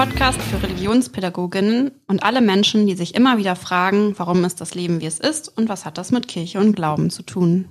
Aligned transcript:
Podcast 0.00 0.40
für 0.40 0.62
Religionspädagoginnen 0.62 1.90
und 2.06 2.22
alle 2.22 2.40
Menschen, 2.40 2.86
die 2.86 2.94
sich 2.94 3.14
immer 3.14 3.36
wieder 3.36 3.54
fragen, 3.54 4.18
warum 4.18 4.46
ist 4.46 4.62
das 4.62 4.74
Leben, 4.74 5.02
wie 5.02 5.06
es 5.06 5.20
ist 5.20 5.54
und 5.54 5.68
was 5.68 5.84
hat 5.84 5.98
das 5.98 6.10
mit 6.10 6.26
Kirche 6.26 6.58
und 6.58 6.74
Glauben 6.74 7.10
zu 7.10 7.22
tun. 7.22 7.68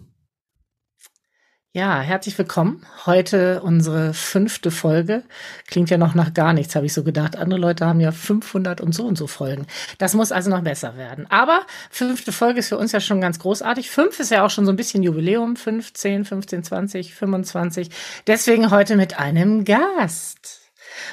Ja, 1.71 2.01
herzlich 2.01 2.37
willkommen. 2.37 2.85
Heute 3.07 3.63
unsere 3.63 4.13
fünfte 4.13 4.69
Folge. 4.69 5.23
Klingt 5.65 5.89
ja 5.89 5.97
noch 5.97 6.13
nach 6.13 6.35
gar 6.35 6.53
nichts, 6.53 6.75
habe 6.75 6.85
ich 6.85 6.93
so 6.93 7.03
gedacht. 7.03 7.35
Andere 7.35 7.59
Leute 7.59 7.87
haben 7.87 7.99
ja 7.99 8.11
500 8.11 8.79
und 8.79 8.93
so 8.93 9.07
und 9.07 9.17
so 9.17 9.25
Folgen. 9.25 9.65
Das 9.97 10.13
muss 10.13 10.31
also 10.31 10.51
noch 10.51 10.61
besser 10.61 10.97
werden. 10.97 11.25
Aber 11.31 11.61
fünfte 11.89 12.31
Folge 12.31 12.59
ist 12.59 12.69
für 12.69 12.77
uns 12.77 12.91
ja 12.91 12.99
schon 12.99 13.21
ganz 13.21 13.39
großartig. 13.39 13.89
Fünf 13.89 14.19
ist 14.19 14.29
ja 14.29 14.45
auch 14.45 14.51
schon 14.51 14.67
so 14.67 14.71
ein 14.71 14.77
bisschen 14.77 15.01
Jubiläum. 15.01 15.55
15, 15.55 16.25
15, 16.25 16.63
20, 16.63 17.15
25. 17.15 17.89
Deswegen 18.27 18.69
heute 18.69 18.97
mit 18.97 19.17
einem 19.17 19.65
Gast. 19.65 20.68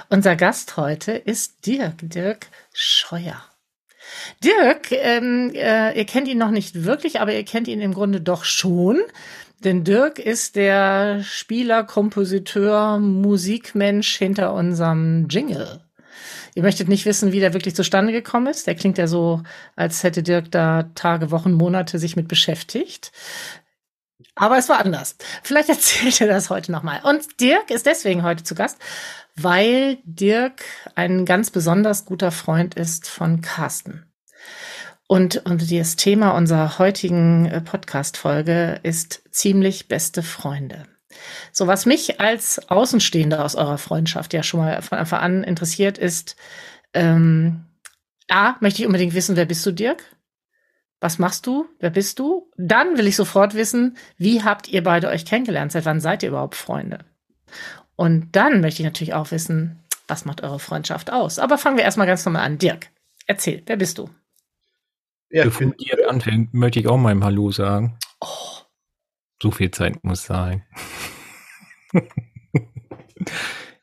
Unser 0.09 0.37
Gast 0.37 0.77
heute 0.77 1.13
ist 1.13 1.67
Dirk, 1.67 1.95
Dirk 2.03 2.49
Scheuer. 2.73 3.43
Dirk, 4.43 4.93
ähm, 4.93 5.51
äh, 5.55 5.97
ihr 5.97 6.05
kennt 6.05 6.29
ihn 6.29 6.39
noch 6.39 6.51
nicht 6.51 6.85
wirklich, 6.85 7.21
aber 7.21 7.33
ihr 7.33 7.45
kennt 7.45 7.69
ihn 7.69 7.81
im 7.81 7.95
Grunde 7.95 8.21
doch 8.21 8.45
schon. 8.45 9.01
Denn 9.61 9.85
Dirk 9.85 10.19
ist 10.19 10.57
der 10.57 11.23
Spieler, 11.23 11.85
Kompositeur, 11.85 12.99
Musikmensch 12.99 14.17
hinter 14.17 14.53
unserem 14.53 15.29
Jingle. 15.29 15.81
Ihr 16.55 16.63
möchtet 16.63 16.89
nicht 16.89 17.05
wissen, 17.05 17.33
wie 17.33 17.41
der 17.41 17.53
wirklich 17.53 17.75
zustande 17.75 18.13
gekommen 18.13 18.47
ist. 18.47 18.67
Der 18.67 18.75
klingt 18.75 18.99
ja 18.99 19.07
so, 19.07 19.43
als 19.77 20.03
hätte 20.03 20.23
Dirk 20.23 20.51
da 20.51 20.85
Tage, 20.95 21.31
Wochen, 21.31 21.53
Monate 21.53 21.99
sich 21.99 22.17
mit 22.17 22.29
beschäftigt. 22.29 23.13
Aber 24.35 24.59
es 24.59 24.69
war 24.69 24.79
anders. 24.79 25.17
Vielleicht 25.43 25.69
erzählt 25.71 26.21
er 26.21 26.29
das 26.29 26.51
heute 26.51 26.73
nochmal. 26.73 27.01
Und 27.05 27.41
Dirk 27.41 27.71
ist 27.71 27.87
deswegen 27.87 28.23
heute 28.23 28.45
zu 28.45 28.55
Gast, 28.55 28.79
weil 29.37 29.99
Dirk 30.05 30.65
ein 30.95 31.25
ganz 31.25 31.51
besonders 31.51 32.05
guter 32.05 32.31
Freund 32.31 32.75
ist 32.75 33.09
von 33.09 33.41
Carsten. 33.43 34.07
Und, 35.07 35.45
und 35.47 35.71
das 35.71 35.97
Thema 35.97 36.33
unserer 36.33 36.79
heutigen 36.79 37.47
äh, 37.47 37.61
Podcast-Folge 37.61 38.81
ist 38.83 39.23
ziemlich 39.31 39.87
beste 39.89 40.23
Freunde. 40.23 40.85
So, 41.53 41.67
was 41.67 41.87
mich 41.87 42.21
als 42.21 42.69
Außenstehende 42.69 43.43
aus 43.43 43.55
eurer 43.55 43.79
Freundschaft 43.79 44.33
ja 44.35 44.43
schon 44.43 44.61
mal 44.61 44.83
von 44.83 44.99
Anfang 44.99 45.21
an 45.21 45.45
interessiert, 45.45 45.97
ist, 45.97 46.37
ähm, 46.93 47.67
A, 48.29 48.57
möchte 48.61 48.83
ich 48.83 48.87
unbedingt 48.87 49.15
wissen, 49.15 49.37
wer 49.37 49.45
bist 49.45 49.65
du, 49.65 49.71
Dirk? 49.71 50.03
Was 50.99 51.19
machst 51.19 51.47
du? 51.47 51.67
Wer 51.79 51.91
bist 51.91 52.19
du? 52.19 52.51
Dann 52.57 52.99
will 52.99 53.07
ich 53.07 53.17
sofort 53.17 53.55
wissen, 53.55 53.97
wie 54.17 54.43
habt 54.43 54.69
ihr 54.69 54.83
beide 54.83 55.09
euch 55.09 55.25
kennengelernt? 55.25 55.71
Seit 55.73 55.85
wann 55.85 56.01
seid 56.01 56.23
ihr 56.23 56.31
überhaupt 56.31 56.57
Freunde? 56.57 57.05
Und 57.97 58.37
dann 58.37 58.61
möchte 58.61 58.83
ich 58.83 58.87
natürlich 58.87 59.15
auch 59.15 59.31
wissen, 59.31 59.83
was 60.07 60.25
macht 60.25 60.43
eure 60.43 60.61
Freundschaft 60.61 61.13
aus? 61.13 61.39
Aber 61.39 61.59
fangen 61.59 61.77
wir 61.77 61.85
erstmal 61.85 62.07
ganz 62.07 62.25
normal 62.25 62.45
an. 62.45 62.59
Dirk, 62.59 62.89
erzähl, 63.27 63.63
wer 63.67 63.77
bist 63.77 63.99
du? 63.99 64.09
Ja, 65.31 65.45
Bevor 65.45 65.67
dir 65.73 66.09
anfängt, 66.09 66.55
möchte 66.55 66.79
ich 66.79 66.87
auch 66.87 66.97
mal 66.97 67.13
im 67.13 67.25
Hallo 67.25 67.51
sagen. 67.51 67.99
Oh, 68.21 68.63
so 69.43 69.51
viel 69.51 69.71
Zeit 69.71 70.05
muss 70.05 70.25
sein. 70.25 70.65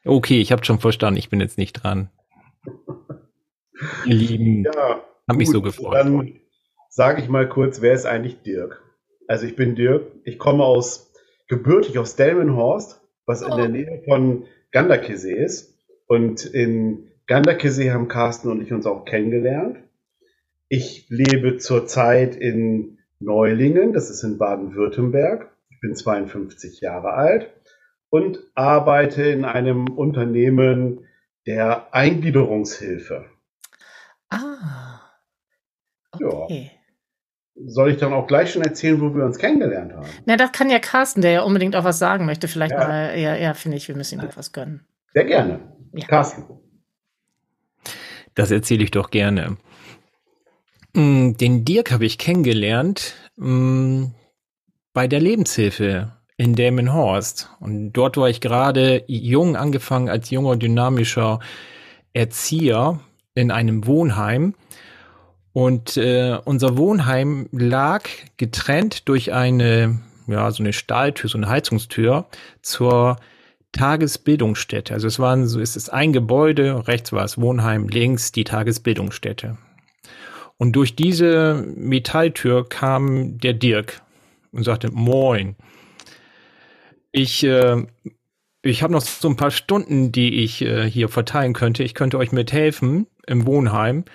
okay, 0.05 0.39
ich 0.39 0.51
habe 0.51 0.63
schon 0.63 0.79
verstanden, 0.79 1.19
ich 1.19 1.29
bin 1.29 1.41
jetzt 1.41 1.57
nicht 1.57 1.73
dran. 1.73 2.09
Ihr 4.05 4.15
Lieben, 4.15 4.63
ja, 4.63 5.03
hab 5.27 5.35
mich 5.35 5.49
so 5.49 5.61
gefreut. 5.61 5.95
Dann 5.95 6.39
sage 6.89 7.21
ich 7.21 7.27
mal 7.27 7.49
kurz, 7.49 7.81
wer 7.81 7.93
ist 7.93 8.05
eigentlich 8.05 8.41
Dirk? 8.43 8.81
Also 9.27 9.45
ich 9.45 9.55
bin 9.55 9.75
Dirk, 9.75 10.11
ich 10.23 10.37
komme 10.39 10.63
aus 10.63 11.11
gebürtig 11.47 11.99
aus 11.99 12.15
Delmenhorst, 12.15 13.01
was 13.25 13.41
in 13.41 13.55
der 13.55 13.65
oh. 13.65 13.69
Nähe 13.69 14.01
von 14.05 14.45
Ganderkesee 14.71 15.33
ist. 15.33 15.77
Und 16.07 16.45
in 16.45 17.11
Ganderkesee 17.27 17.91
haben 17.91 18.07
Carsten 18.07 18.49
und 18.49 18.61
ich 18.61 18.73
uns 18.73 18.85
auch 18.85 19.05
kennengelernt. 19.05 19.77
Ich 20.67 21.07
lebe 21.09 21.57
zurzeit 21.57 22.35
in 22.35 22.99
Neulingen, 23.19 23.93
das 23.93 24.09
ist 24.09 24.23
in 24.23 24.37
Baden-Württemberg. 24.37 25.49
Ich 25.69 25.79
bin 25.79 25.95
52 25.95 26.81
Jahre 26.81 27.13
alt 27.13 27.53
und 28.09 28.39
arbeite 28.55 29.23
in 29.23 29.45
einem 29.45 29.87
Unternehmen 29.87 31.07
der 31.45 31.93
Eingliederungshilfe. 31.93 33.25
Ah. 34.29 35.01
Okay. 36.11 36.71
Ja. 36.73 36.82
Soll 37.55 37.91
ich 37.91 37.97
dann 37.97 38.13
auch 38.13 38.25
gleich 38.25 38.51
schon 38.51 38.63
erzählen, 38.63 38.99
wo 38.99 39.13
wir 39.13 39.25
uns 39.25 39.37
kennengelernt 39.37 39.93
haben? 39.93 40.07
Na, 40.25 40.37
das 40.37 40.51
kann 40.51 40.69
ja 40.69 40.79
Carsten, 40.79 41.21
der 41.21 41.31
ja 41.31 41.41
unbedingt 41.43 41.75
auch 41.75 41.83
was 41.83 41.99
sagen 41.99 42.25
möchte. 42.25 42.47
Vielleicht 42.47 42.73
ja. 42.73 42.87
mal, 42.87 43.19
ja, 43.19 43.35
ja 43.35 43.53
finde 43.53 43.77
ich, 43.77 43.87
wir 43.87 43.95
müssen 43.95 44.19
ihm 44.19 44.25
etwas 44.25 44.51
gönnen. 44.51 44.85
Sehr 45.13 45.25
gerne. 45.25 45.59
Ja. 45.93 46.07
Carsten. 46.07 46.45
Das 48.33 48.49
erzähle 48.49 48.83
ich 48.83 48.91
doch 48.91 49.11
gerne. 49.11 49.57
Mm, 50.95 51.33
den 51.33 51.65
Dirk 51.65 51.91
habe 51.91 52.05
ich 52.05 52.17
kennengelernt 52.17 53.15
mh, 53.35 53.47
mm, 53.47 54.15
bei 54.93 55.07
der 55.07 55.19
Lebenshilfe 55.19 56.13
in 56.37 56.55
Delmenhorst. 56.55 57.49
Und 57.59 57.93
dort 57.93 58.17
war 58.17 58.29
ich 58.29 58.41
gerade 58.41 59.03
jung 59.07 59.55
angefangen 59.55 60.09
als 60.09 60.29
junger, 60.29 60.55
dynamischer 60.55 61.39
Erzieher 62.13 62.99
in 63.35 63.51
einem 63.51 63.87
Wohnheim. 63.87 64.55
Und 65.53 65.97
äh, 65.97 66.39
unser 66.43 66.77
Wohnheim 66.77 67.47
lag 67.51 68.03
getrennt 68.37 69.07
durch 69.07 69.33
eine, 69.33 69.99
ja, 70.27 70.49
so 70.51 70.63
eine 70.63 70.73
Stahltür, 70.73 71.29
so 71.29 71.37
eine 71.37 71.47
Heizungstür 71.47 72.25
zur 72.63 73.17
Tagesbildungsstätte. 73.71 74.93
Also 74.93 75.07
es 75.07 75.19
waren 75.19 75.47
so, 75.47 75.59
es 75.59 75.75
ist 75.75 75.89
ein 75.89 76.11
Gebäude, 76.11 76.87
rechts 76.87 77.11
war 77.13 77.23
es 77.23 77.39
Wohnheim, 77.39 77.87
links 77.87 78.31
die 78.31 78.43
Tagesbildungsstätte. 78.43 79.57
Und 80.57 80.73
durch 80.73 80.95
diese 80.95 81.65
Metalltür 81.75 82.67
kam 82.67 83.37
der 83.37 83.53
Dirk 83.53 84.01
und 84.51 84.63
sagte, 84.63 84.91
moin. 84.91 85.55
Ich, 87.11 87.43
äh, 87.43 87.85
ich 88.63 88.81
habe 88.81 88.93
noch 88.93 89.01
so 89.01 89.27
ein 89.27 89.35
paar 89.35 89.51
Stunden, 89.51 90.11
die 90.11 90.43
ich 90.43 90.61
äh, 90.61 90.89
hier 90.89 91.09
verteilen 91.09 91.53
könnte. 91.53 91.83
Ich 91.83 91.93
könnte 91.93 92.17
euch 92.17 92.31
mithelfen 92.31 93.07
im 93.27 93.45
Wohnheim. 93.45 94.05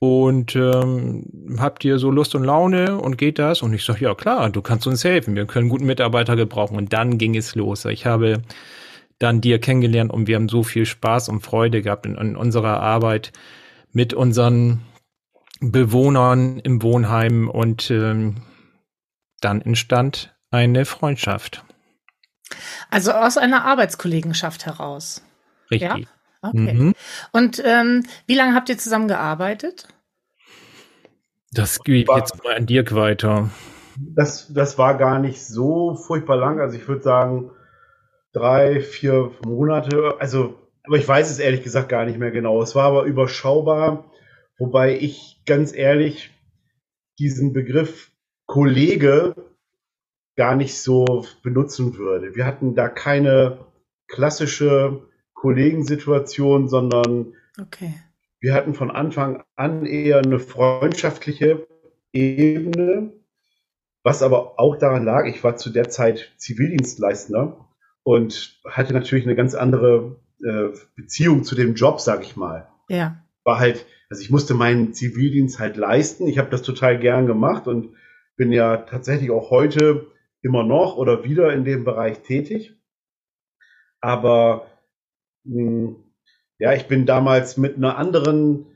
Und 0.00 0.56
ähm, 0.56 1.56
habt 1.58 1.84
ihr 1.84 1.98
so 1.98 2.10
Lust 2.10 2.34
und 2.34 2.42
Laune 2.42 2.98
und 2.98 3.18
geht 3.18 3.38
das? 3.38 3.60
Und 3.60 3.74
ich 3.74 3.84
sage, 3.84 4.06
ja 4.06 4.14
klar, 4.14 4.48
du 4.48 4.62
kannst 4.62 4.86
uns 4.86 5.04
helfen. 5.04 5.36
Wir 5.36 5.44
können 5.44 5.68
guten 5.68 5.84
Mitarbeiter 5.84 6.36
gebrauchen. 6.36 6.76
Und 6.78 6.94
dann 6.94 7.18
ging 7.18 7.36
es 7.36 7.54
los. 7.54 7.84
Ich 7.84 8.06
habe 8.06 8.40
dann 9.18 9.42
dir 9.42 9.60
kennengelernt 9.60 10.10
und 10.10 10.26
wir 10.26 10.36
haben 10.36 10.48
so 10.48 10.62
viel 10.62 10.86
Spaß 10.86 11.28
und 11.28 11.42
Freude 11.42 11.82
gehabt 11.82 12.06
in, 12.06 12.14
in 12.14 12.34
unserer 12.34 12.80
Arbeit 12.80 13.32
mit 13.92 14.14
unseren 14.14 14.80
Bewohnern 15.60 16.58
im 16.60 16.82
Wohnheim 16.82 17.50
und 17.50 17.90
ähm, 17.90 18.36
dann 19.42 19.60
entstand 19.60 20.34
eine 20.50 20.86
Freundschaft. 20.86 21.62
Also 22.88 23.12
aus 23.12 23.36
einer 23.36 23.66
Arbeitskollegenschaft 23.66 24.64
heraus. 24.64 25.22
Richtig. 25.70 25.88
Ja? 25.88 25.96
Okay. 26.42 26.72
Mhm. 26.72 26.94
Und 27.32 27.62
ähm, 27.64 28.06
wie 28.26 28.34
lange 28.34 28.54
habt 28.54 28.70
ihr 28.70 28.78
zusammen 28.78 29.08
gearbeitet? 29.08 29.88
Das 31.52 31.80
geht 31.80 32.08
jetzt 32.08 32.44
mal 32.44 32.54
an 32.56 32.66
Dirk 32.66 32.94
weiter. 32.94 33.50
Das, 33.96 34.52
das 34.52 34.78
war 34.78 34.96
gar 34.96 35.18
nicht 35.18 35.44
so 35.44 35.94
furchtbar 35.94 36.36
lang. 36.36 36.60
Also 36.60 36.76
ich 36.76 36.86
würde 36.86 37.02
sagen, 37.02 37.50
drei, 38.32 38.80
vier 38.80 39.32
Monate. 39.44 40.14
Also, 40.20 40.54
aber 40.84 40.96
ich 40.96 41.06
weiß 41.06 41.30
es 41.30 41.38
ehrlich 41.38 41.62
gesagt 41.62 41.88
gar 41.88 42.04
nicht 42.04 42.18
mehr 42.18 42.30
genau. 42.30 42.62
Es 42.62 42.74
war 42.74 42.84
aber 42.84 43.04
überschaubar. 43.04 44.10
Wobei 44.58 44.96
ich 44.96 45.42
ganz 45.46 45.74
ehrlich 45.74 46.30
diesen 47.18 47.52
Begriff 47.52 48.10
Kollege 48.46 49.34
gar 50.36 50.54
nicht 50.54 50.80
so 50.80 51.26
benutzen 51.42 51.96
würde. 51.98 52.34
Wir 52.34 52.46
hatten 52.46 52.74
da 52.74 52.88
keine 52.88 53.66
klassische 54.06 55.02
Kollegensituation, 55.34 56.68
sondern 56.68 57.34
okay. 57.60 57.94
Wir 58.40 58.54
hatten 58.54 58.74
von 58.74 58.90
Anfang 58.90 59.42
an 59.56 59.86
eher 59.86 60.18
eine 60.18 60.38
freundschaftliche 60.38 61.66
Ebene, 62.12 63.12
was 64.02 64.22
aber 64.22 64.58
auch 64.58 64.76
daran 64.76 65.04
lag, 65.04 65.26
ich 65.26 65.44
war 65.44 65.56
zu 65.56 65.70
der 65.70 65.88
Zeit 65.88 66.32
Zivildienstleister 66.36 67.68
und 68.02 68.60
hatte 68.64 68.94
natürlich 68.94 69.26
eine 69.26 69.36
ganz 69.36 69.54
andere 69.54 70.16
äh, 70.42 70.68
Beziehung 70.96 71.44
zu 71.44 71.54
dem 71.54 71.74
Job, 71.74 72.00
sag 72.00 72.22
ich 72.22 72.36
mal. 72.36 72.68
Ja. 72.88 73.22
War 73.44 73.58
halt 73.58 73.86
also 74.10 74.22
ich 74.22 74.30
musste 74.30 74.54
meinen 74.54 74.92
Zivildienst 74.92 75.60
halt 75.60 75.76
leisten. 75.76 76.26
Ich 76.26 76.38
habe 76.38 76.50
das 76.50 76.62
total 76.62 76.98
gern 76.98 77.26
gemacht 77.26 77.68
und 77.68 77.94
bin 78.36 78.50
ja 78.50 78.78
tatsächlich 78.78 79.30
auch 79.30 79.50
heute 79.50 80.08
immer 80.42 80.64
noch 80.64 80.96
oder 80.96 81.22
wieder 81.24 81.52
in 81.52 81.64
dem 81.64 81.84
Bereich 81.84 82.20
tätig. 82.20 82.76
Aber 84.00 84.66
mh, 85.44 85.62
hm, 85.62 85.96
ja, 86.60 86.74
ich 86.74 86.86
bin 86.86 87.06
damals 87.06 87.56
mit 87.56 87.76
einer 87.76 87.96
anderen 87.96 88.66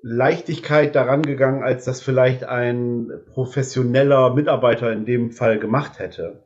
Leichtigkeit 0.00 0.94
daran 0.94 1.22
gegangen, 1.22 1.64
als 1.64 1.84
das 1.84 2.00
vielleicht 2.00 2.44
ein 2.44 3.10
professioneller 3.34 4.32
Mitarbeiter 4.32 4.92
in 4.92 5.04
dem 5.04 5.32
Fall 5.32 5.58
gemacht 5.58 5.98
hätte. 5.98 6.44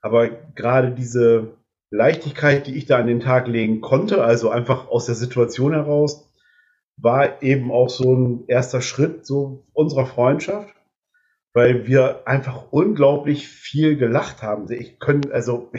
Aber 0.00 0.28
gerade 0.28 0.92
diese 0.92 1.56
Leichtigkeit, 1.90 2.68
die 2.68 2.76
ich 2.76 2.86
da 2.86 2.98
an 2.98 3.08
den 3.08 3.20
Tag 3.20 3.48
legen 3.48 3.80
konnte, 3.80 4.22
also 4.22 4.48
einfach 4.48 4.88
aus 4.88 5.06
der 5.06 5.16
Situation 5.16 5.72
heraus, 5.72 6.32
war 6.96 7.42
eben 7.42 7.72
auch 7.72 7.88
so 7.88 8.14
ein 8.14 8.44
erster 8.46 8.80
Schritt 8.80 9.26
so 9.26 9.66
unserer 9.72 10.06
Freundschaft, 10.06 10.75
weil 11.56 11.86
wir 11.86 12.28
einfach 12.28 12.70
unglaublich 12.70 13.48
viel 13.48 13.96
gelacht 13.96 14.42
haben. 14.42 14.70
Ich 14.70 14.98
könnte, 14.98 15.32
also, 15.32 15.72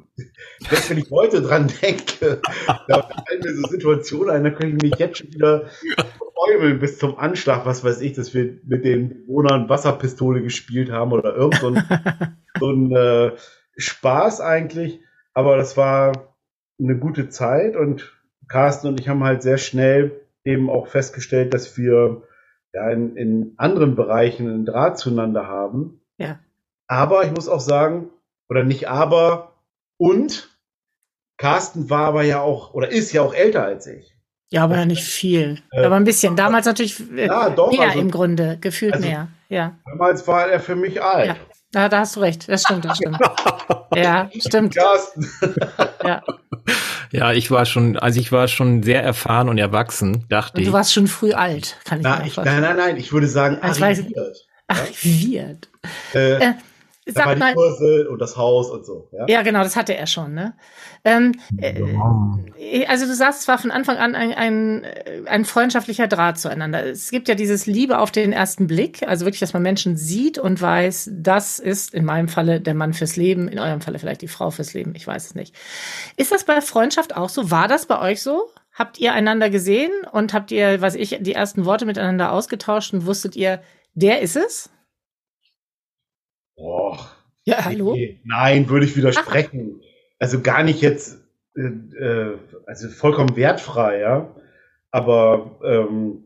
selbst 0.58 0.90
wenn 0.90 0.98
ich 0.98 1.10
heute 1.10 1.40
dran 1.40 1.72
denke, 1.80 2.42
da 2.86 3.00
fallen 3.00 3.40
mir 3.42 3.54
so 3.54 3.66
Situationen 3.68 4.28
ein, 4.28 4.44
da 4.44 4.50
könnte 4.50 4.76
ich 4.76 4.90
mich 4.90 5.00
jetzt 5.00 5.16
schon 5.16 5.32
wieder 5.32 5.70
träumeln 6.34 6.78
bis 6.80 6.98
zum 6.98 7.16
Anschlag, 7.16 7.64
was 7.64 7.82
weiß 7.82 8.02
ich, 8.02 8.12
dass 8.12 8.34
wir 8.34 8.58
mit 8.66 8.84
den 8.84 9.24
Bewohnern 9.24 9.70
Wasserpistole 9.70 10.42
gespielt 10.42 10.90
haben 10.90 11.12
oder 11.12 11.34
irgend 11.34 11.54
so 11.54 11.68
ein, 11.68 11.82
so 12.60 12.70
ein 12.70 12.94
äh, 12.94 13.32
Spaß 13.78 14.42
eigentlich. 14.42 15.00
Aber 15.32 15.56
das 15.56 15.78
war 15.78 16.34
eine 16.78 16.98
gute 16.98 17.30
Zeit 17.30 17.74
und 17.74 18.12
Carsten 18.48 18.86
und 18.86 19.00
ich 19.00 19.08
haben 19.08 19.24
halt 19.24 19.40
sehr 19.40 19.56
schnell 19.56 20.20
eben 20.44 20.68
auch 20.68 20.88
festgestellt, 20.88 21.54
dass 21.54 21.78
wir 21.78 22.22
ja 22.72 22.90
in, 22.90 23.16
in 23.16 23.54
anderen 23.56 23.94
Bereichen 23.96 24.48
einen 24.48 24.66
Draht 24.66 24.98
zueinander 24.98 25.46
haben. 25.46 26.00
Ja. 26.18 26.38
Aber 26.86 27.24
ich 27.24 27.32
muss 27.32 27.48
auch 27.48 27.60
sagen, 27.60 28.10
oder 28.48 28.64
nicht 28.64 28.88
aber, 28.88 29.52
und 29.96 30.50
Carsten 31.36 31.90
war 31.90 32.06
aber 32.06 32.22
ja 32.22 32.40
auch, 32.40 32.74
oder 32.74 32.90
ist 32.90 33.12
ja 33.12 33.22
auch 33.22 33.34
älter 33.34 33.64
als 33.64 33.86
ich. 33.86 34.16
Ja, 34.50 34.64
aber 34.64 34.84
nicht 34.84 35.04
viel. 35.04 35.60
Äh, 35.70 35.84
aber 35.84 35.96
ein 35.96 36.04
bisschen. 36.04 36.36
Damals 36.36 36.66
natürlich 36.66 37.00
äh, 37.16 37.26
ja, 37.26 37.48
doch, 37.48 37.72
mehr 37.72 37.88
also, 37.88 38.00
im 38.00 38.10
Grunde, 38.10 38.58
gefühlt 38.60 38.92
also, 38.92 39.08
mehr. 39.08 39.28
Ja. 39.48 39.78
Damals 39.86 40.28
war 40.28 40.46
er 40.48 40.60
für 40.60 40.76
mich 40.76 41.02
alt. 41.02 41.28
Ja. 41.28 41.36
Ja, 41.74 41.88
da 41.88 42.00
hast 42.00 42.16
du 42.16 42.20
recht. 42.20 42.48
Das 42.50 42.62
stimmt, 42.62 42.84
das 42.84 42.98
stimmt. 42.98 43.18
ja, 43.94 44.28
stimmt. 44.38 44.74
ja. 44.74 46.22
Ja, 47.12 47.32
ich 47.32 47.50
war 47.50 47.66
schon, 47.66 47.98
also 47.98 48.18
ich 48.18 48.32
war 48.32 48.48
schon 48.48 48.82
sehr 48.82 49.02
erfahren 49.02 49.50
und 49.50 49.58
erwachsen, 49.58 50.24
dachte 50.30 50.56
und 50.56 50.62
ich. 50.62 50.68
Du 50.68 50.72
warst 50.72 50.94
schon 50.94 51.06
früh 51.06 51.32
alt, 51.32 51.76
kann 51.84 51.98
ich 51.98 52.04
Na, 52.04 52.24
ich, 52.24 52.36
Nein, 52.36 52.62
nein, 52.62 52.76
nein, 52.76 52.96
ich 52.96 53.12
würde 53.12 53.28
sagen, 53.28 53.58
arriviert. 53.60 54.46
Arriviert. 54.66 55.68
Äh, 56.14 56.36
äh, 56.36 56.54
Sag 57.06 57.26
war 57.26 57.34
die 57.34 57.54
Kurse 57.54 58.08
und 58.08 58.20
das 58.20 58.36
Haus 58.36 58.70
und 58.70 58.86
so. 58.86 59.08
Ja, 59.10 59.26
ja 59.26 59.42
genau, 59.42 59.64
das 59.64 59.74
hatte 59.74 59.96
er 59.96 60.06
schon. 60.06 60.34
Ne? 60.34 60.54
Ähm, 61.04 61.32
äh, 61.58 62.86
also 62.86 63.06
du 63.06 63.14
sagst, 63.14 63.40
es 63.40 63.48
war 63.48 63.58
von 63.58 63.72
Anfang 63.72 63.96
an 63.96 64.14
ein, 64.14 64.32
ein, 64.32 64.86
ein 65.26 65.44
freundschaftlicher 65.44 66.06
Draht 66.06 66.38
zueinander. 66.38 66.86
Es 66.86 67.10
gibt 67.10 67.28
ja 67.28 67.34
dieses 67.34 67.66
Liebe 67.66 67.98
auf 67.98 68.12
den 68.12 68.32
ersten 68.32 68.68
Blick, 68.68 69.02
also 69.08 69.24
wirklich, 69.24 69.40
dass 69.40 69.52
man 69.52 69.62
Menschen 69.62 69.96
sieht 69.96 70.38
und 70.38 70.62
weiß, 70.62 71.10
das 71.12 71.58
ist 71.58 71.92
in 71.92 72.04
meinem 72.04 72.28
Falle 72.28 72.60
der 72.60 72.74
Mann 72.74 72.92
fürs 72.92 73.16
Leben, 73.16 73.48
in 73.48 73.58
eurem 73.58 73.80
Falle 73.80 73.98
vielleicht 73.98 74.22
die 74.22 74.28
Frau 74.28 74.52
fürs 74.52 74.72
Leben, 74.72 74.94
ich 74.94 75.06
weiß 75.06 75.26
es 75.26 75.34
nicht. 75.34 75.56
Ist 76.16 76.30
das 76.30 76.44
bei 76.44 76.60
Freundschaft 76.60 77.16
auch 77.16 77.30
so? 77.30 77.50
War 77.50 77.66
das 77.66 77.86
bei 77.86 78.00
euch 78.00 78.22
so? 78.22 78.48
Habt 78.72 78.98
ihr 79.00 79.12
einander 79.12 79.50
gesehen 79.50 79.90
und 80.12 80.32
habt 80.32 80.52
ihr, 80.52 80.80
was 80.80 80.94
ich, 80.94 81.18
die 81.20 81.34
ersten 81.34 81.64
Worte 81.64 81.84
miteinander 81.84 82.32
ausgetauscht 82.32 82.94
und 82.94 83.06
wusstet 83.06 83.34
ihr, 83.34 83.60
der 83.94 84.20
ist 84.20 84.36
es? 84.36 84.70
Boah. 86.62 87.10
Ja, 87.44 87.64
hallo? 87.64 87.98
nein, 88.22 88.68
würde 88.68 88.86
ich 88.86 88.96
widersprechen. 88.96 89.80
Ach. 89.80 89.86
Also 90.20 90.42
gar 90.42 90.62
nicht 90.62 90.80
jetzt, 90.80 91.18
äh, 91.56 91.62
äh, 91.62 92.38
also 92.66 92.88
vollkommen 92.88 93.34
wertfrei, 93.34 93.98
ja. 93.98 94.32
Aber 94.92 95.58
ähm, 95.64 96.22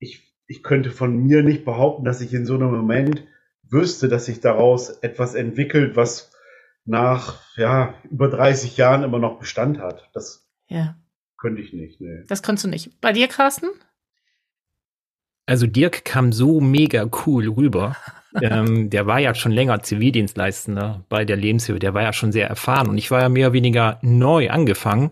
ich, 0.00 0.34
ich 0.48 0.64
könnte 0.64 0.90
von 0.90 1.16
mir 1.16 1.44
nicht 1.44 1.64
behaupten, 1.64 2.04
dass 2.04 2.20
ich 2.20 2.34
in 2.34 2.44
so 2.44 2.56
einem 2.56 2.72
Moment 2.72 3.24
wüsste, 3.62 4.08
dass 4.08 4.26
sich 4.26 4.40
daraus 4.40 4.90
etwas 4.90 5.36
entwickelt, 5.36 5.94
was 5.94 6.32
nach 6.84 7.40
ja, 7.56 7.94
über 8.10 8.28
30 8.28 8.76
Jahren 8.76 9.04
immer 9.04 9.20
noch 9.20 9.38
Bestand 9.38 9.78
hat. 9.78 10.10
Das 10.12 10.50
ja. 10.66 10.96
könnte 11.38 11.62
ich 11.62 11.72
nicht. 11.72 12.00
Nee. 12.00 12.24
Das 12.26 12.42
kannst 12.42 12.64
du 12.64 12.68
nicht. 12.68 13.00
Bei 13.00 13.12
dir, 13.12 13.28
Carsten? 13.28 13.68
Also 15.46 15.66
Dirk 15.66 16.04
kam 16.04 16.32
so 16.32 16.60
mega 16.60 17.08
cool 17.26 17.48
rüber. 17.48 17.96
Ähm, 18.40 18.88
der 18.88 19.06
war 19.06 19.18
ja 19.18 19.34
schon 19.34 19.52
länger 19.52 19.82
Zivildienstleistender 19.82 21.04
bei 21.10 21.26
der 21.26 21.36
Lebenshilfe, 21.36 21.78
der 21.78 21.92
war 21.92 22.00
ja 22.00 22.14
schon 22.14 22.32
sehr 22.32 22.48
erfahren 22.48 22.88
und 22.88 22.96
ich 22.96 23.10
war 23.10 23.20
ja 23.20 23.28
mehr 23.28 23.48
oder 23.48 23.52
weniger 23.52 23.98
neu 24.00 24.48
angefangen. 24.48 25.10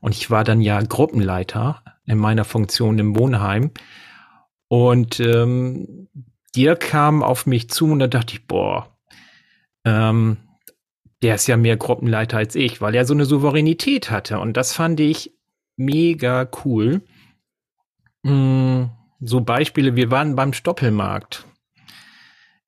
Und 0.00 0.14
ich 0.14 0.30
war 0.30 0.44
dann 0.44 0.60
ja 0.60 0.78
Gruppenleiter 0.82 1.82
in 2.04 2.18
meiner 2.18 2.44
Funktion 2.44 2.98
im 2.98 3.16
Wohnheim. 3.16 3.70
Und 4.68 5.20
ähm, 5.20 6.08
dir 6.54 6.76
kam 6.76 7.22
auf 7.22 7.46
mich 7.46 7.70
zu 7.70 7.86
und 7.86 7.98
da 7.98 8.06
dachte 8.08 8.34
ich, 8.34 8.46
boah, 8.46 8.94
ähm, 9.86 10.36
der 11.22 11.34
ist 11.34 11.46
ja 11.46 11.56
mehr 11.56 11.76
Gruppenleiter 11.76 12.38
als 12.38 12.54
ich, 12.54 12.80
weil 12.80 12.94
er 12.94 13.04
so 13.04 13.14
eine 13.14 13.24
Souveränität 13.24 14.10
hatte. 14.10 14.38
Und 14.38 14.56
das 14.56 14.72
fand 14.72 15.00
ich 15.00 15.32
mega 15.76 16.48
cool. 16.64 17.02
Mm, 18.22 18.84
so 19.20 19.40
Beispiele, 19.40 19.96
wir 19.96 20.10
waren 20.10 20.34
beim 20.34 20.52
Stoppelmarkt 20.52 21.46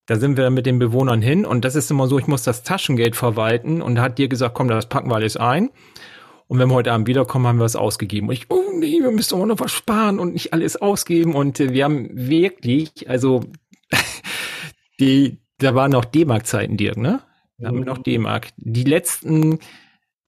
da 0.06 0.16
sind 0.16 0.36
wir 0.36 0.50
mit 0.50 0.66
den 0.66 0.78
Bewohnern 0.78 1.22
hin 1.22 1.44
und 1.44 1.64
das 1.64 1.76
ist 1.76 1.90
immer 1.90 2.08
so, 2.08 2.18
ich 2.18 2.26
muss 2.26 2.42
das 2.42 2.62
Taschengeld 2.64 3.16
verwalten 3.16 3.80
und 3.80 3.94
da 3.94 4.02
hat 4.02 4.18
dir 4.18 4.28
gesagt, 4.28 4.54
komm, 4.54 4.68
das 4.68 4.88
packen 4.88 5.10
wir 5.10 5.14
alles 5.14 5.36
ein. 5.36 5.70
Und 6.48 6.58
wenn 6.58 6.68
wir 6.68 6.74
heute 6.74 6.92
Abend 6.92 7.06
wiederkommen, 7.06 7.46
haben 7.46 7.58
wir 7.58 7.64
es 7.64 7.76
ausgegeben. 7.76 8.28
Und 8.28 8.34
ich, 8.34 8.50
oh 8.50 8.62
nee, 8.74 9.00
wir 9.00 9.10
müssen 9.10 9.40
auch 9.40 9.46
noch 9.46 9.60
was 9.60 9.72
sparen 9.72 10.18
und 10.18 10.34
nicht 10.34 10.52
alles 10.52 10.76
ausgeben. 10.76 11.34
Und 11.34 11.58
äh, 11.60 11.72
wir 11.72 11.84
haben 11.84 12.10
wirklich, 12.12 13.08
also 13.08 13.40
die, 15.00 15.38
da 15.56 15.74
waren 15.74 15.92
noch 15.92 16.04
D-Mark-Zeiten, 16.04 16.76
Dirk, 16.76 16.98
ne? 16.98 17.22
Da 17.56 17.68
haben 17.68 17.78
wir 17.78 17.86
noch 17.86 17.98
D-Mark. 17.98 18.48
Die 18.56 18.84
letzten, 18.84 19.60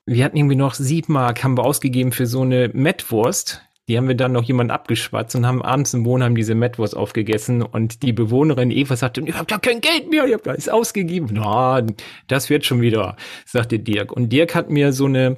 wir 0.07 0.25
hatten 0.25 0.39
irgendwie 0.39 0.57
noch 0.57 0.73
sieben 0.73 1.13
Mark, 1.13 1.45
haben 1.45 1.59
wir 1.59 1.65
ausgegeben 1.65 2.13
für 2.13 2.27
so 2.27 2.41
eine 2.41 2.71
Mettwurst. 2.73 3.61
Die 3.89 3.99
haben 3.99 4.09
wir 4.09 4.15
dann 4.15 4.33
noch 4.33 4.45
jemand 4.45 4.71
abgeschwatzt 4.71 5.37
und 5.37 5.47
haben 5.47 5.61
abends 5.61 5.93
im 5.93 6.07
Wohnheim 6.07 6.35
diese 6.35 6.55
Metwurst 6.55 6.97
aufgegessen 6.97 7.61
und 7.61 8.03
die 8.03 8.15
Bewohnerin 8.15 8.71
Eva 8.71 8.97
sagte, 8.97 9.21
ich 9.27 9.35
habe 9.35 9.51
ja 9.51 9.59
kein 9.59 9.83
Geld 9.83 10.09
mehr, 10.09 10.25
ich 10.25 10.33
habe 10.33 10.51
alles 10.51 10.71
ausgegeben. 10.71 11.29
Na, 11.33 11.85
das 12.27 12.49
wird 12.49 12.65
schon 12.65 12.81
wieder, 12.81 13.17
sagte 13.45 13.79
Dirk. 13.79 14.11
Und 14.11 14.31
Dirk 14.31 14.55
hat 14.55 14.71
mir 14.71 14.95
so 14.95 15.05
eine 15.05 15.37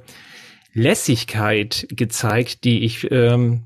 Lässigkeit 0.73 1.87
gezeigt, 1.89 2.63
die 2.63 2.85
ich 2.85 3.11
ähm, 3.11 3.63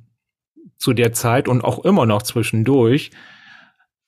zu 0.77 0.93
der 0.93 1.13
Zeit 1.13 1.47
und 1.47 1.63
auch 1.63 1.85
immer 1.85 2.07
noch 2.07 2.23
zwischendurch 2.23 3.11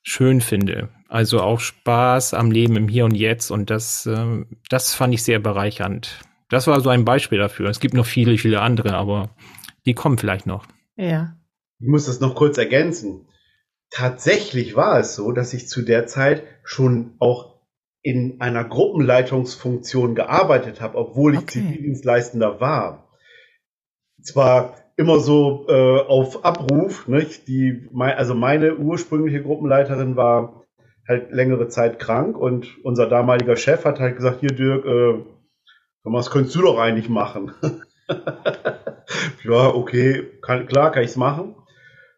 schön 0.01 0.41
finde. 0.41 0.89
Also 1.07 1.39
auch 1.41 1.59
Spaß 1.59 2.33
am 2.33 2.49
Leben 2.49 2.75
im 2.75 2.87
Hier 2.87 3.05
und 3.05 3.13
Jetzt 3.15 3.51
und 3.51 3.69
das, 3.69 4.07
ähm, 4.07 4.47
das 4.69 4.95
fand 4.95 5.13
ich 5.13 5.21
sehr 5.21 5.37
bereichernd. 5.37 6.19
Das 6.49 6.65
war 6.65 6.81
so 6.81 6.89
ein 6.89 7.05
Beispiel 7.05 7.37
dafür. 7.37 7.69
Es 7.69 7.79
gibt 7.79 7.93
noch 7.93 8.07
viele, 8.07 8.37
viele 8.39 8.61
andere, 8.61 8.95
aber 8.95 9.29
die 9.85 9.93
kommen 9.93 10.17
vielleicht 10.17 10.45
noch. 10.45 10.65
Ja. 10.95 11.35
Ich 11.79 11.87
muss 11.87 12.05
das 12.05 12.19
noch 12.19 12.35
kurz 12.35 12.57
ergänzen. 12.57 13.27
Tatsächlich 13.89 14.75
war 14.75 14.99
es 14.99 15.15
so, 15.15 15.31
dass 15.31 15.53
ich 15.53 15.67
zu 15.67 15.81
der 15.81 16.07
Zeit 16.07 16.43
schon 16.63 17.13
auch 17.19 17.53
in 18.01 18.41
einer 18.41 18.63
Gruppenleitungsfunktion 18.63 20.15
gearbeitet 20.15 20.81
habe, 20.81 20.97
obwohl 20.97 21.35
ich 21.35 21.41
okay. 21.41 21.61
Zivildienstleistender 21.61 22.59
war. 22.59 23.09
Zwar 24.21 24.75
immer 24.97 25.19
so 25.19 25.65
äh, 25.69 25.99
auf 25.99 26.43
Abruf, 26.45 27.07
nicht? 27.07 27.47
Die, 27.47 27.89
also 27.95 28.35
meine 28.35 28.77
ursprüngliche 28.77 29.41
Gruppenleiterin 29.41 30.15
war 30.15 30.63
halt 31.07 31.31
längere 31.31 31.67
Zeit 31.67 31.99
krank 31.99 32.37
und 32.37 32.77
unser 32.83 33.07
damaliger 33.07 33.55
Chef 33.55 33.85
hat 33.85 33.99
halt 33.99 34.17
gesagt, 34.17 34.39
hier 34.41 34.51
Dirk, 34.51 34.85
äh, 34.85 35.25
was 36.03 36.29
könntest 36.29 36.55
du 36.55 36.61
doch 36.61 36.77
eigentlich 36.77 37.09
machen? 37.09 37.53
ja, 39.43 39.67
okay, 39.67 40.23
kann, 40.41 40.67
klar, 40.67 40.91
kann 40.91 41.03
ich 41.03 41.11
es 41.11 41.15
machen. 41.15 41.55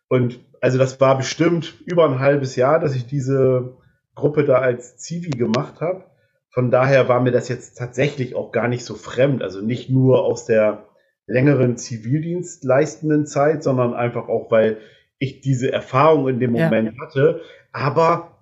Und 0.07 0.39
also 0.61 0.77
das 0.77 0.99
war 0.99 1.17
bestimmt 1.17 1.75
über 1.85 2.05
ein 2.05 2.19
halbes 2.19 2.55
Jahr, 2.55 2.79
dass 2.79 2.95
ich 2.95 3.05
diese 3.05 3.77
Gruppe 4.15 4.45
da 4.45 4.59
als 4.59 4.97
Zivi 4.97 5.31
gemacht 5.31 5.81
habe. 5.81 6.05
Von 6.49 6.71
daher 6.71 7.09
war 7.09 7.19
mir 7.19 7.31
das 7.31 7.49
jetzt 7.49 7.77
tatsächlich 7.77 8.35
auch 8.35 8.51
gar 8.51 8.67
nicht 8.67 8.85
so 8.85 8.95
fremd. 8.95 9.43
Also 9.43 9.61
nicht 9.61 9.89
nur 9.89 10.23
aus 10.23 10.45
der 10.45 10.85
längeren 11.27 11.77
Zivildienst 11.77 12.63
leistenden 12.63 13.25
Zeit, 13.25 13.63
sondern 13.63 13.93
einfach 13.93 14.27
auch, 14.29 14.51
weil 14.51 14.77
ich 15.19 15.41
diese 15.41 15.71
Erfahrung 15.71 16.27
in 16.27 16.39
dem 16.39 16.51
Moment 16.51 16.95
ja. 16.95 17.01
hatte. 17.01 17.41
Aber 17.71 18.37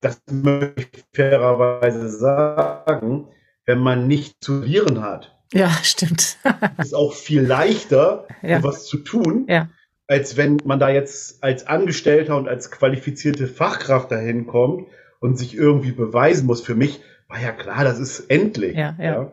das 0.00 0.22
möchte 0.30 0.98
ich 0.98 1.04
fairerweise 1.12 2.08
sagen, 2.08 3.28
wenn 3.66 3.78
man 3.78 4.06
nicht 4.06 4.42
zu 4.42 4.60
verlieren 4.60 5.02
hat, 5.02 5.39
ja, 5.52 5.70
stimmt. 5.82 6.38
ist 6.78 6.94
auch 6.94 7.14
viel 7.14 7.42
leichter, 7.42 8.26
ja. 8.42 8.62
was 8.62 8.86
zu 8.86 8.98
tun, 8.98 9.46
ja. 9.48 9.68
als 10.06 10.36
wenn 10.36 10.58
man 10.64 10.78
da 10.78 10.90
jetzt 10.90 11.42
als 11.42 11.66
Angestellter 11.66 12.36
und 12.36 12.48
als 12.48 12.70
qualifizierte 12.70 13.46
Fachkraft 13.46 14.10
dahin 14.10 14.46
kommt 14.46 14.88
und 15.20 15.36
sich 15.38 15.54
irgendwie 15.56 15.92
beweisen 15.92 16.46
muss. 16.46 16.60
Für 16.60 16.74
mich 16.74 17.00
war 17.28 17.40
ja 17.40 17.52
klar, 17.52 17.84
das 17.84 17.98
ist 17.98 18.30
endlich. 18.30 18.76
Ja, 18.76 18.96
ja. 18.98 19.04
ja. 19.04 19.32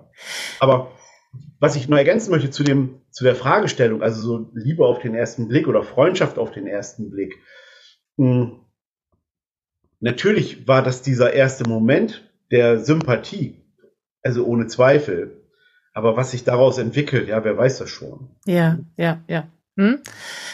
Aber 0.60 0.92
was 1.60 1.76
ich 1.76 1.88
noch 1.88 1.98
ergänzen 1.98 2.32
möchte 2.32 2.50
zu 2.50 2.64
dem, 2.64 3.02
zu 3.10 3.24
der 3.24 3.36
Fragestellung, 3.36 4.02
also 4.02 4.22
so 4.22 4.50
Liebe 4.54 4.86
auf 4.86 5.00
den 5.00 5.16
ersten 5.16 5.48
Blick 5.48 5.68
oder 5.68 5.84
Freundschaft 5.84 6.38
auf 6.38 6.52
den 6.52 6.68
ersten 6.68 7.10
Blick. 7.10 7.36
Hm, 8.18 8.60
natürlich 10.00 10.68
war 10.68 10.84
das 10.84 11.02
dieser 11.02 11.34
erste 11.34 11.68
Moment 11.68 12.32
der 12.52 12.80
Sympathie, 12.80 13.64
also 14.22 14.46
ohne 14.46 14.68
Zweifel. 14.68 15.37
Aber 15.98 16.16
was 16.16 16.30
sich 16.30 16.44
daraus 16.44 16.78
entwickelt, 16.78 17.28
ja, 17.28 17.44
wer 17.44 17.58
weiß 17.58 17.80
das 17.80 17.90
schon. 17.90 18.30
Ja, 18.46 18.78
ja, 18.98 19.20
ja. 19.28 19.48
Hm? 19.78 19.98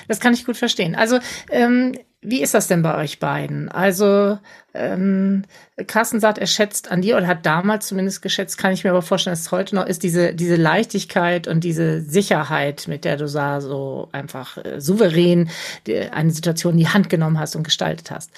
Das 0.07 0.21
kann 0.21 0.33
ich 0.33 0.45
gut 0.45 0.55
verstehen. 0.55 0.95
Also, 0.95 1.19
ähm, 1.51 1.91
wie 2.21 2.41
ist 2.41 2.53
das 2.53 2.69
denn 2.69 2.81
bei 2.81 2.95
euch 2.95 3.19
beiden? 3.19 3.67
Also, 3.67 4.39
ähm, 4.73 5.43
Carsten 5.85 6.21
sagt, 6.21 6.37
er 6.37 6.47
schätzt 6.47 6.89
an 6.89 7.01
dir 7.01 7.17
oder 7.17 7.27
hat 7.27 7.45
damals 7.45 7.87
zumindest 7.87 8.21
geschätzt, 8.21 8.57
kann 8.57 8.71
ich 8.71 8.85
mir 8.85 8.91
aber 8.91 9.01
vorstellen, 9.01 9.33
dass 9.33 9.41
es 9.41 9.51
heute 9.51 9.75
noch 9.75 9.85
ist, 9.85 10.03
diese, 10.03 10.33
diese 10.33 10.55
Leichtigkeit 10.55 11.49
und 11.49 11.65
diese 11.65 11.99
Sicherheit, 11.99 12.87
mit 12.87 13.03
der 13.03 13.17
du 13.17 13.29
da 13.29 13.59
so 13.59 14.07
einfach 14.13 14.57
äh, 14.63 14.79
souverän 14.79 15.49
die, 15.87 15.99
eine 15.99 16.31
Situation 16.31 16.75
in 16.75 16.79
die 16.79 16.87
Hand 16.87 17.09
genommen 17.09 17.37
hast 17.37 17.57
und 17.57 17.63
gestaltet 17.63 18.11
hast. 18.11 18.31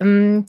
Ähm, 0.00 0.46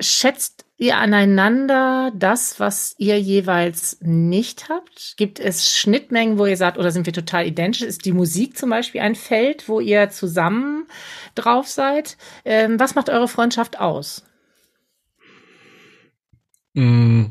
schätzt 0.00 0.61
ihr 0.78 0.96
aneinander 0.96 2.12
das, 2.14 2.58
was 2.58 2.94
ihr 2.98 3.20
jeweils 3.20 3.98
nicht 4.00 4.68
habt? 4.68 5.14
Gibt 5.16 5.38
es 5.38 5.70
Schnittmengen, 5.70 6.38
wo 6.38 6.46
ihr 6.46 6.56
sagt, 6.56 6.78
oder 6.78 6.90
sind 6.90 7.06
wir 7.06 7.12
total 7.12 7.46
identisch? 7.46 7.82
Ist 7.82 8.04
die 8.04 8.12
Musik 8.12 8.56
zum 8.56 8.70
Beispiel 8.70 9.00
ein 9.00 9.14
Feld, 9.14 9.68
wo 9.68 9.80
ihr 9.80 10.10
zusammen 10.10 10.86
drauf 11.34 11.68
seid? 11.68 12.16
Ähm, 12.44 12.80
was 12.80 12.94
macht 12.94 13.10
eure 13.10 13.28
Freundschaft 13.28 13.78
aus? 13.78 14.24
Mm, 16.74 17.26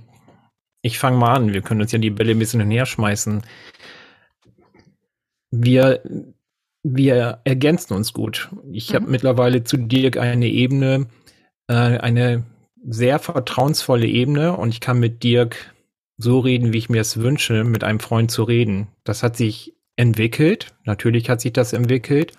ich 0.81 0.99
fange 0.99 1.17
mal 1.17 1.33
an. 1.33 1.53
Wir 1.53 1.61
können 1.61 1.81
uns 1.81 1.91
ja 1.91 1.99
die 1.99 2.09
Bälle 2.09 2.31
ein 2.31 2.39
bisschen 2.39 2.65
näher 2.67 2.85
schmeißen. 2.85 3.41
Wir, 5.51 6.01
wir 6.83 7.41
ergänzen 7.43 7.93
uns 7.95 8.13
gut. 8.13 8.49
Ich 8.71 8.91
mhm. 8.91 8.95
habe 8.95 9.11
mittlerweile 9.11 9.63
zu 9.63 9.77
Dirk 9.77 10.17
eine 10.17 10.47
Ebene, 10.47 11.07
äh, 11.67 11.73
eine 11.73 12.45
sehr 12.87 13.19
vertrauensvolle 13.19 14.07
Ebene 14.07 14.55
und 14.57 14.69
ich 14.69 14.79
kann 14.79 14.99
mit 14.99 15.23
Dirk 15.23 15.73
so 16.17 16.39
reden, 16.39 16.73
wie 16.73 16.77
ich 16.77 16.89
mir 16.89 17.01
es 17.01 17.17
wünsche, 17.17 17.63
mit 17.63 17.83
einem 17.83 17.99
Freund 17.99 18.31
zu 18.31 18.43
reden. 18.43 18.87
Das 19.03 19.23
hat 19.23 19.37
sich 19.37 19.73
entwickelt. 19.95 20.67
Natürlich 20.83 21.29
hat 21.29 21.41
sich 21.41 21.53
das 21.53 21.73
entwickelt. 21.73 22.33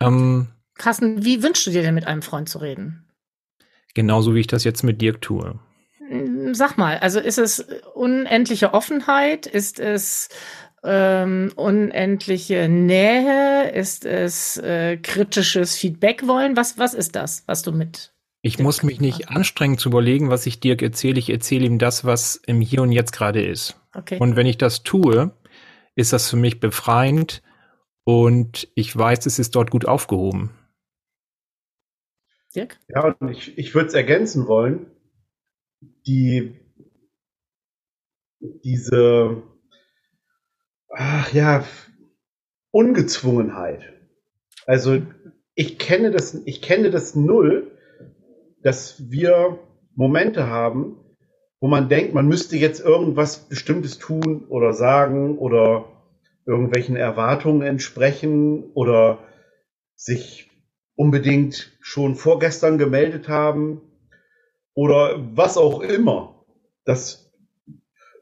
Ähm, 0.00 0.48
Carsten, 0.76 1.24
wie 1.24 1.42
wünschst 1.42 1.66
du 1.66 1.70
dir 1.70 1.82
denn 1.82 1.94
mit 1.94 2.06
einem 2.06 2.22
Freund 2.22 2.48
zu 2.48 2.58
reden? 2.58 3.04
Genauso 3.94 4.34
wie 4.34 4.40
ich 4.40 4.46
das 4.46 4.64
jetzt 4.64 4.82
mit 4.82 5.00
Dirk 5.00 5.20
tue. 5.20 5.58
Hm, 6.08 6.54
sag 6.54 6.76
mal, 6.76 6.98
also 6.98 7.20
ist 7.20 7.38
es 7.38 7.66
unendliche 7.94 8.74
Offenheit? 8.74 9.46
Ist 9.46 9.80
es 9.80 10.28
ähm, 10.84 11.52
unendliche 11.56 12.68
Nähe? 12.68 13.70
Ist 13.70 14.04
es 14.04 14.56
äh, 14.58 14.98
kritisches 14.98 15.76
Feedback 15.76 16.26
wollen? 16.26 16.56
Was, 16.56 16.78
was 16.78 16.94
ist 16.94 17.16
das, 17.16 17.42
was 17.46 17.62
du 17.62 17.72
mit 17.72 18.12
ich 18.48 18.58
muss 18.58 18.82
mich 18.82 18.98
nicht 18.98 19.28
anstrengen 19.28 19.76
zu 19.76 19.90
überlegen, 19.90 20.30
was 20.30 20.46
ich 20.46 20.58
Dirk 20.58 20.80
erzähle. 20.80 21.18
Ich 21.18 21.28
erzähle 21.28 21.66
ihm 21.66 21.78
das, 21.78 22.06
was 22.06 22.36
im 22.46 22.62
Hier 22.62 22.80
und 22.80 22.92
Jetzt 22.92 23.12
gerade 23.12 23.44
ist. 23.44 23.78
Okay. 23.94 24.16
Und 24.18 24.36
wenn 24.36 24.46
ich 24.46 24.56
das 24.56 24.82
tue, 24.82 25.32
ist 25.94 26.14
das 26.14 26.30
für 26.30 26.36
mich 26.36 26.58
befreiend 26.58 27.42
und 28.04 28.68
ich 28.74 28.96
weiß, 28.96 29.26
es 29.26 29.38
ist 29.38 29.54
dort 29.54 29.70
gut 29.70 29.86
aufgehoben. 29.86 30.50
Dirk? 32.54 32.78
Ja, 32.88 33.14
und 33.20 33.28
ich, 33.28 33.58
ich 33.58 33.74
würde 33.74 33.88
es 33.88 33.94
ergänzen 33.94 34.48
wollen. 34.48 34.86
Die, 36.06 36.58
diese, 38.40 39.42
ach 40.88 41.34
ja, 41.34 41.66
Ungezwungenheit. 42.70 43.92
Also 44.64 45.02
ich 45.54 45.78
kenne 45.78 46.10
das, 46.10 46.34
ich 46.46 46.62
kenne 46.62 46.90
das 46.90 47.14
null 47.14 47.74
dass 48.62 49.10
wir 49.10 49.58
Momente 49.94 50.48
haben, 50.48 50.96
wo 51.60 51.68
man 51.68 51.88
denkt, 51.88 52.14
man 52.14 52.28
müsste 52.28 52.56
jetzt 52.56 52.80
irgendwas 52.80 53.48
Bestimmtes 53.48 53.98
tun 53.98 54.46
oder 54.48 54.72
sagen 54.72 55.38
oder 55.38 55.86
irgendwelchen 56.46 56.96
Erwartungen 56.96 57.62
entsprechen 57.62 58.70
oder 58.74 59.18
sich 59.94 60.50
unbedingt 60.94 61.76
schon 61.80 62.14
vorgestern 62.14 62.78
gemeldet 62.78 63.28
haben 63.28 63.82
oder 64.74 65.20
was 65.34 65.56
auch 65.56 65.80
immer. 65.80 66.44
Das 66.84 67.32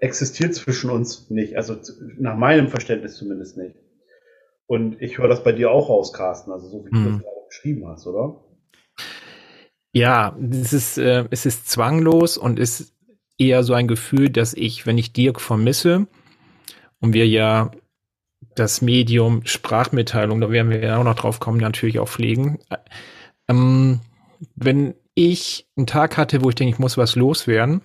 existiert 0.00 0.54
zwischen 0.54 0.90
uns 0.90 1.30
nicht, 1.30 1.56
also 1.56 1.76
nach 2.18 2.36
meinem 2.36 2.68
Verständnis 2.68 3.16
zumindest 3.16 3.56
nicht. 3.56 3.76
Und 4.66 5.00
ich 5.00 5.18
höre 5.18 5.28
das 5.28 5.44
bei 5.44 5.52
dir 5.52 5.70
auch 5.70 5.88
raus, 5.88 6.12
Carsten, 6.12 6.50
also 6.50 6.68
so 6.68 6.84
wie 6.84 6.90
du 6.90 6.96
das 6.96 7.12
mhm. 7.12 7.18
gerade 7.18 7.46
beschrieben 7.48 7.86
hast, 7.86 8.06
oder? 8.06 8.42
Ja, 9.96 10.36
es 10.50 10.74
ist, 10.74 10.98
äh, 10.98 11.24
es 11.30 11.46
ist 11.46 11.70
zwanglos 11.70 12.36
und 12.36 12.58
ist 12.58 12.92
eher 13.38 13.62
so 13.64 13.72
ein 13.72 13.88
Gefühl, 13.88 14.28
dass 14.28 14.52
ich, 14.52 14.84
wenn 14.84 14.98
ich 14.98 15.14
Dirk 15.14 15.40
vermisse 15.40 16.06
und 17.00 17.14
wir 17.14 17.26
ja 17.26 17.70
das 18.56 18.82
Medium 18.82 19.46
Sprachmitteilung, 19.46 20.42
da 20.42 20.50
werden 20.50 20.70
wir 20.70 20.84
ja 20.84 20.98
auch 20.98 21.04
noch 21.04 21.14
drauf 21.14 21.40
kommen, 21.40 21.56
natürlich 21.56 21.98
auch 21.98 22.10
pflegen. 22.10 22.58
Ähm, 23.48 24.00
wenn 24.54 24.96
ich 25.14 25.66
einen 25.78 25.86
Tag 25.86 26.18
hatte, 26.18 26.44
wo 26.44 26.50
ich 26.50 26.56
denke, 26.56 26.74
ich 26.74 26.78
muss 26.78 26.98
was 26.98 27.16
loswerden, 27.16 27.80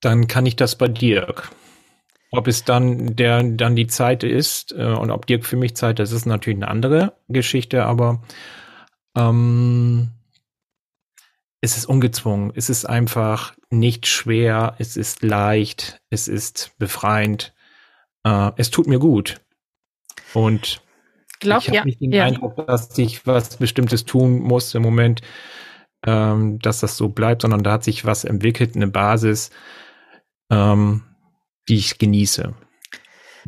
dann 0.00 0.28
kann 0.28 0.44
ich 0.44 0.56
das 0.56 0.76
bei 0.76 0.88
Dirk. 0.88 1.50
Ob 2.32 2.48
es 2.48 2.64
dann 2.64 3.16
der 3.16 3.42
dann 3.44 3.76
die 3.76 3.86
Zeit 3.86 4.24
ist 4.24 4.72
äh, 4.72 4.92
und 4.92 5.10
ob 5.10 5.24
Dirk 5.26 5.46
für 5.46 5.56
mich 5.56 5.74
Zeit, 5.74 5.98
das 5.98 6.12
ist 6.12 6.26
natürlich 6.26 6.58
eine 6.58 6.68
andere 6.68 7.14
Geschichte, 7.28 7.86
aber 7.86 8.20
ähm, 9.16 10.10
es 11.60 11.76
ist 11.76 11.86
ungezwungen, 11.86 12.52
es 12.54 12.70
ist 12.70 12.84
einfach 12.84 13.54
nicht 13.70 14.06
schwer, 14.06 14.74
es 14.78 14.96
ist 14.96 15.22
leicht, 15.22 16.00
es 16.10 16.28
ist 16.28 16.72
befreiend, 16.78 17.54
äh, 18.24 18.52
es 18.56 18.70
tut 18.70 18.86
mir 18.86 18.98
gut. 18.98 19.40
Und 20.34 20.82
Glaub, 21.40 21.62
ich 21.62 21.68
habe 21.68 21.76
ja, 21.76 21.84
nicht 21.84 22.00
den 22.00 22.12
ja. 22.12 22.24
Eindruck, 22.24 22.66
dass 22.66 22.96
ich 22.98 23.26
was 23.26 23.56
Bestimmtes 23.56 24.04
tun 24.04 24.40
muss 24.40 24.74
im 24.74 24.82
Moment, 24.82 25.22
ähm, 26.06 26.58
dass 26.58 26.80
das 26.80 26.96
so 26.96 27.08
bleibt, 27.08 27.42
sondern 27.42 27.62
da 27.62 27.72
hat 27.72 27.84
sich 27.84 28.04
was 28.04 28.24
entwickelt, 28.24 28.76
eine 28.76 28.88
Basis, 28.88 29.50
ähm, 30.50 31.02
die 31.68 31.76
ich 31.76 31.98
genieße. 31.98 32.54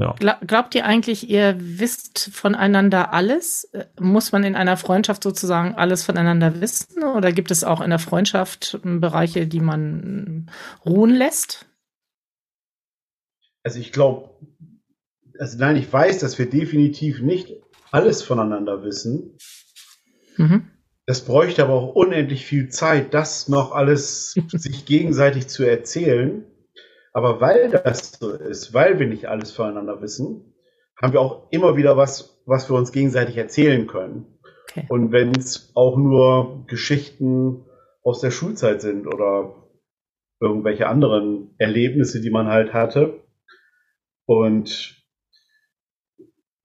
Ja. 0.01 0.15
Glaubt 0.47 0.75
ihr 0.75 0.87
eigentlich, 0.87 1.29
ihr 1.29 1.57
wisst 1.59 2.31
voneinander 2.33 3.13
alles? 3.13 3.65
Äh, 3.73 3.85
muss 4.01 4.33
man 4.33 4.45
in 4.45 4.57
einer 4.57 4.79
Freundschaft 4.79 5.23
sozusagen 5.23 5.75
alles 5.75 6.05
voneinander 6.05 6.61
wissen? 6.61 7.05
Oder 7.05 7.33
gibt 7.33 7.51
es 7.51 7.65
auch 7.65 7.83
in 7.83 7.91
der 7.91 7.99
Freundschaft 7.99 8.79
Bereiche, 8.83 9.47
die 9.47 9.61
man 9.61 10.51
ruhen 10.87 11.11
lässt? 11.11 11.67
Also 13.63 13.79
ich 13.79 13.93
glaube, 13.93 14.31
also 15.39 15.59
nein, 15.59 15.77
ich 15.77 15.93
weiß, 15.93 16.19
dass 16.19 16.39
wir 16.39 16.49
definitiv 16.49 17.21
nicht 17.21 17.57
alles 17.91 18.23
voneinander 18.23 18.83
wissen. 18.83 19.37
Mhm. 20.39 20.71
Das 21.05 21.25
bräuchte 21.25 21.63
aber 21.63 21.75
auch 21.75 21.95
unendlich 21.95 22.47
viel 22.47 22.69
Zeit, 22.71 23.13
das 23.13 23.49
noch 23.49 23.73
alles 23.73 24.35
sich 24.49 24.87
gegenseitig 24.87 25.49
zu 25.49 25.65
erzählen. 25.65 26.45
Aber 27.13 27.41
weil 27.41 27.71
das 27.71 28.13
so 28.13 28.33
ist, 28.33 28.73
weil 28.73 28.99
wir 28.99 29.07
nicht 29.07 29.27
alles 29.27 29.53
voneinander 29.53 30.01
wissen, 30.01 30.55
haben 31.01 31.13
wir 31.13 31.21
auch 31.21 31.51
immer 31.51 31.77
wieder 31.77 31.97
was, 31.97 32.43
was 32.47 32.71
wir 32.71 32.77
uns 32.77 32.93
gegenseitig 32.93 33.37
erzählen 33.37 33.87
können. 33.87 34.39
Okay. 34.71 34.87
Und 34.89 35.13
wenn 35.13 35.33
es 35.33 35.73
auch 35.75 35.97
nur 35.97 36.67
Geschichten 36.67 37.65
aus 38.03 38.21
der 38.21 38.31
Schulzeit 38.31 38.81
sind 38.81 39.07
oder 39.07 39.61
irgendwelche 40.41 40.89
anderen 40.89 41.55
Erlebnisse, 41.59 42.21
die 42.21 42.31
man 42.31 42.49
halt 42.49 42.73
hatte. 42.73 43.23
Und 44.27 44.97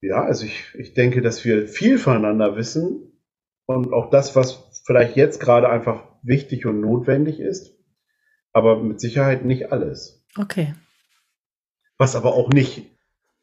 ja, 0.02 0.24
also 0.24 0.46
ich, 0.46 0.64
ich 0.76 0.94
denke, 0.94 1.22
dass 1.22 1.44
wir 1.44 1.68
viel 1.68 1.98
voneinander 1.98 2.56
wissen 2.56 3.22
und 3.66 3.92
auch 3.92 4.10
das, 4.10 4.36
was 4.36 4.82
vielleicht 4.86 5.16
jetzt 5.18 5.40
gerade 5.40 5.70
einfach 5.70 6.08
wichtig 6.22 6.66
und 6.66 6.80
notwendig 6.80 7.40
ist, 7.40 7.78
aber 8.54 8.82
mit 8.82 9.00
Sicherheit 9.00 9.44
nicht 9.44 9.72
alles. 9.72 10.15
Okay. 10.38 10.74
Was 11.98 12.16
aber 12.16 12.34
auch 12.34 12.50
nicht, 12.50 12.84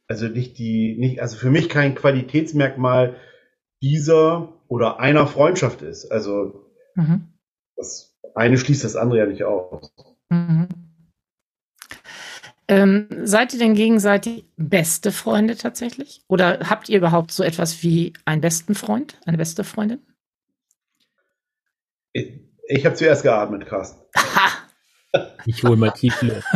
also 0.08 0.28
nicht 0.28 0.58
die, 0.58 0.96
nicht, 0.98 1.20
also 1.20 1.36
für 1.36 1.50
mich 1.50 1.68
kein 1.68 1.94
Qualitätsmerkmal 1.94 3.16
dieser 3.80 4.52
oder 4.68 5.00
einer 5.00 5.26
Freundschaft 5.26 5.82
ist. 5.82 6.10
Also 6.10 6.66
mhm. 6.94 7.32
das 7.76 8.14
eine 8.34 8.58
schließt 8.58 8.84
das 8.84 8.96
andere 8.96 9.20
ja 9.20 9.26
nicht 9.26 9.44
aus. 9.44 9.92
Mhm. 10.28 10.68
Ähm, 12.68 13.08
seid 13.24 13.52
ihr 13.52 13.58
denn 13.58 13.74
gegenseitig 13.74 14.46
beste 14.56 15.12
Freunde 15.12 15.56
tatsächlich? 15.56 16.22
Oder 16.28 16.70
habt 16.70 16.88
ihr 16.88 16.98
überhaupt 16.98 17.32
so 17.32 17.42
etwas 17.42 17.82
wie 17.82 18.12
einen 18.24 18.40
besten 18.40 18.74
Freund, 18.74 19.18
eine 19.26 19.36
beste 19.36 19.64
Freundin? 19.64 20.00
Ich, 22.12 22.40
ich 22.68 22.86
habe 22.86 22.94
zuerst 22.94 23.22
geatmet, 23.22 23.66
Carsten. 23.66 24.00
Ich 25.44 25.62
hole 25.62 25.76
mal 25.76 25.90
tief 25.90 26.22
Luft. 26.22 26.46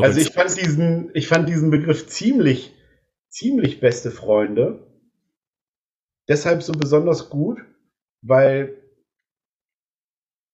Also 0.00 0.20
ich 0.20 0.30
fand 0.30 0.56
diesen, 0.56 1.10
ich 1.14 1.28
fand 1.28 1.48
diesen 1.48 1.70
Begriff 1.70 2.06
ziemlich, 2.06 2.74
ziemlich 3.28 3.80
beste 3.80 4.10
Freunde. 4.10 4.86
Deshalb 6.28 6.62
so 6.62 6.72
besonders 6.72 7.28
gut, 7.30 7.58
weil 8.22 8.82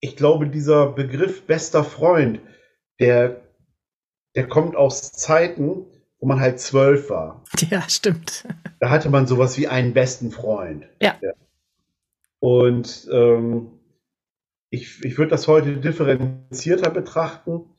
ich 0.01 0.17
glaube, 0.17 0.49
dieser 0.49 0.93
Begriff 0.93 1.47
bester 1.47 1.85
Freund, 1.85 2.41
der 2.99 3.43
der 4.35 4.49
kommt 4.49 4.77
aus 4.77 5.13
Zeiten, 5.13 5.87
wo 6.19 6.27
man 6.27 6.41
halt 6.41 6.61
zwölf 6.61 7.11
war. 7.11 7.45
Ja, 7.71 7.89
stimmt. 7.89 8.47
Da 8.81 8.91
hatte 8.91 9.09
man 9.09 9.27
sowas 9.27 9.57
wie 9.57 9.69
einen 9.69 9.93
besten 9.93 10.31
Freund. 10.31 10.89
Ja. 11.01 11.17
ja. 11.21 11.33
Und 12.41 13.09
ähm, 13.13 13.79
ich, 14.71 15.05
ich 15.05 15.17
würde 15.19 15.31
das 15.31 15.47
heute 15.47 15.77
differenzierter 15.77 16.91
betrachten. 16.91 17.72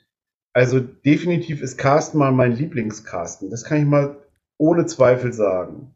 Also 0.53 0.79
definitiv 0.79 1.61
ist 1.61 1.77
Carsten 1.77 2.17
mal 2.19 2.31
mein 2.31 2.55
Lieblingscarsten. 2.55 3.49
Das 3.49 3.63
kann 3.63 3.79
ich 3.79 3.85
mal 3.85 4.17
ohne 4.57 4.85
Zweifel 4.85 5.33
sagen. 5.33 5.95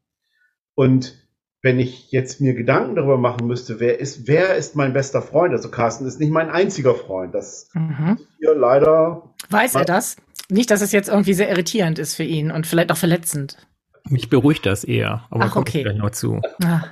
Und 0.76 1.24
wenn 1.62 1.80
ich 1.80 2.12
jetzt 2.12 2.40
mir 2.42 2.54
Gedanken 2.54 2.96
darüber 2.96 3.18
machen 3.18 3.46
müsste, 3.48 3.80
wer 3.80 4.00
ist, 4.00 4.28
wer 4.28 4.56
ist 4.56 4.76
mein 4.76 4.94
bester 4.94 5.22
Freund? 5.22 5.54
Also 5.54 5.70
Carsten 5.70 6.06
ist 6.06 6.20
nicht 6.20 6.32
mein 6.32 6.50
einziger 6.50 6.96
Freund. 6.96 7.34
Das 7.36 7.70
Mhm. 7.74 8.18
hier 8.40 8.56
leider. 8.56 9.34
Weiß 9.50 9.76
er 9.76 9.86
das? 9.86 10.18
Nicht, 10.50 10.72
dass 10.72 10.82
es 10.82 10.92
jetzt 10.92 11.10
irgendwie 11.10 11.34
sehr 11.34 11.50
irritierend 11.50 12.00
ist 12.00 12.16
für 12.16 12.24
ihn 12.24 12.52
und 12.52 12.66
vielleicht 12.68 12.92
auch 12.92 12.98
verletzend. 12.98 13.58
Mich 14.10 14.30
beruhigt 14.30 14.66
das 14.66 14.84
eher, 14.86 15.28
aber 15.30 15.46
Ach, 15.46 15.56
okay. 15.58 15.84
gleich 15.84 15.98
noch 15.98 16.12
zu. 16.12 16.42
Ah, 16.64 16.84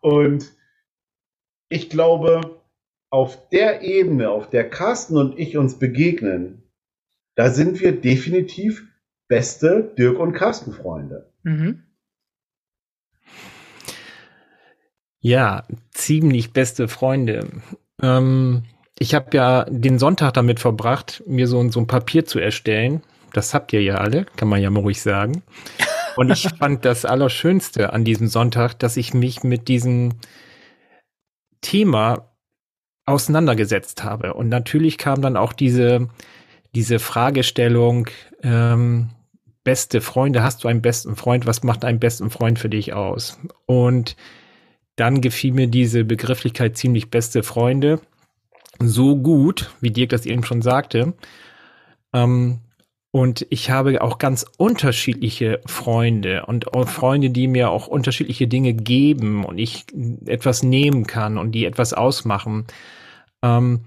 Und 0.00 0.52
ich 1.68 1.90
glaube, 1.90 2.57
auf 3.10 3.48
der 3.50 3.82
Ebene, 3.82 4.30
auf 4.30 4.50
der 4.50 4.68
Carsten 4.68 5.16
und 5.16 5.38
ich 5.38 5.56
uns 5.56 5.78
begegnen, 5.78 6.62
da 7.34 7.50
sind 7.50 7.80
wir 7.80 8.00
definitiv 8.00 8.86
beste 9.28 9.94
Dirk 9.96 10.18
und 10.18 10.32
Carsten 10.32 10.72
Freunde. 10.72 11.32
mhm. 11.42 11.84
Ja, 15.20 15.64
ziemlich 15.90 16.52
beste 16.52 16.86
Freunde. 16.86 17.48
Ähm, 18.00 18.62
ich 18.98 19.14
habe 19.14 19.36
ja 19.36 19.64
den 19.64 19.98
Sonntag 19.98 20.34
damit 20.34 20.60
verbracht, 20.60 21.22
mir 21.26 21.48
so, 21.48 21.68
so 21.70 21.80
ein 21.80 21.86
Papier 21.86 22.24
zu 22.24 22.38
erstellen. 22.38 23.02
Das 23.32 23.52
habt 23.52 23.72
ihr 23.72 23.82
ja 23.82 23.96
alle, 23.96 24.26
kann 24.36 24.48
man 24.48 24.62
ja 24.62 24.70
mal 24.70 24.80
ruhig 24.80 25.02
sagen. 25.02 25.42
Und 26.16 26.30
ich 26.30 26.48
fand 26.58 26.84
das 26.84 27.04
Allerschönste 27.04 27.92
an 27.92 28.04
diesem 28.04 28.28
Sonntag, 28.28 28.78
dass 28.78 28.96
ich 28.96 29.12
mich 29.12 29.42
mit 29.42 29.68
diesem 29.68 30.14
Thema 31.60 32.27
auseinandergesetzt 33.08 34.04
habe. 34.04 34.34
Und 34.34 34.48
natürlich 34.48 34.98
kam 34.98 35.22
dann 35.22 35.36
auch 35.36 35.52
diese, 35.52 36.08
diese 36.74 36.98
Fragestellung, 36.98 38.08
ähm, 38.42 39.10
beste 39.64 40.00
Freunde, 40.00 40.42
hast 40.42 40.64
du 40.64 40.68
einen 40.68 40.82
besten 40.82 41.16
Freund? 41.16 41.46
Was 41.46 41.62
macht 41.62 41.84
einen 41.84 42.00
besten 42.00 42.30
Freund 42.30 42.58
für 42.58 42.68
dich 42.68 42.92
aus? 42.92 43.38
Und 43.66 44.16
dann 44.96 45.20
gefiel 45.20 45.52
mir 45.52 45.68
diese 45.68 46.04
Begrifflichkeit 46.04 46.76
ziemlich 46.76 47.10
beste 47.10 47.42
Freunde 47.42 48.00
so 48.80 49.16
gut, 49.16 49.70
wie 49.80 49.90
Dirk 49.90 50.10
das 50.10 50.26
eben 50.26 50.44
schon 50.44 50.62
sagte. 50.62 51.14
Ähm, 52.12 52.60
und 53.10 53.46
ich 53.48 53.70
habe 53.70 54.02
auch 54.02 54.18
ganz 54.18 54.44
unterschiedliche 54.58 55.60
Freunde 55.66 56.44
und 56.46 56.66
Freunde, 56.86 57.30
die 57.30 57.48
mir 57.48 57.70
auch 57.70 57.86
unterschiedliche 57.86 58.46
Dinge 58.46 58.74
geben 58.74 59.44
und 59.44 59.58
ich 59.58 59.86
etwas 60.26 60.62
nehmen 60.62 61.06
kann 61.06 61.38
und 61.38 61.52
die 61.52 61.64
etwas 61.64 61.94
ausmachen. 61.94 62.66
Ähm, 63.42 63.80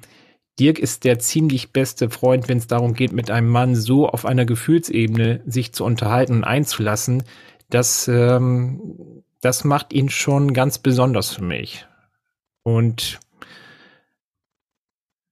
Dirk 0.59 0.79
ist 0.79 1.05
der 1.05 1.19
ziemlich 1.19 1.71
beste 1.71 2.09
Freund, 2.09 2.47
wenn 2.47 2.57
es 2.57 2.67
darum 2.67 2.93
geht, 2.93 3.13
mit 3.13 3.31
einem 3.31 3.49
Mann 3.49 3.75
so 3.75 4.07
auf 4.07 4.25
einer 4.25 4.45
Gefühlsebene 4.45 5.41
sich 5.45 5.73
zu 5.73 5.83
unterhalten 5.85 6.33
und 6.33 6.43
einzulassen, 6.43 7.23
dass 7.69 8.07
ähm, 8.07 9.23
das 9.41 9.63
macht 9.63 9.91
ihn 9.93 10.09
schon 10.09 10.53
ganz 10.53 10.77
besonders 10.77 11.31
für 11.31 11.43
mich. 11.43 11.87
Und 12.63 13.19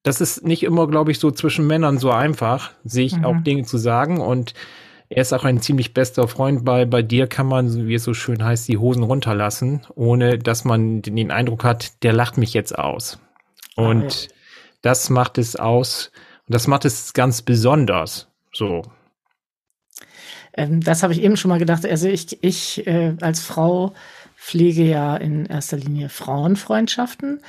das 0.03 0.21
ist 0.21 0.43
nicht 0.45 0.63
immer, 0.63 0.87
glaube 0.87 1.11
ich, 1.11 1.19
so 1.19 1.29
zwischen 1.29 1.67
Männern 1.67 1.99
so 1.99 2.09
einfach, 2.09 2.71
sich 2.83 3.17
Mhm. 3.17 3.25
auch 3.25 3.37
Dinge 3.41 3.63
zu 3.63 3.77
sagen. 3.77 4.21
Und 4.21 4.53
er 5.09 5.21
ist 5.21 5.33
auch 5.33 5.43
ein 5.43 5.61
ziemlich 5.61 5.93
bester 5.93 6.27
Freund. 6.27 6.65
Bei, 6.65 6.85
bei 6.85 7.01
dir 7.03 7.27
kann 7.27 7.45
man, 7.47 7.87
wie 7.87 7.93
es 7.95 8.03
so 8.03 8.13
schön 8.13 8.43
heißt, 8.43 8.67
die 8.67 8.77
Hosen 8.77 9.03
runterlassen, 9.03 9.81
ohne 9.95 10.39
dass 10.39 10.65
man 10.65 11.01
den 11.01 11.31
Eindruck 11.31 11.63
hat, 11.63 12.01
der 12.03 12.13
lacht 12.13 12.37
mich 12.37 12.53
jetzt 12.53 12.77
aus. 12.79 13.19
Und 13.79 14.03
Ah, 14.03 14.07
ja. 14.07 14.27
das 14.81 15.09
macht 15.09 15.37
es 15.37 15.55
aus. 15.55 16.11
Und 16.47 16.55
das 16.55 16.67
macht 16.67 16.85
es 16.85 17.13
ganz 17.13 17.41
besonders. 17.41 18.27
So. 18.53 18.83
Ähm, 20.53 20.81
das 20.81 21.03
habe 21.03 21.13
ich 21.13 21.21
eben 21.21 21.37
schon 21.37 21.49
mal 21.49 21.59
gedacht. 21.59 21.85
Also 21.85 22.07
ich, 22.07 22.43
ich 22.43 22.85
äh, 22.87 23.15
als 23.21 23.41
Frau 23.41 23.93
pflege 24.35 24.83
ja 24.83 25.15
in 25.17 25.45
erster 25.45 25.77
Linie 25.77 26.09
Frauenfreundschaften 26.09 27.41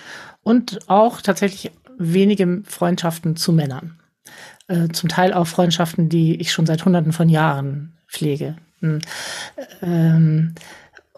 und 0.42 0.88
auch 0.88 1.20
tatsächlich 1.20 1.72
wenige 1.98 2.62
Freundschaften 2.66 3.36
zu 3.36 3.52
Männern. 3.52 4.00
Äh, 4.68 4.88
zum 4.88 5.08
Teil 5.08 5.32
auch 5.32 5.46
Freundschaften, 5.46 6.08
die 6.08 6.40
ich 6.40 6.52
schon 6.52 6.66
seit 6.66 6.84
hunderten 6.84 7.12
von 7.12 7.28
Jahren 7.28 7.96
pflege. 8.08 8.56
Hm. 8.80 9.00
Ähm, 9.82 10.54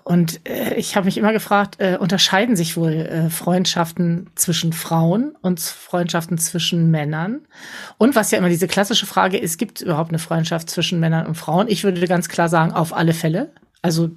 und 0.04 0.40
äh, 0.48 0.74
ich 0.74 0.96
habe 0.96 1.06
mich 1.06 1.16
immer 1.16 1.32
gefragt, 1.32 1.76
äh, 1.78 1.96
unterscheiden 1.96 2.56
sich 2.56 2.76
wohl 2.76 2.92
äh, 2.92 3.30
Freundschaften 3.30 4.30
zwischen 4.34 4.72
Frauen 4.72 5.36
und 5.42 5.60
Freundschaften 5.60 6.38
zwischen 6.38 6.90
Männern? 6.90 7.42
Und 7.98 8.16
was 8.16 8.30
ja 8.30 8.38
immer 8.38 8.48
diese 8.48 8.66
klassische 8.66 9.06
Frage 9.06 9.38
ist, 9.38 9.58
gibt 9.58 9.80
überhaupt 9.80 10.10
eine 10.10 10.18
Freundschaft 10.18 10.70
zwischen 10.70 10.98
Männern 10.98 11.26
und 11.26 11.36
Frauen? 11.36 11.68
Ich 11.68 11.84
würde 11.84 12.06
ganz 12.08 12.28
klar 12.28 12.48
sagen, 12.48 12.72
auf 12.72 12.92
alle 12.92 13.12
Fälle. 13.12 13.52
Also 13.80 14.10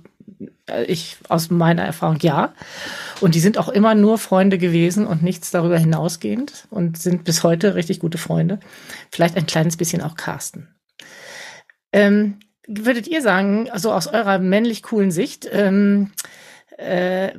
äh, 0.68 0.86
ich 0.86 1.18
aus 1.30 1.52
meiner 1.52 1.84
Erfahrung 1.84 2.18
ja. 2.22 2.54
Und 3.22 3.36
die 3.36 3.40
sind 3.40 3.58
auch 3.58 3.70
immer 3.70 3.94
nur 3.94 4.18
Freunde 4.18 4.58
gewesen 4.58 5.06
und 5.06 5.22
nichts 5.22 5.52
darüber 5.52 5.78
hinausgehend 5.78 6.68
und 6.72 6.98
sind 6.98 7.24
bis 7.24 7.44
heute 7.44 7.76
richtig 7.76 8.00
gute 8.00 8.18
Freunde. 8.18 8.60
Vielleicht 9.12 9.38
ein 9.38 9.46
kleines 9.46 9.78
bisschen 9.78 10.02
auch 10.02 10.16
Carsten. 10.16 10.68
Ähm, 11.94 12.40
würdet 12.68 13.08
ihr 13.08 13.22
sagen, 13.22 13.70
also 13.70 13.92
aus 13.92 14.08
eurer 14.08 14.40
männlich 14.40 14.84
coolen 14.84 15.12
Sicht, 15.12 15.48
ähm, 15.52 16.12
äh, 16.78 17.32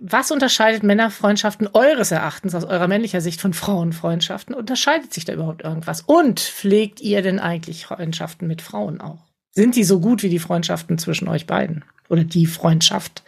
was 0.00 0.30
unterscheidet 0.30 0.82
Männerfreundschaften 0.84 1.68
eures 1.72 2.12
Erachtens 2.12 2.54
aus 2.54 2.64
eurer 2.64 2.86
männlicher 2.86 3.20
Sicht 3.20 3.40
von 3.40 3.52
Frauenfreundschaften? 3.52 4.54
Unterscheidet 4.54 5.12
sich 5.12 5.24
da 5.24 5.32
überhaupt 5.32 5.62
irgendwas? 5.62 6.02
Und 6.02 6.40
pflegt 6.40 7.00
ihr 7.00 7.22
denn 7.22 7.40
eigentlich 7.40 7.86
Freundschaften 7.86 8.46
mit 8.46 8.62
Frauen 8.62 9.00
auch? 9.00 9.26
Sind 9.50 9.74
die 9.74 9.84
so 9.84 10.00
gut 10.00 10.22
wie 10.22 10.28
die 10.28 10.38
Freundschaften 10.38 10.98
zwischen 10.98 11.28
euch 11.28 11.46
beiden? 11.46 11.84
Oder 12.08 12.24
die 12.24 12.46
Freundschaft 12.46 13.24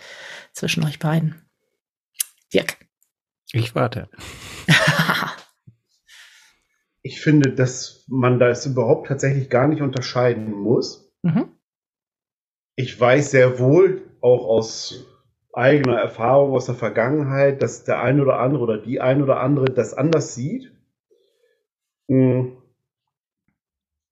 zwischen 0.52 0.84
euch 0.84 0.98
beiden? 0.98 1.34
Dirk. 2.52 2.76
Ich 3.52 3.74
warte. 3.74 4.08
Ich 7.02 7.20
finde, 7.20 7.52
dass 7.52 8.04
man 8.06 8.38
das 8.38 8.66
überhaupt 8.66 9.06
tatsächlich 9.06 9.48
gar 9.48 9.66
nicht 9.66 9.80
unterscheiden 9.80 10.50
muss. 10.52 11.07
Mhm. 11.22 11.48
Ich 12.76 12.98
weiß 12.98 13.32
sehr 13.32 13.58
wohl, 13.58 14.02
auch 14.20 14.46
aus 14.46 15.04
eigener 15.52 15.98
Erfahrung 15.98 16.52
aus 16.52 16.66
der 16.66 16.76
Vergangenheit, 16.76 17.62
dass 17.62 17.84
der 17.84 18.00
eine 18.00 18.22
oder 18.22 18.38
andere 18.38 18.62
oder 18.62 18.78
die 18.78 19.00
eine 19.00 19.24
oder 19.24 19.40
andere 19.40 19.66
das 19.66 19.94
anders 19.94 20.34
sieht. 20.36 20.72
Mm. 22.06 22.52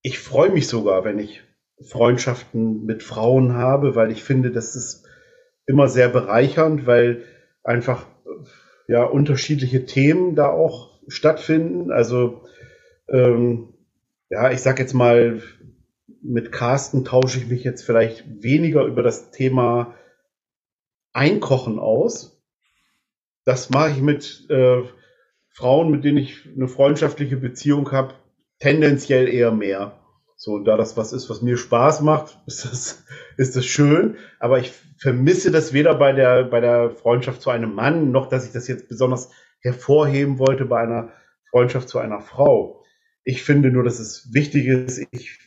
Ich 0.03 0.19
freue 0.19 0.51
mich 0.51 0.67
sogar, 0.67 1.05
wenn 1.05 1.19
ich 1.19 1.43
Freundschaften 1.81 2.85
mit 2.85 3.03
Frauen 3.03 3.55
habe, 3.55 3.95
weil 3.95 4.11
ich 4.11 4.25
finde, 4.25 4.51
das 4.51 4.75
ist 4.75 5.07
immer 5.67 5.89
sehr 5.89 6.09
bereichernd, 6.09 6.87
weil 6.87 7.25
einfach 7.63 8.07
ja 8.89 9.05
unterschiedliche 9.05 9.85
Themen 9.85 10.35
da 10.35 10.49
auch 10.49 11.01
stattfinden. 11.09 11.93
Also 11.93 12.43
ähm, 13.09 13.75
ja, 14.31 14.51
ich 14.51 14.61
sag 14.61 14.79
jetzt 14.79 14.95
mal, 14.95 15.43
mit 16.29 16.53
Carsten 16.53 17.05
tausche 17.05 17.39
ich 17.39 17.49
mich 17.49 17.65
jetzt 17.65 17.83
vielleicht 17.83 18.43
weniger 18.43 18.85
über 18.85 19.03
das 19.03 19.31
Thema 19.31 19.95
Einkochen 21.13 21.79
aus. 21.79 22.43
Das 23.45 23.71
mache 23.71 23.91
ich 23.91 24.01
mit 24.01 24.47
äh, 24.51 24.83
Frauen, 25.51 25.91
mit 25.91 26.05
denen 26.05 26.19
ich 26.19 26.49
eine 26.55 26.69
freundschaftliche 26.69 27.37
Beziehung 27.37 27.91
habe, 27.93 28.15
tendenziell 28.59 29.29
eher 29.29 29.53
mehr. 29.53 29.99
So, 30.37 30.59
da 30.59 30.77
das 30.77 30.97
was 30.99 31.15
ist, 31.15 31.31
was 31.31 31.41
mir 31.41 31.57
Spaß 31.57 32.03
macht, 32.03 32.39
ist 32.47 32.65
das, 32.65 33.05
ist 33.37 33.57
das 33.57 33.65
schön. 33.65 34.17
Aber 34.39 34.59
ich 34.59 34.73
vermisse 34.99 35.51
das 35.51 35.73
weder 35.73 35.95
bei 35.95 36.13
der, 36.13 36.45
bei 36.45 36.61
der 36.61 36.91
Freundschaft 36.91 37.41
zu 37.41 37.51
einem 37.51 37.75
Mann, 37.75 38.11
noch 38.11 38.29
dass 38.29 38.47
ich 38.47 38.53
das 38.53 38.69
jetzt 38.69 38.89
besonders 38.89 39.31
hervorheben 39.61 40.39
wollte 40.39 40.65
bei 40.67 40.81
einer 40.81 41.13
Freundschaft 41.51 41.89
zu 41.89 41.99
einer 41.99 42.21
Frau. 42.21 42.85
Ich 43.25 43.43
finde 43.43 43.71
nur, 43.71 43.83
dass 43.83 43.99
es 43.99 44.33
wichtig 44.35 44.67
ist. 44.67 45.07
Ich 45.11 45.39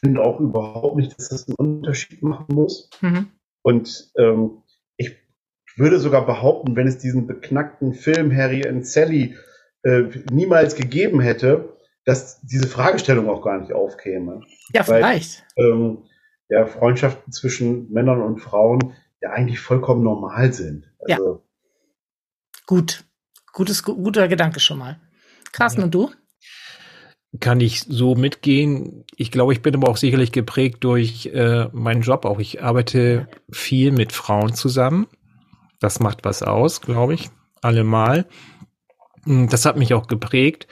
finde 0.00 0.22
auch 0.22 0.40
überhaupt 0.40 0.96
nicht, 0.96 1.16
dass 1.18 1.28
das 1.28 1.46
einen 1.48 1.56
Unterschied 1.56 2.22
machen 2.22 2.46
muss. 2.54 2.90
Mhm. 3.00 3.28
Und 3.62 4.10
ähm, 4.18 4.62
ich 4.96 5.16
würde 5.76 5.98
sogar 5.98 6.24
behaupten, 6.26 6.76
wenn 6.76 6.86
es 6.86 6.98
diesen 6.98 7.26
beknackten 7.26 7.94
Film 7.94 8.34
Harry 8.34 8.66
and 8.66 8.86
Sally 8.86 9.36
äh, 9.82 10.02
niemals 10.30 10.74
gegeben 10.76 11.20
hätte, 11.20 11.76
dass 12.04 12.40
diese 12.42 12.68
Fragestellung 12.68 13.28
auch 13.28 13.42
gar 13.42 13.58
nicht 13.60 13.72
aufkäme. 13.72 14.40
Ja, 14.72 14.86
Weil- 14.88 15.02
vielleicht. 15.02 15.44
Ähm, 15.56 16.04
ja, 16.48 16.66
Freundschaften 16.66 17.32
zwischen 17.32 17.90
Männern 17.90 18.22
und 18.22 18.38
Frauen 18.38 18.94
ja 19.20 19.30
eigentlich 19.30 19.58
vollkommen 19.58 20.04
normal 20.04 20.52
sind. 20.52 20.84
Also, 21.08 21.42
Gut. 22.66 23.04
Gutes, 23.52 23.82
gu- 23.82 23.96
guter 23.96 24.28
Gedanke 24.28 24.60
schon 24.60 24.78
mal. 24.78 25.00
Carsten 25.52 25.80
Ja. 25.80 25.84
und 25.86 25.94
du? 25.94 26.10
Kann 27.40 27.60
ich 27.60 27.80
so 27.80 28.14
mitgehen. 28.14 29.04
Ich 29.16 29.30
glaube, 29.30 29.52
ich 29.52 29.62
bin 29.62 29.74
aber 29.74 29.88
auch 29.88 29.96
sicherlich 29.96 30.32
geprägt 30.32 30.84
durch 30.84 31.26
äh, 31.26 31.68
meinen 31.72 32.02
Job 32.02 32.24
auch. 32.24 32.38
Ich 32.38 32.62
arbeite 32.62 33.28
viel 33.50 33.92
mit 33.92 34.12
Frauen 34.12 34.54
zusammen. 34.54 35.06
Das 35.80 36.00
macht 36.00 36.24
was 36.24 36.42
aus, 36.42 36.80
glaube 36.80 37.14
ich, 37.14 37.30
allemal. 37.62 38.26
Hm, 39.24 39.48
das 39.48 39.64
hat 39.64 39.76
mich 39.76 39.94
auch 39.94 40.06
geprägt. 40.06 40.66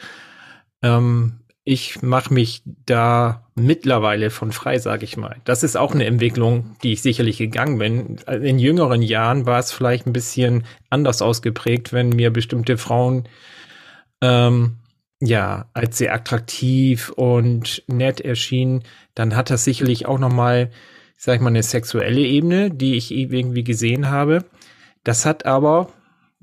Ähm, 0.82 1.40
ich 1.64 2.02
mache 2.02 2.32
mich 2.32 2.62
da 2.64 3.46
mittlerweile 3.54 4.28
von 4.28 4.52
frei, 4.52 4.78
sage 4.78 5.04
ich 5.04 5.16
mal. 5.16 5.36
Das 5.44 5.62
ist 5.62 5.76
auch 5.76 5.94
eine 5.94 6.04
Entwicklung, 6.04 6.76
die 6.82 6.92
ich 6.92 7.00
sicherlich 7.00 7.38
gegangen 7.38 7.78
bin. 7.78 8.16
In 8.26 8.58
jüngeren 8.58 9.00
Jahren 9.00 9.46
war 9.46 9.58
es 9.58 9.72
vielleicht 9.72 10.06
ein 10.06 10.12
bisschen 10.12 10.64
anders 10.90 11.22
ausgeprägt, 11.22 11.92
wenn 11.94 12.10
mir 12.10 12.30
bestimmte 12.30 12.76
Frauen 12.76 13.28
ähm, 14.20 14.76
ja 15.20 15.68
als 15.72 15.98
sehr 15.98 16.14
attraktiv 16.14 17.10
und 17.10 17.82
nett 17.86 18.20
erschienen, 18.20 18.82
dann 19.14 19.36
hat 19.36 19.50
das 19.50 19.64
sicherlich 19.64 20.06
auch 20.06 20.18
noch 20.18 20.32
mal, 20.32 20.70
sag 21.16 21.36
ich 21.36 21.40
mal, 21.40 21.48
eine 21.48 21.62
sexuelle 21.62 22.20
Ebene, 22.20 22.70
die 22.70 22.96
ich 22.96 23.10
irgendwie 23.10 23.64
gesehen 23.64 24.10
habe. 24.10 24.44
Das 25.04 25.26
hat 25.26 25.46
aber, 25.46 25.92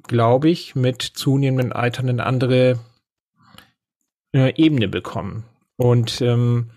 glaube 0.03 0.49
ich, 0.49 0.75
mit 0.75 1.01
zunehmendem 1.01 1.73
Alter 1.73 2.01
eine 2.03 2.25
andere 2.25 2.79
äh, 4.33 4.53
Ebene 4.55 4.87
bekommen. 4.87 5.45
Und 5.77 6.21
ähm, 6.21 6.71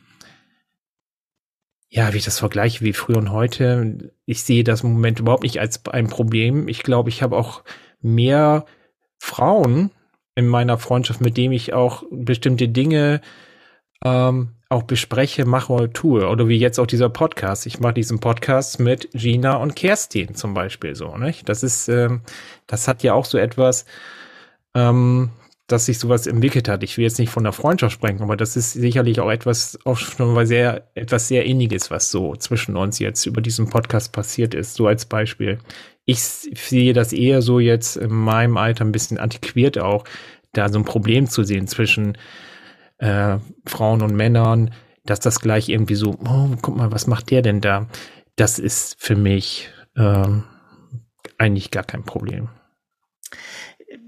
ja, 1.91 2.13
wie 2.13 2.17
ich 2.17 2.25
das 2.25 2.41
vergleiche 2.41 2.85
wie 2.85 2.93
früher 2.93 3.19
und 3.19 3.31
heute, 3.31 4.13
ich 4.25 4.43
sehe 4.43 4.65
das 4.65 4.83
im 4.83 4.95
Moment 4.95 5.21
überhaupt 5.21 5.45
nicht 5.45 5.61
als 5.61 5.87
ein 5.87 6.09
Problem. 6.09 6.67
Ich 6.67 6.83
glaube, 6.83 7.09
ich 7.09 7.23
habe 7.23 7.37
auch 7.37 7.63
mehr 8.01 8.67
Frauen 9.19 9.93
in 10.35 10.47
meiner 10.47 10.79
Freundschaft, 10.79 11.21
mit 11.21 11.37
dem 11.37 11.53
ich 11.53 11.73
auch 11.73 12.05
bestimmte 12.11 12.69
Dinge 12.69 13.21
ähm, 14.05 14.51
auch 14.69 14.83
bespreche, 14.83 15.45
mache 15.45 15.73
oder 15.73 15.93
tue. 15.93 16.29
Oder 16.29 16.49
wie 16.49 16.59
jetzt 16.59 16.79
auch 16.79 16.87
dieser 16.87 17.09
Podcast. 17.09 17.67
Ich 17.67 17.81
mache 17.81 17.95
diesen 17.95 18.19
Podcast 18.21 18.81
mit 18.81 19.11
Gina 19.13 19.57
und 19.57 19.77
Kerstin 19.77 20.35
zum 20.35 20.55
Beispiel 20.55 20.95
so. 20.95 21.17
Nicht? 21.17 21.49
Das 21.49 21.63
ist, 21.63 21.89
ähm, 21.89 22.23
das 22.67 22.89
hat 22.89 23.03
ja 23.03 23.15
auch 23.15 23.25
so 23.25 23.39
etwas, 23.39 23.87
ähm, 24.75 25.31
dass 25.67 25.87
sich 25.87 25.99
sowas 25.99 26.27
entwickelt 26.27 26.69
hat. 26.69 26.83
Ich 26.83 26.97
will 26.99 27.05
jetzt 27.05 27.19
nicht 27.19 27.31
von 27.31 27.45
der 27.45 27.53
Freundschaft 27.53 27.95
sprechen, 27.95 28.23
aber 28.23 28.37
das 28.37 28.57
ist 28.57 28.73
sicherlich 28.73 29.21
auch 29.21 29.31
etwas, 29.31 29.79
auch 29.85 29.97
schon 29.97 30.35
mal 30.35 30.47
sehr, 30.47 30.91
etwas 30.95 31.29
sehr 31.29 31.45
Inniges, 31.47 31.91
was 31.91 32.11
so 32.11 32.37
zwischen 32.37 32.77
uns 32.77 32.99
jetzt 32.99 33.25
über 33.25 33.41
diesen 33.41 33.71
Podcast 33.71 34.13
passiert 34.13 34.55
ist, 34.55 34.75
so 34.75 34.87
als 34.87 35.07
Beispiel. 35.07 35.59
Ich 36.05 36.21
sehe 36.21 36.93
das 36.93 37.15
eher 37.15 37.41
so 37.41 37.61
jetzt 37.61 37.97
in 37.97 38.13
meinem 38.13 38.59
Alter 38.59 38.85
ein 38.85 38.93
bisschen 38.93 39.19
antiquiert 39.19 39.79
auch, 39.79 40.05
da 40.53 40.69
so 40.69 40.79
ein 40.79 40.85
Problem 40.85 41.29
zu 41.29 41.45
sehen 41.45 41.67
zwischen 41.67 42.19
äh, 42.99 43.39
Frauen 43.67 44.03
und 44.03 44.15
Männern, 44.15 44.71
dass 45.07 45.21
das 45.21 45.41
gleich 45.41 45.71
irgendwie 45.71 45.95
so, 45.95 46.19
oh, 46.27 46.51
guck 46.61 46.77
mal, 46.77 46.93
was 46.93 47.07
macht 47.07 47.31
der 47.31 47.41
denn 47.41 47.63
da? 47.63 47.89
Das 48.37 48.59
ist 48.59 48.97
für 48.99 49.17
mich 49.17 49.71
ähm, 49.97 50.45
eigentlich 51.39 51.71
gar 51.71 51.85
kein 51.85 52.05
Problem. 52.05 52.49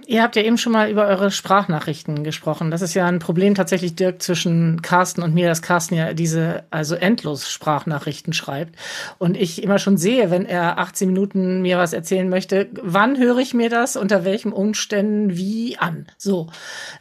Ihr 0.09 0.23
habt 0.23 0.37
ja 0.37 0.42
eben 0.42 0.57
schon 0.57 0.73
mal 0.73 0.88
über 0.88 1.09
eure 1.09 1.33
Sprachnachrichten 1.33 2.23
gesprochen. 2.23 2.71
Das 2.71 2.81
ist 2.81 2.95
ja 2.95 3.07
ein 3.07 3.19
Problem 3.19 3.57
tatsächlich, 3.57 3.97
Dirk, 3.97 4.23
zwischen 4.23 4.81
Carsten 4.81 5.21
und 5.21 5.35
mir, 5.35 5.49
dass 5.49 5.62
Carsten 5.62 5.97
ja 5.97 6.12
diese 6.12 6.62
also 6.71 6.95
endlos 6.95 7.51
Sprachnachrichten 7.51 8.33
schreibt. 8.33 8.77
Und 9.19 9.37
ich 9.37 9.64
immer 9.64 9.81
schon 9.81 9.97
sehe, 9.97 10.31
wenn 10.31 10.47
er 10.47 10.79
18 10.79 11.09
Minuten 11.09 11.61
mir 11.61 11.79
was 11.79 11.92
erzählen 11.92 12.29
möchte, 12.29 12.69
wann 12.81 13.19
höre 13.19 13.38
ich 13.38 13.53
mir 13.53 13.69
das, 13.69 13.97
unter 13.97 14.25
welchen 14.25 14.53
Umständen, 14.53 15.37
wie 15.37 15.77
an. 15.77 16.07
So. 16.19 16.51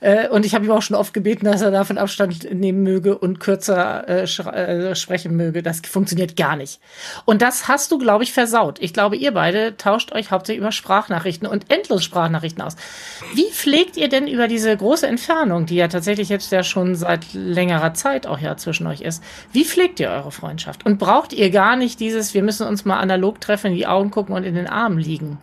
Äh, 0.01 0.27
und 0.29 0.43
ich 0.43 0.55
habe 0.55 0.65
ihm 0.65 0.71
auch 0.71 0.81
schon 0.81 0.97
oft 0.97 1.13
gebeten, 1.13 1.45
dass 1.45 1.61
er 1.61 1.69
davon 1.69 1.99
Abstand 1.99 2.51
nehmen 2.51 2.81
möge 2.81 3.19
und 3.19 3.39
kürzer 3.39 4.07
äh, 4.09 4.23
äh, 4.23 4.95
sprechen 4.95 5.35
möge. 5.35 5.61
Das 5.61 5.81
funktioniert 5.81 6.35
gar 6.35 6.55
nicht. 6.55 6.79
Und 7.25 7.43
das 7.43 7.67
hast 7.67 7.91
du, 7.91 7.99
glaube 7.99 8.23
ich, 8.23 8.33
versaut. 8.33 8.79
Ich 8.81 8.93
glaube, 8.93 9.15
ihr 9.15 9.31
beide 9.31 9.77
tauscht 9.77 10.11
euch 10.11 10.31
hauptsächlich 10.31 10.61
über 10.61 10.71
Sprachnachrichten 10.71 11.47
und 11.47 11.71
endlos 11.71 12.03
Sprachnachrichten 12.03 12.63
aus. 12.63 12.75
Wie 13.33 13.51
pflegt 13.51 13.97
ihr 13.97 14.09
denn 14.09 14.27
über 14.27 14.47
diese 14.47 14.75
große 14.75 15.07
Entfernung, 15.07 15.65
die 15.65 15.75
ja 15.75 15.87
tatsächlich 15.87 16.29
jetzt 16.29 16.51
ja 16.51 16.63
schon 16.63 16.95
seit 16.95 17.33
längerer 17.33 17.93
Zeit 17.93 18.27
auch 18.27 18.39
ja 18.39 18.57
zwischen 18.57 18.87
euch 18.87 19.01
ist, 19.01 19.23
wie 19.51 19.65
pflegt 19.65 19.99
ihr 19.99 20.09
eure 20.09 20.31
Freundschaft? 20.31 20.85
Und 20.85 20.97
braucht 20.99 21.33
ihr 21.33 21.49
gar 21.49 21.75
nicht 21.75 21.99
dieses, 21.99 22.33
wir 22.33 22.43
müssen 22.43 22.67
uns 22.67 22.85
mal 22.85 22.99
analog 22.99 23.41
treffen, 23.41 23.67
in 23.71 23.77
die 23.77 23.87
Augen 23.87 24.11
gucken 24.11 24.35
und 24.35 24.43
in 24.43 24.55
den 24.55 24.67
Armen 24.67 24.97
liegen? 24.97 25.37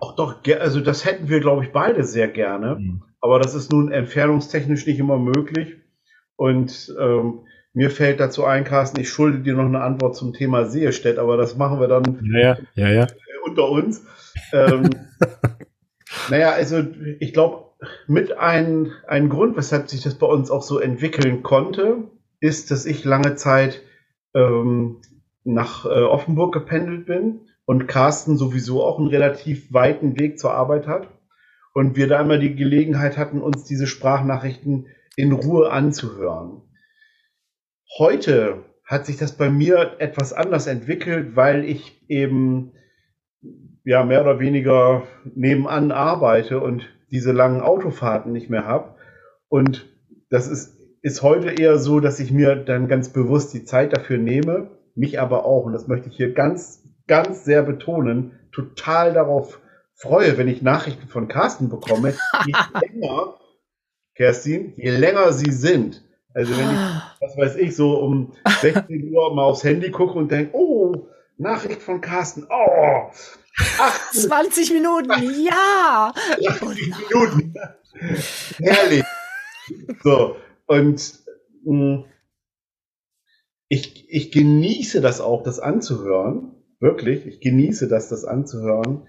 Ach 0.00 0.14
doch, 0.16 0.36
also 0.58 0.80
das 0.80 1.04
hätten 1.04 1.28
wir, 1.28 1.40
glaube 1.40 1.64
ich, 1.64 1.72
beide 1.72 2.04
sehr 2.04 2.28
gerne. 2.28 2.76
Mhm. 2.76 3.02
Aber 3.20 3.38
das 3.38 3.54
ist 3.54 3.70
nun 3.70 3.92
entfernungstechnisch 3.92 4.86
nicht 4.86 4.98
immer 4.98 5.18
möglich. 5.18 5.76
Und 6.36 6.92
ähm, 6.98 7.40
mir 7.72 7.90
fällt 7.90 8.20
dazu 8.20 8.44
ein, 8.44 8.64
Carsten, 8.64 9.00
ich 9.00 9.08
schulde 9.08 9.40
dir 9.40 9.54
noch 9.54 9.64
eine 9.64 9.80
Antwort 9.80 10.16
zum 10.16 10.32
Thema 10.32 10.64
Sehestedt, 10.64 11.18
aber 11.18 11.36
das 11.36 11.56
machen 11.56 11.80
wir 11.80 11.88
dann 11.88 12.20
ja, 12.34 12.58
ja, 12.74 12.88
ja. 12.90 13.06
unter 13.44 13.68
uns. 13.68 14.04
Ähm, 14.52 14.90
Naja, 16.30 16.50
also 16.52 16.84
ich 17.20 17.32
glaube, 17.32 17.72
mit 18.06 18.36
ein, 18.36 18.92
ein 19.06 19.28
Grund, 19.28 19.56
weshalb 19.56 19.88
sich 19.88 20.02
das 20.02 20.14
bei 20.14 20.26
uns 20.26 20.50
auch 20.50 20.62
so 20.62 20.78
entwickeln 20.78 21.42
konnte, 21.42 22.04
ist, 22.40 22.70
dass 22.70 22.86
ich 22.86 23.04
lange 23.04 23.34
Zeit 23.34 23.82
ähm, 24.34 25.00
nach 25.44 25.84
äh, 25.84 25.88
Offenburg 25.88 26.52
gependelt 26.52 27.06
bin 27.06 27.48
und 27.64 27.86
Carsten 27.86 28.36
sowieso 28.36 28.82
auch 28.84 28.98
einen 28.98 29.08
relativ 29.08 29.72
weiten 29.72 30.18
Weg 30.18 30.38
zur 30.38 30.52
Arbeit 30.52 30.86
hat. 30.86 31.08
Und 31.74 31.96
wir 31.96 32.06
da 32.06 32.20
immer 32.20 32.38
die 32.38 32.54
Gelegenheit 32.54 33.16
hatten, 33.16 33.40
uns 33.40 33.64
diese 33.64 33.86
Sprachnachrichten 33.86 34.88
in 35.16 35.32
Ruhe 35.32 35.70
anzuhören. 35.70 36.62
Heute 37.98 38.64
hat 38.84 39.06
sich 39.06 39.16
das 39.16 39.36
bei 39.36 39.48
mir 39.48 39.96
etwas 39.98 40.32
anders 40.32 40.66
entwickelt, 40.66 41.34
weil 41.34 41.64
ich 41.64 42.02
eben 42.08 42.72
ja 43.84 44.04
mehr 44.04 44.22
oder 44.22 44.38
weniger 44.38 45.02
nebenan 45.34 45.92
arbeite 45.92 46.60
und 46.60 46.88
diese 47.10 47.32
langen 47.32 47.60
Autofahrten 47.60 48.32
nicht 48.32 48.50
mehr 48.50 48.66
habe. 48.66 48.94
Und 49.48 49.86
das 50.30 50.48
ist, 50.48 50.78
ist 51.02 51.22
heute 51.22 51.50
eher 51.50 51.78
so, 51.78 52.00
dass 52.00 52.20
ich 52.20 52.32
mir 52.32 52.56
dann 52.56 52.88
ganz 52.88 53.10
bewusst 53.10 53.52
die 53.52 53.64
Zeit 53.64 53.96
dafür 53.96 54.18
nehme, 54.18 54.70
mich 54.94 55.20
aber 55.20 55.44
auch, 55.44 55.64
und 55.64 55.72
das 55.72 55.88
möchte 55.88 56.08
ich 56.08 56.16
hier 56.16 56.32
ganz, 56.32 56.84
ganz 57.06 57.44
sehr 57.44 57.62
betonen, 57.62 58.38
total 58.52 59.12
darauf 59.12 59.60
freue, 59.94 60.38
wenn 60.38 60.48
ich 60.48 60.62
Nachrichten 60.62 61.08
von 61.08 61.28
Carsten 61.28 61.68
bekomme, 61.68 62.14
je 62.46 62.54
länger, 62.80 63.34
Kerstin, 64.14 64.74
je 64.76 64.90
länger 64.90 65.32
sie 65.32 65.50
sind. 65.50 66.02
Also 66.34 66.56
wenn 66.56 66.70
ich, 66.70 66.78
was 67.20 67.36
weiß 67.36 67.56
ich, 67.56 67.76
so 67.76 67.98
um 67.98 68.32
16 68.60 69.12
Uhr 69.12 69.34
mal 69.34 69.44
aufs 69.44 69.64
Handy 69.64 69.90
gucke 69.90 70.18
und 70.18 70.30
denke, 70.30 70.54
oh, 70.54 71.08
Nachricht 71.36 71.82
von 71.82 72.00
Carsten, 72.00 72.46
oh, 72.48 73.10
20 74.12 74.72
Minuten, 74.72 75.12
ja. 75.44 76.12
20 76.58 76.94
Minuten. 77.08 77.54
Herrlich. 78.58 79.04
So, 80.02 80.36
und 80.66 81.18
mh, 81.64 81.74
mm, 81.74 82.04
ich, 83.68 84.10
ich 84.10 84.32
genieße 84.32 85.00
das 85.00 85.20
auch, 85.20 85.42
das 85.42 85.58
anzuhören. 85.58 86.52
Wirklich, 86.78 87.26
ich 87.26 87.40
genieße 87.40 87.88
das, 87.88 88.08
das 88.08 88.24
anzuhören. 88.24 89.06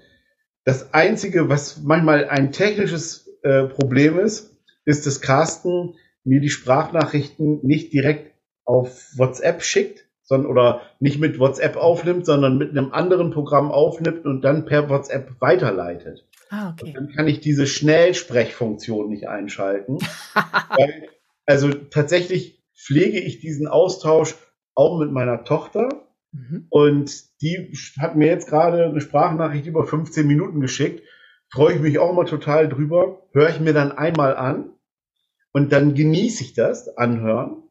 Das 0.63 0.93
Einzige, 0.93 1.49
was 1.49 1.81
manchmal 1.81 2.29
ein 2.29 2.51
technisches 2.51 3.29
äh, 3.43 3.65
Problem 3.65 4.19
ist, 4.19 4.55
ist, 4.85 5.05
dass 5.05 5.21
Carsten 5.21 5.95
mir 6.23 6.39
die 6.39 6.49
Sprachnachrichten 6.49 7.59
nicht 7.63 7.91
direkt 7.91 8.33
auf 8.63 9.17
WhatsApp 9.17 9.63
schickt, 9.63 10.02
sondern 10.23 10.49
oder 10.49 10.81
nicht 10.99 11.19
mit 11.19 11.39
WhatsApp 11.39 11.75
aufnimmt, 11.75 12.25
sondern 12.25 12.57
mit 12.57 12.71
einem 12.71 12.91
anderen 12.91 13.31
Programm 13.31 13.71
aufnimmt 13.71 14.25
und 14.25 14.41
dann 14.41 14.65
per 14.65 14.89
WhatsApp 14.89 15.39
weiterleitet. 15.39 16.25
Ah, 16.49 16.71
okay. 16.71 16.87
Und 16.87 16.93
dann 16.95 17.09
kann 17.09 17.27
ich 17.27 17.39
diese 17.39 17.67
Schnellsprechfunktion 17.67 19.09
nicht 19.09 19.27
einschalten. 19.27 19.97
weil, 20.69 21.09
also 21.45 21.71
tatsächlich 21.73 22.63
pflege 22.75 23.19
ich 23.19 23.39
diesen 23.39 23.67
Austausch 23.67 24.35
auch 24.75 24.99
mit 24.99 25.11
meiner 25.11 25.43
Tochter. 25.43 25.89
Mhm. 26.31 26.67
Und 26.69 27.41
die 27.41 27.73
hat 27.99 28.15
mir 28.15 28.27
jetzt 28.27 28.47
gerade 28.47 28.85
eine 28.85 29.01
Sprachnachricht 29.01 29.65
über 29.65 29.85
15 29.85 30.25
Minuten 30.25 30.61
geschickt. 30.61 31.03
Freue 31.49 31.75
ich 31.75 31.81
mich 31.81 31.99
auch 31.99 32.13
mal 32.13 32.25
total 32.25 32.69
drüber. 32.69 33.27
Höre 33.33 33.49
ich 33.49 33.59
mir 33.59 33.73
dann 33.73 33.91
einmal 33.91 34.35
an 34.35 34.73
und 35.51 35.71
dann 35.71 35.93
genieße 35.93 36.43
ich 36.43 36.53
das, 36.53 36.97
anhören. 36.97 37.63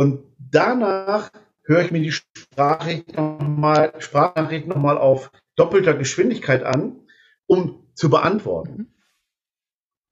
Und 0.00 0.24
danach 0.38 1.30
höre 1.62 1.82
ich 1.82 1.90
mir 1.90 2.00
die 2.00 2.10
Sprachnachricht 2.10 3.14
nochmal 3.14 3.92
Sprachnachricht 3.98 4.66
noch 4.66 4.78
mal 4.78 4.96
auf 4.96 5.30
doppelter 5.56 5.92
Geschwindigkeit 5.92 6.62
an, 6.62 7.00
um 7.44 7.86
zu 7.92 8.08
beantworten. 8.08 8.72
Mhm. 8.72 8.86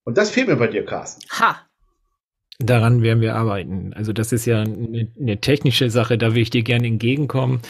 Und 0.04 0.18
das 0.18 0.28
fehlt 0.28 0.48
mir 0.48 0.56
bei 0.56 0.66
dir, 0.66 0.84
Carsten. 0.84 1.22
Ha! 1.40 1.66
Daran 2.58 3.00
werden 3.00 3.22
wir 3.22 3.34
arbeiten. 3.34 3.94
Also 3.94 4.12
das 4.12 4.30
ist 4.30 4.44
ja 4.44 4.60
eine, 4.60 5.10
eine 5.18 5.40
technische 5.40 5.88
Sache, 5.88 6.18
da 6.18 6.34
will 6.34 6.42
ich 6.42 6.50
dir 6.50 6.64
gerne 6.64 6.86
entgegenkommen. 6.86 7.62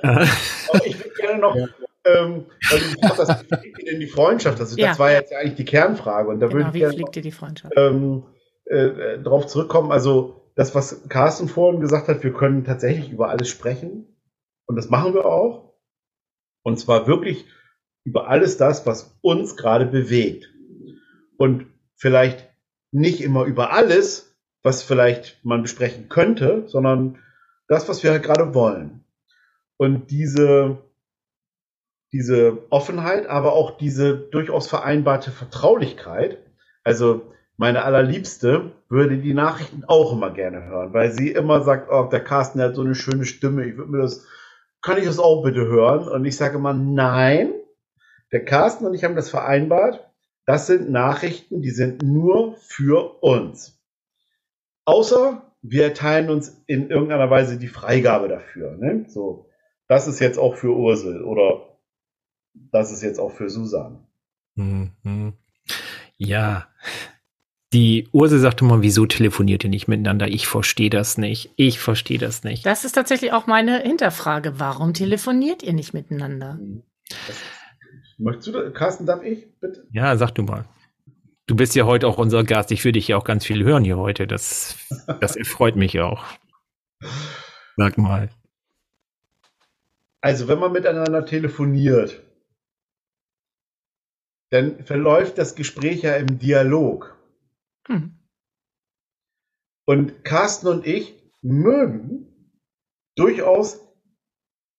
Aber 0.00 0.22
ich 0.84 0.96
würde 0.96 1.10
gerne 1.18 1.40
noch, 1.40 1.56
ja. 1.56 1.66
ähm, 2.04 2.44
also 2.70 2.84
ich 2.86 3.00
dachte, 3.00 3.16
das, 3.26 3.40
wie 3.40 3.46
pflegt 3.46 3.78
ihr 3.80 3.90
denn 3.90 4.00
die 4.00 4.06
Freundschaft? 4.06 4.60
Also, 4.60 4.76
ja. 4.76 4.90
Das 4.90 5.00
war 5.00 5.10
jetzt 5.10 5.32
eigentlich 5.34 5.56
die 5.56 5.64
Kernfrage. 5.64 6.28
Und 6.28 6.38
da 6.38 6.46
genau, 6.46 6.66
würde 6.66 6.78
ich 6.78 6.84
wie 6.84 6.94
pflegt 6.94 7.16
ihr 7.16 7.22
die 7.22 7.32
Freundschaft? 7.32 7.74
Ähm, 7.76 8.22
äh, 8.66 9.18
darauf 9.18 9.48
zurückkommen. 9.48 9.90
Also 9.90 10.43
das, 10.54 10.74
was 10.74 11.08
Carsten 11.08 11.48
vorhin 11.48 11.80
gesagt 11.80 12.08
hat, 12.08 12.22
wir 12.22 12.32
können 12.32 12.64
tatsächlich 12.64 13.10
über 13.10 13.28
alles 13.28 13.48
sprechen. 13.48 14.06
Und 14.66 14.76
das 14.76 14.88
machen 14.88 15.14
wir 15.14 15.26
auch. 15.26 15.74
Und 16.62 16.78
zwar 16.78 17.06
wirklich 17.06 17.46
über 18.04 18.28
alles 18.28 18.56
das, 18.56 18.86
was 18.86 19.18
uns 19.20 19.56
gerade 19.56 19.86
bewegt. 19.86 20.52
Und 21.36 21.66
vielleicht 21.96 22.48
nicht 22.92 23.20
immer 23.20 23.44
über 23.44 23.72
alles, 23.72 24.36
was 24.62 24.82
vielleicht 24.82 25.44
man 25.44 25.62
besprechen 25.62 26.08
könnte, 26.08 26.68
sondern 26.68 27.18
das, 27.68 27.88
was 27.88 28.02
wir 28.02 28.12
halt 28.12 28.22
gerade 28.22 28.54
wollen. 28.54 29.04
Und 29.76 30.10
diese, 30.10 30.78
diese 32.12 32.70
Offenheit, 32.70 33.26
aber 33.26 33.52
auch 33.52 33.76
diese 33.76 34.16
durchaus 34.16 34.68
vereinbarte 34.68 35.32
Vertraulichkeit, 35.32 36.38
also 36.84 37.32
meine 37.56 37.84
allerliebste 37.84 38.72
würde 38.88 39.18
die 39.18 39.34
Nachrichten 39.34 39.84
auch 39.84 40.12
immer 40.12 40.30
gerne 40.30 40.64
hören, 40.64 40.92
weil 40.92 41.12
sie 41.12 41.30
immer 41.30 41.62
sagt, 41.62 41.88
oh, 41.90 42.04
der 42.04 42.22
Carsten 42.22 42.58
der 42.58 42.68
hat 42.68 42.74
so 42.74 42.82
eine 42.82 42.94
schöne 42.94 43.24
Stimme, 43.24 43.64
ich 43.64 43.76
würde 43.76 43.90
mir 43.90 44.02
das, 44.02 44.26
kann 44.82 44.98
ich 44.98 45.04
das 45.04 45.18
auch 45.18 45.42
bitte 45.42 45.66
hören? 45.66 46.08
Und 46.08 46.24
ich 46.24 46.36
sage 46.36 46.56
immer, 46.56 46.74
nein, 46.74 47.52
der 48.32 48.44
Carsten 48.44 48.86
und 48.86 48.94
ich 48.94 49.04
haben 49.04 49.16
das 49.16 49.30
vereinbart, 49.30 50.10
das 50.46 50.66
sind 50.66 50.90
Nachrichten, 50.90 51.62
die 51.62 51.70
sind 51.70 52.02
nur 52.02 52.56
für 52.56 53.22
uns. 53.22 53.80
Außer 54.84 55.42
wir 55.62 55.84
erteilen 55.84 56.28
uns 56.28 56.62
in 56.66 56.90
irgendeiner 56.90 57.30
Weise 57.30 57.58
die 57.58 57.68
Freigabe 57.68 58.28
dafür. 58.28 58.76
Ne? 58.76 59.06
So, 59.08 59.48
das 59.88 60.06
ist 60.06 60.20
jetzt 60.20 60.38
auch 60.38 60.56
für 60.56 60.76
Ursel 60.76 61.22
oder 61.22 61.78
das 62.52 62.92
ist 62.92 63.02
jetzt 63.02 63.18
auch 63.18 63.30
für 63.30 63.48
Susan. 63.48 64.06
Mhm. 64.56 65.32
Ja, 66.16 66.68
die 67.74 68.08
Urse 68.12 68.38
sagte 68.38 68.64
mal, 68.64 68.82
wieso 68.82 69.04
telefoniert 69.04 69.64
ihr 69.64 69.70
nicht 69.70 69.88
miteinander? 69.88 70.28
Ich 70.28 70.46
verstehe 70.46 70.90
das 70.90 71.18
nicht. 71.18 71.50
Ich 71.56 71.80
verstehe 71.80 72.18
das 72.18 72.44
nicht. 72.44 72.64
Das 72.64 72.84
ist 72.84 72.92
tatsächlich 72.92 73.32
auch 73.32 73.48
meine 73.48 73.80
Hinterfrage. 73.80 74.60
Warum 74.60 74.94
telefoniert 74.94 75.64
ihr 75.64 75.72
nicht 75.72 75.92
miteinander? 75.92 76.58
Möchtest 78.16 78.46
du, 78.48 78.72
Carsten, 78.72 79.06
darf 79.06 79.24
ich 79.24 79.46
bitte? 79.58 79.86
Ja, 79.90 80.16
sag 80.16 80.30
du 80.36 80.44
mal. 80.44 80.66
Du 81.46 81.56
bist 81.56 81.74
ja 81.74 81.84
heute 81.84 82.06
auch 82.06 82.16
unser 82.16 82.44
Gast. 82.44 82.70
Ich 82.70 82.84
würde 82.84 82.98
dich 82.98 83.08
ja 83.08 83.16
auch 83.16 83.24
ganz 83.24 83.44
viel 83.44 83.64
hören 83.64 83.84
hier 83.84 83.98
heute. 83.98 84.28
Das, 84.28 84.76
das 85.20 85.34
erfreut 85.34 85.74
mich 85.74 85.98
auch. 86.00 86.24
Sag 87.76 87.98
mal. 87.98 88.30
Also, 90.20 90.46
wenn 90.46 90.60
man 90.60 90.72
miteinander 90.72 91.26
telefoniert, 91.26 92.22
dann 94.50 94.84
verläuft 94.84 95.38
das 95.38 95.56
Gespräch 95.56 96.02
ja 96.02 96.14
im 96.14 96.38
Dialog. 96.38 97.13
Hm. 97.88 98.18
Und 99.86 100.24
Carsten 100.24 100.68
und 100.68 100.86
ich 100.86 101.14
mögen 101.42 102.60
durchaus 103.16 103.80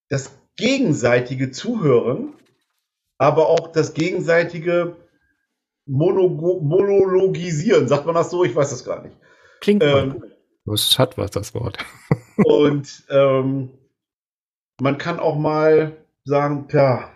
das 0.08 0.36
gegenseitige 0.56 1.50
Zuhören, 1.50 2.34
aber 3.18 3.48
auch 3.48 3.72
das 3.72 3.94
gegenseitige 3.94 4.96
Mono 5.86 6.28
Monologisieren. 6.28 7.88
Sagt 7.88 8.06
man 8.06 8.14
das 8.14 8.30
so? 8.30 8.44
Ich 8.44 8.54
weiß 8.54 8.70
das 8.70 8.84
gar 8.84 9.02
nicht. 9.02 9.16
Klingt 9.60 9.82
ähm, 9.84 10.22
Das 10.64 10.98
hat 10.98 11.16
was, 11.16 11.30
das 11.30 11.54
Wort. 11.54 11.78
und 12.44 13.04
ähm, 13.08 13.70
man 14.80 14.98
kann 14.98 15.20
auch 15.20 15.38
mal 15.38 15.96
sagen, 16.24 16.68
tja, 16.68 17.10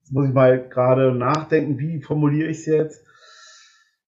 jetzt 0.00 0.12
muss 0.12 0.28
ich 0.28 0.34
mal 0.34 0.68
gerade 0.68 1.12
nachdenken, 1.12 1.78
wie 1.78 2.00
formuliere 2.00 2.48
ich 2.48 2.58
es 2.58 2.66
jetzt? 2.66 3.04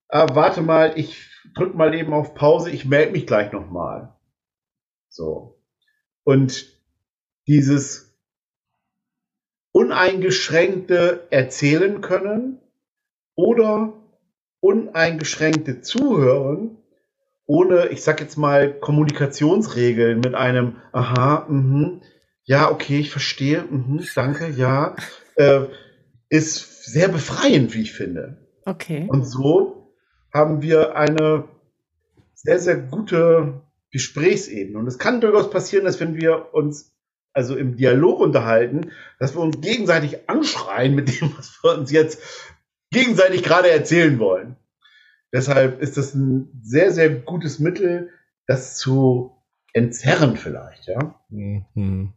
Äh, 0.09 0.27
warte 0.33 0.63
mal, 0.63 0.93
ich 0.97 1.29
drück 1.55 1.75
mal 1.75 1.95
eben 1.95 2.13
auf 2.13 2.35
Pause, 2.35 2.71
ich 2.71 2.85
melde 2.85 3.13
mich 3.13 3.27
gleich 3.27 3.53
nochmal. 3.53 4.17
So. 5.09 5.61
Und 6.25 6.67
dieses 7.47 8.19
uneingeschränkte 9.73 11.27
Erzählen 11.31 12.01
können 12.01 12.61
oder 13.35 13.95
uneingeschränkte 14.61 15.81
Zuhören 15.81 16.79
ohne, 17.49 17.89
ich 17.89 18.03
sag 18.03 18.21
jetzt 18.21 18.37
mal, 18.37 18.75
Kommunikationsregeln 18.75 20.21
mit 20.21 20.35
einem, 20.35 20.77
aha, 20.93 21.47
mhm, 21.49 22.03
ja, 22.45 22.71
okay, 22.71 22.99
ich 22.99 23.11
verstehe, 23.11 23.63
mhm, 23.63 24.05
danke, 24.15 24.51
ja, 24.51 24.95
äh, 25.37 25.63
ist 26.29 26.85
sehr 26.85 27.09
befreiend, 27.09 27.75
wie 27.75 27.81
ich 27.81 27.93
finde. 27.93 28.47
Okay. 28.67 29.07
Und 29.09 29.25
so 29.25 29.78
haben 30.39 30.63
wir 30.63 30.97
eine 30.97 31.45
sehr, 32.35 32.61
sehr 32.61 32.77
gute 32.77 33.61
Gesprächsebene. 33.91 34.79
Und 34.79 34.87
es 34.87 34.99
kann 34.99 35.21
durchaus 35.21 35.51
passieren, 35.51 35.85
dass 35.85 36.01
wenn 36.01 36.15
wir 36.15 36.55
uns 36.55 36.95
also 37.33 37.57
im 37.57 37.77
Dialog 37.77 38.21
unterhalten, 38.21 38.93
dass 39.19 39.35
wir 39.35 39.41
uns 39.41 39.61
gegenseitig 39.61 40.29
anschreien 40.29 40.95
mit 40.95 41.21
dem, 41.21 41.37
was 41.37 41.59
wir 41.63 41.79
uns 41.79 41.91
jetzt 41.91 42.23
gegenseitig 42.91 43.43
gerade 43.43 43.71
erzählen 43.71 44.19
wollen. 44.19 44.57
Deshalb 45.33 45.83
ist 45.83 45.97
das 45.97 46.15
ein 46.15 46.49
sehr, 46.63 46.91
sehr 46.91 47.11
gutes 47.11 47.59
Mittel, 47.59 48.11
das 48.47 48.77
zu 48.77 49.37
entzerren 49.75 50.37
vielleicht, 50.37 50.87
ja. 50.87 51.21
Mhm. 51.29 52.15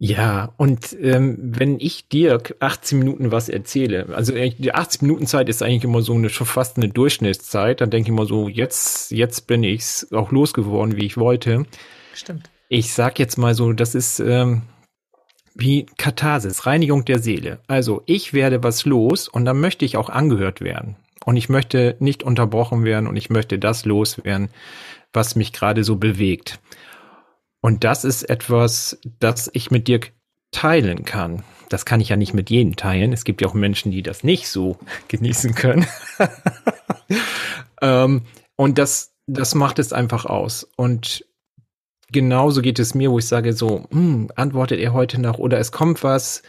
Ja, 0.00 0.52
und 0.56 0.96
ähm, 1.00 1.36
wenn 1.40 1.80
ich 1.80 2.08
dir 2.08 2.40
18 2.60 3.00
Minuten 3.00 3.32
was 3.32 3.48
erzähle, 3.48 4.06
also 4.14 4.32
die 4.32 4.72
18 4.72 5.06
Minuten 5.06 5.26
Zeit 5.26 5.48
ist 5.48 5.60
eigentlich 5.60 5.82
immer 5.82 6.02
so 6.02 6.14
eine 6.14 6.30
schon 6.30 6.46
fast 6.46 6.76
eine 6.76 6.88
Durchschnittszeit, 6.88 7.80
dann 7.80 7.90
denke 7.90 8.06
ich 8.06 8.14
immer 8.16 8.26
so, 8.26 8.48
jetzt, 8.48 9.10
jetzt 9.10 9.48
bin 9.48 9.64
ich's 9.64 10.12
auch 10.12 10.30
losgeworden, 10.30 10.96
wie 10.96 11.06
ich 11.06 11.16
wollte. 11.16 11.64
Stimmt. 12.14 12.48
Ich 12.68 12.92
sag 12.92 13.18
jetzt 13.18 13.38
mal 13.38 13.54
so, 13.54 13.72
das 13.72 13.96
ist 13.96 14.20
ähm, 14.20 14.62
wie 15.56 15.86
Katharsis, 15.96 16.64
Reinigung 16.64 17.04
der 17.04 17.18
Seele. 17.18 17.58
Also 17.66 18.02
ich 18.06 18.32
werde 18.32 18.62
was 18.62 18.84
los 18.84 19.26
und 19.26 19.44
dann 19.46 19.58
möchte 19.58 19.84
ich 19.84 19.96
auch 19.96 20.10
angehört 20.10 20.60
werden. 20.60 20.94
Und 21.24 21.36
ich 21.36 21.48
möchte 21.48 21.96
nicht 21.98 22.22
unterbrochen 22.22 22.84
werden 22.84 23.08
und 23.08 23.16
ich 23.16 23.30
möchte 23.30 23.58
das 23.58 23.84
loswerden, 23.84 24.50
was 25.12 25.34
mich 25.34 25.52
gerade 25.52 25.82
so 25.82 25.96
bewegt. 25.96 26.60
Und 27.60 27.84
das 27.84 28.04
ist 28.04 28.28
etwas, 28.28 28.98
das 29.18 29.50
ich 29.52 29.70
mit 29.70 29.88
dir 29.88 30.00
teilen 30.50 31.04
kann. 31.04 31.42
Das 31.68 31.84
kann 31.84 32.00
ich 32.00 32.08
ja 32.08 32.16
nicht 32.16 32.34
mit 32.34 32.50
jedem 32.50 32.76
teilen. 32.76 33.12
Es 33.12 33.24
gibt 33.24 33.40
ja 33.40 33.48
auch 33.48 33.54
Menschen, 33.54 33.92
die 33.92 34.02
das 34.02 34.24
nicht 34.24 34.48
so 34.48 34.78
genießen 35.08 35.54
können. 35.54 35.86
ähm, 37.82 38.22
und 38.56 38.78
das, 38.78 39.12
das 39.26 39.54
macht 39.54 39.78
es 39.78 39.92
einfach 39.92 40.24
aus. 40.24 40.68
Und 40.76 41.24
genauso 42.10 42.62
geht 42.62 42.78
es 42.78 42.94
mir, 42.94 43.10
wo 43.10 43.18
ich 43.18 43.26
sage 43.26 43.52
so, 43.52 43.84
hm, 43.90 44.30
antwortet 44.36 44.80
er 44.80 44.92
heute 44.92 45.20
noch 45.20 45.38
oder 45.38 45.58
es 45.58 45.72
kommt 45.72 46.02
was. 46.02 46.42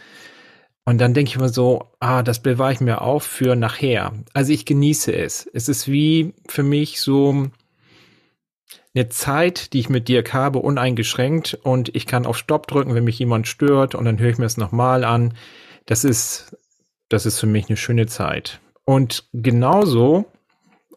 Und 0.86 0.98
dann 0.98 1.14
denke 1.14 1.28
ich 1.28 1.38
mir 1.38 1.50
so, 1.50 1.92
ah, 2.00 2.22
das 2.22 2.40
bewahre 2.40 2.72
ich 2.72 2.80
mir 2.80 3.02
auf 3.02 3.22
für 3.22 3.54
nachher. 3.54 4.12
Also 4.32 4.52
ich 4.52 4.64
genieße 4.64 5.14
es. 5.14 5.48
Es 5.52 5.68
ist 5.68 5.88
wie 5.88 6.34
für 6.48 6.62
mich 6.62 7.00
so, 7.00 7.48
eine 8.94 9.08
Zeit, 9.08 9.72
die 9.72 9.80
ich 9.80 9.88
mit 9.88 10.08
Dirk 10.08 10.32
habe, 10.32 10.58
uneingeschränkt 10.58 11.54
und 11.62 11.94
ich 11.94 12.06
kann 12.06 12.26
auf 12.26 12.36
Stopp 12.36 12.66
drücken, 12.66 12.94
wenn 12.94 13.04
mich 13.04 13.18
jemand 13.18 13.46
stört 13.46 13.94
und 13.94 14.04
dann 14.04 14.18
höre 14.18 14.30
ich 14.30 14.38
mir 14.38 14.46
es 14.46 14.56
nochmal 14.56 15.04
an. 15.04 15.34
Das 15.86 16.04
ist, 16.04 16.56
das 17.08 17.26
ist 17.26 17.38
für 17.38 17.46
mich 17.46 17.68
eine 17.68 17.76
schöne 17.76 18.06
Zeit. 18.06 18.60
Und 18.84 19.28
genauso, 19.32 20.24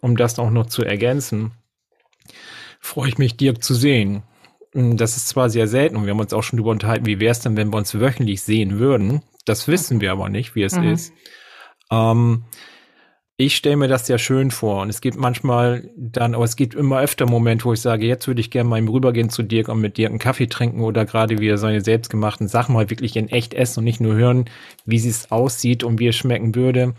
um 0.01 0.17
das 0.17 0.39
auch 0.39 0.49
noch 0.49 0.67
zu 0.67 0.83
ergänzen, 0.83 1.51
freue 2.79 3.09
ich 3.09 3.17
mich, 3.17 3.37
Dirk 3.37 3.63
zu 3.63 3.75
sehen. 3.75 4.23
Das 4.73 5.15
ist 5.15 5.27
zwar 5.27 5.51
sehr 5.51 5.67
selten 5.67 5.95
und 5.95 6.05
wir 6.05 6.11
haben 6.11 6.19
uns 6.19 6.33
auch 6.33 6.41
schon 6.41 6.57
darüber 6.57 6.71
unterhalten, 6.71 7.05
wie 7.05 7.19
wäre 7.19 7.31
es 7.31 7.41
denn, 7.41 7.55
wenn 7.55 7.71
wir 7.71 7.77
uns 7.77 7.93
wöchentlich 7.99 8.41
sehen 8.41 8.79
würden. 8.79 9.21
Das 9.45 9.67
wissen 9.67 10.01
wir 10.01 10.11
aber 10.11 10.29
nicht, 10.29 10.55
wie 10.55 10.63
es 10.63 10.75
mhm. 10.75 10.83
ist. 10.91 11.13
Ähm, 11.91 12.45
ich 13.45 13.55
stelle 13.55 13.75
mir 13.75 13.87
das 13.87 14.07
sehr 14.07 14.17
schön 14.17 14.51
vor 14.51 14.81
und 14.81 14.89
es 14.89 15.01
gibt 15.01 15.17
manchmal 15.17 15.89
dann, 15.97 16.35
aber 16.35 16.45
es 16.45 16.55
gibt 16.55 16.75
immer 16.75 17.01
öfter 17.01 17.25
Momente, 17.25 17.65
wo 17.65 17.73
ich 17.73 17.81
sage, 17.81 18.05
jetzt 18.05 18.27
würde 18.27 18.41
ich 18.41 18.51
gerne 18.51 18.69
mal 18.69 18.81
rübergehen 18.81 19.29
zu 19.29 19.43
Dirk 19.43 19.67
und 19.67 19.81
mit 19.81 19.97
Dirk 19.97 20.11
einen 20.11 20.19
Kaffee 20.19 20.47
trinken 20.47 20.81
oder 20.81 21.05
gerade 21.05 21.39
wie 21.39 21.49
er 21.49 21.57
seine 21.57 21.81
selbstgemachten 21.81 22.47
Sachen 22.47 22.73
mal 22.73 22.89
wirklich 22.89 23.15
in 23.15 23.29
echt 23.29 23.53
essen 23.53 23.79
und 23.79 23.85
nicht 23.85 24.01
nur 24.01 24.15
hören, 24.15 24.45
wie 24.85 24.99
sie 24.99 25.09
es 25.09 25.31
aussieht 25.31 25.83
und 25.83 25.99
wie 25.99 26.07
es 26.07 26.15
schmecken 26.15 26.55
würde. 26.55 26.93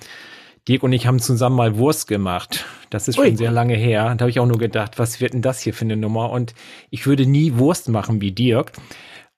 Dirk 0.69 0.83
und 0.83 0.93
ich 0.93 1.07
haben 1.07 1.19
zusammen 1.19 1.57
mal 1.57 1.77
Wurst 1.77 2.09
gemacht. 2.09 2.65
Das 2.91 3.09
ist 3.09 3.17
schon 3.17 3.25
Ui. 3.25 3.37
sehr 3.37 3.51
lange 3.51 3.75
her. 3.77 4.15
Da 4.15 4.23
habe 4.23 4.31
ich 4.31 4.41
auch 4.41 4.47
nur 4.47 4.59
gedacht, 4.59 4.99
was 4.99 5.21
wird 5.21 5.35
denn 5.35 5.43
das 5.43 5.61
hier 5.61 5.75
für 5.75 5.85
eine 5.85 5.97
Nummer? 5.97 6.31
Und 6.31 6.55
ich 6.91 7.07
würde 7.07 7.27
nie 7.27 7.57
Wurst 7.57 7.89
machen 7.89 8.21
wie 8.21 8.33
Dirk. 8.33 8.73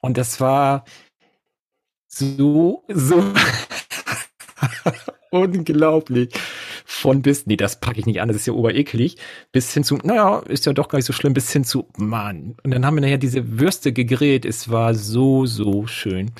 Und 0.00 0.18
das 0.18 0.40
war 0.40 0.84
so, 2.06 2.84
so 2.88 3.24
unglaublich 5.30 6.30
von 6.84 7.22
bis, 7.22 7.46
nee, 7.46 7.56
das 7.56 7.80
packe 7.80 7.98
ich 7.98 8.06
nicht 8.06 8.20
an, 8.20 8.28
das 8.28 8.36
ist 8.38 8.46
ja 8.46 8.52
oberekelig, 8.52 9.16
bis 9.52 9.72
hin 9.72 9.84
zu, 9.84 9.96
naja, 10.02 10.38
ist 10.48 10.66
ja 10.66 10.72
doch 10.72 10.88
gar 10.88 10.98
nicht 10.98 11.06
so 11.06 11.12
schlimm, 11.12 11.34
bis 11.34 11.52
hin 11.52 11.64
zu, 11.64 11.86
Mann. 11.96 12.56
Und 12.62 12.70
dann 12.70 12.86
haben 12.86 12.96
wir 12.96 13.00
nachher 13.00 13.18
diese 13.18 13.58
Würste 13.58 13.92
gegrillt. 13.92 14.44
Es 14.44 14.70
war 14.70 14.94
so, 14.94 15.46
so 15.46 15.86
schön. 15.86 16.30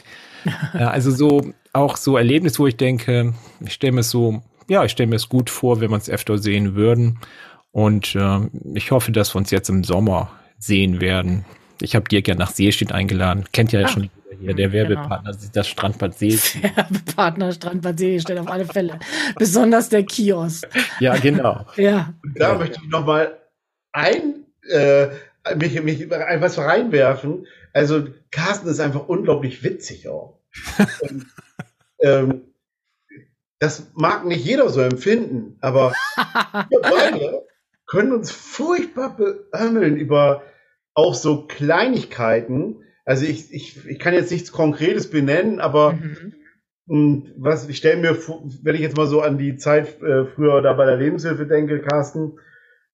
ja, 0.75 0.89
also 0.89 1.11
so, 1.11 1.53
auch 1.73 1.97
so 1.97 2.17
Erlebnis, 2.17 2.59
wo 2.59 2.67
ich 2.67 2.77
denke, 2.77 3.35
ich 3.61 3.73
stelle 3.73 3.93
mir 3.93 4.01
es 4.01 4.11
so, 4.11 4.43
ja, 4.69 4.85
ich 4.85 4.93
stelle 4.93 5.09
mir 5.09 5.17
es 5.17 5.29
gut 5.29 5.51
vor, 5.51 5.81
wenn 5.81 5.91
wir 5.91 5.97
es 5.97 6.11
öfter 6.11 6.39
sehen 6.39 6.75
würden. 6.75 7.19
Und 7.73 8.15
äh, 8.15 8.41
ich 8.75 8.91
hoffe, 8.91 9.13
dass 9.13 9.35
wir 9.35 9.39
uns 9.39 9.51
jetzt 9.51 9.69
im 9.69 9.85
Sommer 9.85 10.31
sehen 10.59 11.01
werden. 11.01 11.45
Ich 11.81 11.95
habe 11.95 12.09
Dirk 12.09 12.29
ja 12.29 12.35
nach 12.35 12.51
Seestedt 12.51 12.93
eingeladen. 12.93 13.45
Kennt 13.53 13.73
ja, 13.73 13.83
ah. 13.83 13.89
schon 13.89 14.11
hier, 14.39 14.55
der 14.55 14.69
genau. 14.69 14.91
Werbepartner, 14.91 15.33
genau. 15.33 15.51
das 15.53 15.69
Strandbad 15.69 16.19
Seestedt. 16.19 16.63
Werbepartner 16.77 17.53
Strandbad 17.53 17.99
Seestedt 17.99 18.39
auf 18.39 18.49
alle 18.49 18.65
Fälle. 18.65 18.99
Besonders 19.37 19.89
der 19.89 20.05
Kiosk. 20.05 20.69
Ja, 21.01 21.17
genau. 21.17 21.67
ja. 21.77 22.15
Und 22.23 22.41
da 22.41 22.53
ja. 22.53 22.59
möchte 22.59 22.81
ich 22.83 22.89
noch 22.89 23.07
mal 23.07 23.39
ein, 23.93 24.47
äh, 24.69 25.09
mich, 25.57 25.81
mich 25.83 26.11
etwas 26.11 26.59
reinwerfen. 26.59 27.47
Also 27.73 28.09
Carsten 28.31 28.69
ist 28.69 28.81
einfach 28.81 29.09
unglaublich 29.09 29.63
witzig 29.63 30.09
auch. 30.09 30.39
Und, 31.01 31.27
ähm, 32.01 32.43
das 33.59 33.91
mag 33.95 34.27
nicht 34.27 34.45
jeder 34.45 34.69
so 34.69 34.81
empfinden, 34.81 35.57
aber 35.61 35.93
wir 36.69 36.81
beide 36.81 37.47
können 37.87 38.13
uns 38.13 38.31
furchtbar 38.31 39.17
beömmeln 39.17 39.97
über 39.97 40.43
auch 40.95 41.15
so 41.15 41.47
Kleinigkeiten. 41.47 42.83
Also 43.07 43.25
ich, 43.25 43.51
ich, 43.55 43.87
ich 43.87 43.99
kann 43.99 44.13
jetzt 44.13 44.31
nichts 44.31 44.53
Konkretes 44.53 45.09
benennen, 45.09 45.61
aber 45.61 45.95
mhm. 45.95 46.35
Hm, 46.89 47.33
was 47.37 47.69
ich 47.69 47.79
stelle 47.79 48.01
mir, 48.01 48.17
wenn 48.63 48.75
ich 48.75 48.81
jetzt 48.81 48.97
mal 48.97 49.07
so 49.07 49.21
an 49.21 49.39
die 49.39 49.57
Zeit 49.57 50.01
äh, 50.03 50.25
früher 50.27 50.63
da 50.63 50.73
bei 50.73 50.87
der 50.87 50.97
Lebenshilfe 50.97 51.47
denke, 51.47 51.81
Carsten, 51.81 52.39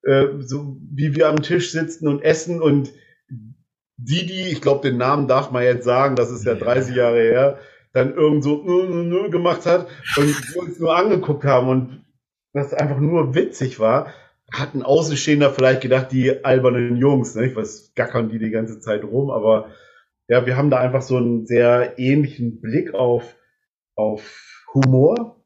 äh, 0.04 0.26
so 0.40 0.78
wie 0.90 1.14
wir 1.14 1.28
am 1.28 1.42
Tisch 1.42 1.72
sitzen 1.72 2.08
und 2.08 2.22
essen 2.22 2.62
und 2.62 2.92
die, 3.98 4.26
die, 4.26 4.50
ich 4.50 4.62
glaube, 4.62 4.88
den 4.88 4.96
Namen 4.96 5.28
darf 5.28 5.50
man 5.50 5.62
jetzt 5.62 5.84
sagen, 5.84 6.16
das 6.16 6.30
ist 6.30 6.44
ja 6.44 6.54
30 6.54 6.96
Jahre 6.96 7.20
her, 7.20 7.58
dann 7.92 8.14
irgend 8.14 8.42
so 8.42 8.62
nö, 8.64 9.28
gemacht 9.28 9.66
hat 9.66 9.88
und 10.16 10.54
wir 10.54 10.62
uns 10.62 10.80
nur 10.80 10.96
angeguckt 10.96 11.44
haben 11.44 11.68
und 11.68 12.04
das 12.54 12.72
einfach 12.72 12.98
nur 12.98 13.34
witzig 13.34 13.78
war, 13.78 14.12
hat 14.50 14.74
ein 14.74 14.82
Außenstehender 14.82 15.50
vielleicht 15.50 15.82
gedacht, 15.82 16.10
die 16.12 16.44
albernen 16.44 16.96
Jungs, 16.96 17.34
ne? 17.34 17.54
was 17.54 17.92
gackern 17.94 18.30
die 18.30 18.38
die 18.38 18.50
ganze 18.50 18.80
Zeit 18.80 19.04
rum, 19.04 19.30
aber 19.30 19.68
ja, 20.32 20.46
wir 20.46 20.56
haben 20.56 20.70
da 20.70 20.78
einfach 20.78 21.02
so 21.02 21.18
einen 21.18 21.44
sehr 21.44 21.98
ähnlichen 21.98 22.62
Blick 22.62 22.94
auf, 22.94 23.36
auf 23.94 24.64
Humor 24.72 25.36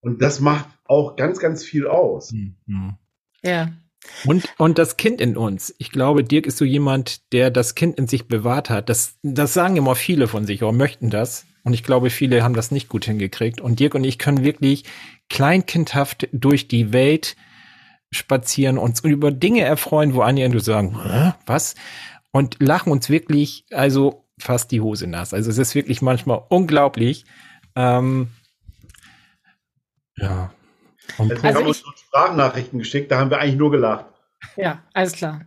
und 0.00 0.20
das 0.20 0.40
macht 0.40 0.68
auch 0.86 1.14
ganz, 1.14 1.38
ganz 1.38 1.62
viel 1.62 1.86
aus. 1.86 2.32
Mhm. 2.32 2.96
Ja. 3.44 3.68
Und, 4.24 4.52
und 4.58 4.76
das 4.76 4.96
Kind 4.96 5.20
in 5.20 5.36
uns. 5.36 5.72
Ich 5.78 5.92
glaube, 5.92 6.24
Dirk 6.24 6.46
ist 6.46 6.58
so 6.58 6.64
jemand, 6.64 7.32
der 7.32 7.52
das 7.52 7.76
Kind 7.76 7.96
in 7.96 8.08
sich 8.08 8.26
bewahrt 8.26 8.70
hat. 8.70 8.88
Das, 8.88 9.18
das 9.22 9.54
sagen 9.54 9.76
immer 9.76 9.94
viele 9.94 10.26
von 10.26 10.46
sich 10.46 10.64
oder 10.64 10.72
möchten 10.72 11.10
das. 11.10 11.46
Und 11.62 11.72
ich 11.72 11.84
glaube, 11.84 12.10
viele 12.10 12.42
haben 12.42 12.54
das 12.54 12.72
nicht 12.72 12.88
gut 12.88 13.04
hingekriegt. 13.04 13.60
Und 13.60 13.78
Dirk 13.78 13.94
und 13.94 14.02
ich 14.02 14.18
können 14.18 14.42
wirklich 14.42 14.82
kleinkindhaft 15.28 16.28
durch 16.32 16.66
die 16.66 16.92
Welt 16.92 17.36
spazieren, 18.10 18.78
uns 18.78 18.98
über 19.04 19.30
Dinge 19.30 19.60
erfreuen, 19.60 20.14
wo 20.14 20.22
Anja 20.22 20.46
und 20.46 20.54
du 20.54 20.60
sagen, 20.60 20.98
was? 21.46 21.76
Und 22.38 22.62
lachen 22.62 22.92
uns 22.92 23.10
wirklich, 23.10 23.64
also 23.72 24.24
fast 24.38 24.70
die 24.70 24.80
Hose 24.80 25.08
nass. 25.08 25.34
Also 25.34 25.50
es 25.50 25.58
ist 25.58 25.74
wirklich 25.74 26.02
manchmal 26.02 26.40
unglaublich. 26.48 27.24
Ähm, 27.74 28.28
ja. 30.14 30.52
Und 31.16 31.32
also 31.32 31.42
wir 31.42 31.54
haben 31.54 31.66
uns 31.66 31.82
Sprachnachrichten 31.96 32.78
geschickt, 32.78 33.10
da 33.10 33.18
haben 33.18 33.30
wir 33.30 33.40
eigentlich 33.40 33.56
nur 33.56 33.72
gelacht. 33.72 34.04
Ja, 34.54 34.84
alles 34.94 35.14
klar. 35.14 35.40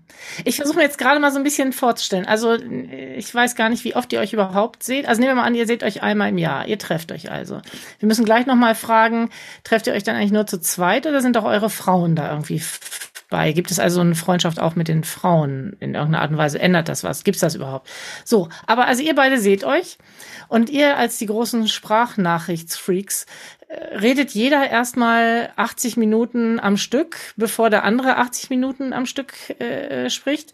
Ich 0.44 0.58
versuche 0.58 0.76
mir 0.76 0.84
jetzt 0.84 0.98
gerade 0.98 1.22
mal 1.22 1.32
so 1.32 1.38
ein 1.38 1.46
bisschen 1.46 1.72
vorzustellen. 1.72 2.26
Also, 2.26 2.56
ich 2.56 3.34
weiß 3.34 3.56
gar 3.56 3.70
nicht, 3.70 3.86
wie 3.86 3.96
oft 3.96 4.12
ihr 4.12 4.20
euch 4.20 4.34
überhaupt 4.34 4.84
seht. 4.84 5.08
Also, 5.08 5.22
nehmen 5.22 5.32
wir 5.32 5.36
mal 5.36 5.48
an, 5.48 5.56
ihr 5.56 5.68
seht 5.68 5.84
euch 5.84 6.04
einmal 6.04 6.28
im 6.28 6.38
Jahr. 6.38 6.68
Ihr 6.68 6.78
trefft 6.78 7.14
euch 7.14 7.32
also. 7.32 7.62
Wir 8.00 8.08
müssen 8.08 8.26
gleich 8.26 8.48
nochmal 8.48 8.76
fragen, 8.76 9.30
trefft 9.64 9.88
ihr 9.88 9.94
euch 9.94 10.04
dann 10.04 10.18
eigentlich 10.18 10.34
nur 10.34 10.46
zu 10.46 10.60
zweit 10.60 11.08
oder 11.08 11.22
sind 11.22 11.38
auch 11.38 11.46
eure 11.46 11.70
Frauen 11.70 12.18
da 12.18 12.32
irgendwie 12.32 12.62
bei? 13.32 13.52
Gibt 13.54 13.72
es 13.72 13.80
also 13.80 14.02
eine 14.02 14.14
Freundschaft 14.14 14.60
auch 14.60 14.76
mit 14.76 14.88
den 14.88 15.04
Frauen 15.04 15.76
in 15.80 15.96
irgendeiner 15.96 16.22
Art 16.22 16.30
und 16.30 16.38
Weise? 16.38 16.60
Ändert 16.60 16.88
das 16.88 17.04
was? 17.04 17.24
Gibt 17.24 17.38
es 17.38 17.42
das 17.42 17.56
überhaupt? 17.56 17.90
So, 18.24 18.50
aber 18.68 18.86
also 18.86 19.02
ihr 19.02 19.16
beide 19.16 19.40
seht 19.40 19.64
euch 19.64 19.98
und 20.48 20.70
ihr 20.70 20.98
als 20.98 21.18
die 21.18 21.26
großen 21.26 21.68
Sprachnachtsfreaks 21.68 23.26
redet 23.72 24.32
jeder 24.32 24.70
erstmal 24.70 25.52
80 25.56 25.98
Minuten 25.98 26.60
am 26.60 26.78
Stück, 26.78 27.18
bevor 27.38 27.70
der 27.70 27.84
andere 27.84 28.18
80 28.18 28.50
Minuten 28.50 28.94
am 28.94 29.06
Stück 29.06 29.34
äh, 29.60 30.10
spricht. 30.10 30.54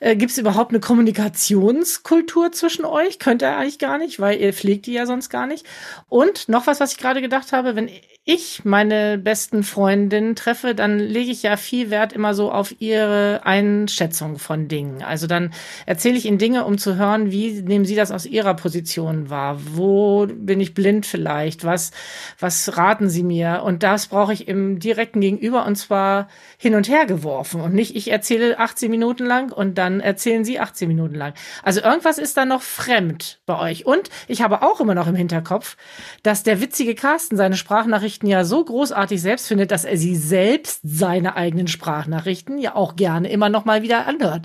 Äh, 0.00 0.16
Gibt 0.16 0.32
es 0.32 0.38
überhaupt 0.38 0.70
eine 0.70 0.80
Kommunikationskultur 0.80 2.52
zwischen 2.52 2.84
euch? 2.84 3.18
Könnt 3.18 3.42
ihr 3.42 3.56
eigentlich 3.56 3.78
gar 3.78 3.98
nicht, 3.98 4.20
weil 4.20 4.40
ihr 4.40 4.52
pflegt 4.52 4.86
die 4.86 4.92
ja 4.92 5.06
sonst 5.06 5.28
gar 5.28 5.46
nicht. 5.46 5.66
Und 6.08 6.48
noch 6.48 6.66
was, 6.66 6.80
was 6.80 6.92
ich 6.92 6.98
gerade 6.98 7.20
gedacht 7.20 7.52
habe, 7.52 7.76
wenn 7.76 7.90
ich 8.26 8.64
meine 8.64 9.18
besten 9.18 9.64
Freundinnen 9.64 10.34
treffe, 10.34 10.74
dann 10.74 10.98
lege 10.98 11.30
ich 11.30 11.42
ja 11.42 11.58
viel 11.58 11.90
Wert 11.90 12.14
immer 12.14 12.32
so 12.32 12.50
auf 12.50 12.74
ihre 12.80 13.42
Einschätzung 13.44 14.38
von 14.38 14.66
Dingen. 14.66 15.02
Also 15.02 15.26
dann 15.26 15.52
erzähle 15.84 16.16
ich 16.16 16.24
ihnen 16.24 16.38
Dinge, 16.38 16.64
um 16.64 16.78
zu 16.78 16.96
hören, 16.96 17.30
wie 17.30 17.60
nehmen 17.60 17.84
sie 17.84 17.96
das 17.96 18.10
aus 18.10 18.24
ihrer 18.24 18.54
Position 18.54 19.28
wahr? 19.28 19.60
Wo 19.74 20.26
bin 20.26 20.58
ich 20.60 20.72
blind 20.72 21.04
vielleicht? 21.04 21.64
Was, 21.64 21.90
was 22.38 22.53
raten 22.76 23.08
sie 23.08 23.22
mir? 23.22 23.62
Und 23.64 23.82
das 23.82 24.06
brauche 24.06 24.32
ich 24.32 24.48
im 24.48 24.78
direkten 24.78 25.20
Gegenüber 25.20 25.66
und 25.66 25.76
zwar 25.76 26.28
hin 26.58 26.74
und 26.74 26.88
her 26.88 27.06
geworfen 27.06 27.60
und 27.60 27.74
nicht 27.74 27.96
ich 27.96 28.10
erzähle 28.10 28.58
18 28.58 28.90
Minuten 28.90 29.26
lang 29.26 29.52
und 29.52 29.78
dann 29.78 30.00
erzählen 30.00 30.44
sie 30.44 30.60
18 30.60 30.88
Minuten 30.88 31.14
lang. 31.14 31.34
Also 31.62 31.80
irgendwas 31.80 32.18
ist 32.18 32.36
da 32.36 32.44
noch 32.44 32.62
fremd 32.62 33.40
bei 33.46 33.58
euch. 33.58 33.86
Und 33.86 34.10
ich 34.28 34.42
habe 34.42 34.62
auch 34.62 34.80
immer 34.80 34.94
noch 34.94 35.06
im 35.06 35.14
Hinterkopf, 35.14 35.76
dass 36.22 36.42
der 36.42 36.60
witzige 36.60 36.94
Carsten 36.94 37.36
seine 37.36 37.56
Sprachnachricht 37.56 37.94
Sprachnachrichten 38.04 38.28
ja 38.28 38.44
so 38.44 38.64
großartig 38.64 39.20
selbst 39.20 39.48
findet, 39.48 39.70
dass 39.70 39.84
er 39.84 39.96
sie 39.96 40.14
selbst 40.14 40.80
seine 40.82 41.36
eigenen 41.36 41.68
Sprachnachrichten 41.68 42.58
ja 42.58 42.74
auch 42.74 42.96
gerne 42.96 43.30
immer 43.30 43.48
noch 43.48 43.64
mal 43.64 43.82
wieder 43.82 44.06
anhört. 44.06 44.42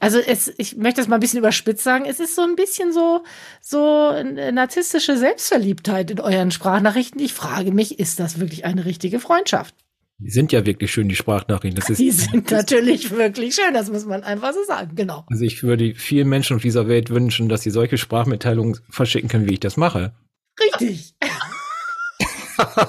Also 0.00 0.18
es, 0.18 0.52
ich 0.58 0.76
möchte 0.76 1.00
das 1.00 1.08
mal 1.08 1.16
ein 1.16 1.20
bisschen 1.20 1.38
überspitzt 1.38 1.84
sagen, 1.84 2.04
es 2.06 2.20
ist 2.20 2.34
so 2.34 2.42
ein 2.42 2.56
bisschen 2.56 2.92
so, 2.92 3.22
so 3.60 4.12
narzisstische 4.52 5.16
Selbstverliebtheit 5.16 6.10
in 6.10 6.20
euren 6.20 6.50
Sprachnachrichten. 6.50 7.20
Ich 7.20 7.32
frage 7.36 7.70
mich, 7.72 7.98
ist 7.98 8.18
das 8.18 8.40
wirklich 8.40 8.64
eine 8.64 8.84
richtige 8.84 9.20
Freundschaft? 9.20 9.74
Die 10.18 10.30
sind 10.30 10.50
ja 10.50 10.64
wirklich 10.64 10.90
schön, 10.90 11.08
die 11.08 11.16
Sprachnachrichten. 11.16 11.78
Das 11.78 11.90
ist, 11.90 11.98
die 11.98 12.10
sind 12.10 12.50
natürlich 12.50 13.10
wirklich 13.10 13.54
schön, 13.54 13.74
das 13.74 13.90
muss 13.90 14.06
man 14.06 14.24
einfach 14.24 14.52
so 14.54 14.64
sagen, 14.64 14.92
genau. 14.94 15.24
Also 15.28 15.44
ich 15.44 15.62
würde 15.62 15.94
vielen 15.94 16.28
Menschen 16.28 16.56
auf 16.56 16.62
dieser 16.62 16.88
Welt 16.88 17.10
wünschen, 17.10 17.48
dass 17.48 17.62
sie 17.62 17.70
solche 17.70 17.98
Sprachmitteilungen 17.98 18.78
verschicken 18.88 19.28
können, 19.28 19.46
wie 19.48 19.54
ich 19.54 19.60
das 19.60 19.76
mache. 19.76 20.14
Richtig. 20.58 21.14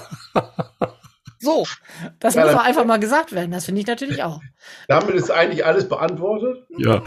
so, 1.40 1.66
das 2.20 2.36
ja, 2.36 2.44
muss 2.44 2.54
doch 2.54 2.64
einfach 2.64 2.86
mal 2.86 3.00
gesagt 3.00 3.34
werden. 3.34 3.52
Das 3.52 3.66
finde 3.66 3.82
ich 3.82 3.88
natürlich 3.88 4.24
auch. 4.24 4.42
Damit 4.88 5.16
ist 5.16 5.30
eigentlich 5.30 5.66
alles 5.66 5.90
beantwortet. 5.90 6.66
Ja. 6.78 7.04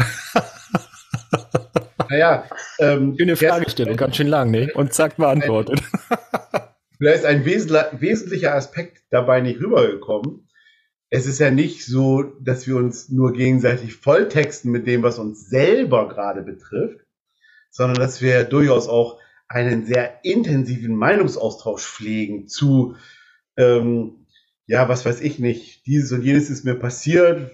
naja. 2.11 2.45
Ähm, 2.79 3.17
Schöne 3.19 3.37
Fragestellung, 3.37 3.97
ganz 3.97 4.17
schön 4.17 4.29
lang, 4.29 4.51
ne? 4.51 4.71
Und 4.75 4.93
zack, 4.93 5.17
beantwortet. 5.17 5.81
Vielleicht 7.01 7.21
ist 7.21 7.25
ein 7.25 7.47
wesentlicher 7.47 8.55
Aspekt 8.55 9.05
dabei 9.09 9.41
nicht 9.41 9.59
rübergekommen. 9.59 10.47
Es 11.09 11.25
ist 11.27 11.39
ja 11.39 11.51
nicht 11.51 11.87
so, 11.87 12.23
dass 12.23 12.67
wir 12.67 12.77
uns 12.77 13.09
nur 13.09 13.33
gegenseitig 13.33 13.95
volltexten 13.95 14.71
mit 14.71 14.87
dem, 14.87 15.03
was 15.03 15.19
uns 15.19 15.49
selber 15.49 16.09
gerade 16.09 16.43
betrifft, 16.43 17.07
sondern 17.71 17.97
dass 17.97 18.21
wir 18.21 18.45
durchaus 18.45 18.87
auch 18.87 19.19
einen 19.49 19.87
sehr 19.87 20.23
intensiven 20.25 20.95
Meinungsaustausch 20.95 21.83
pflegen 21.83 22.49
zu, 22.49 22.97
ähm, 23.57 24.27
ja, 24.67 24.91
was 24.91 25.07
weiß 25.07 25.23
ich 25.23 25.39
nicht, 25.39 25.87
dieses 25.87 26.13
und 26.13 26.23
jenes 26.23 26.51
ist 26.51 26.67
mir 26.67 26.75
passiert, 26.75 27.51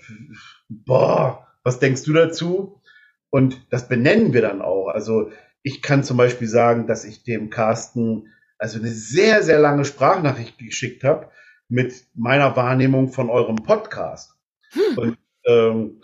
boah, 0.68 1.46
was 1.62 1.78
denkst 1.78 2.02
du 2.02 2.12
dazu? 2.12 2.82
Und 3.30 3.64
das 3.70 3.86
benennen 3.86 4.32
wir 4.32 4.42
dann 4.42 4.60
auch. 4.60 4.88
Also 4.88 5.30
ich 5.62 5.82
kann 5.82 6.02
zum 6.02 6.16
Beispiel 6.16 6.48
sagen, 6.48 6.88
dass 6.88 7.04
ich 7.04 7.22
dem 7.22 7.48
Carsten 7.48 8.32
also 8.58 8.78
eine 8.78 8.90
sehr, 8.90 9.42
sehr 9.42 9.58
lange 9.58 9.84
Sprachnachricht 9.84 10.58
geschickt 10.58 11.04
habe 11.04 11.30
mit 11.68 11.94
meiner 12.14 12.56
Wahrnehmung 12.56 13.08
von 13.08 13.30
eurem 13.30 13.56
Podcast. 13.56 14.34
Hm. 14.70 14.98
Und 14.98 15.18
ähm, 15.46 16.02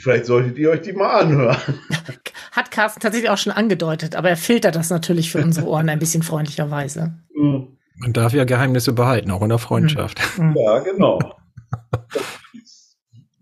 vielleicht 0.00 0.26
solltet 0.26 0.58
ihr 0.58 0.70
euch 0.70 0.82
die 0.82 0.92
mal 0.92 1.20
anhören. 1.20 1.56
Hat 2.52 2.70
Carsten 2.70 3.00
tatsächlich 3.00 3.30
auch 3.30 3.38
schon 3.38 3.52
angedeutet, 3.52 4.16
aber 4.16 4.30
er 4.30 4.36
filtert 4.36 4.74
das 4.74 4.90
natürlich 4.90 5.30
für 5.30 5.42
unsere 5.42 5.66
Ohren 5.66 5.88
ein 5.88 5.98
bisschen 5.98 6.22
freundlicherweise. 6.22 7.14
Mhm. 7.34 7.78
Man 7.96 8.12
darf 8.12 8.32
ja 8.32 8.44
Geheimnisse 8.44 8.92
behalten, 8.92 9.30
auch 9.30 9.42
in 9.42 9.48
der 9.48 9.58
Freundschaft. 9.58 10.20
Mhm. 10.38 10.56
Ja, 10.56 10.78
genau. 10.80 11.18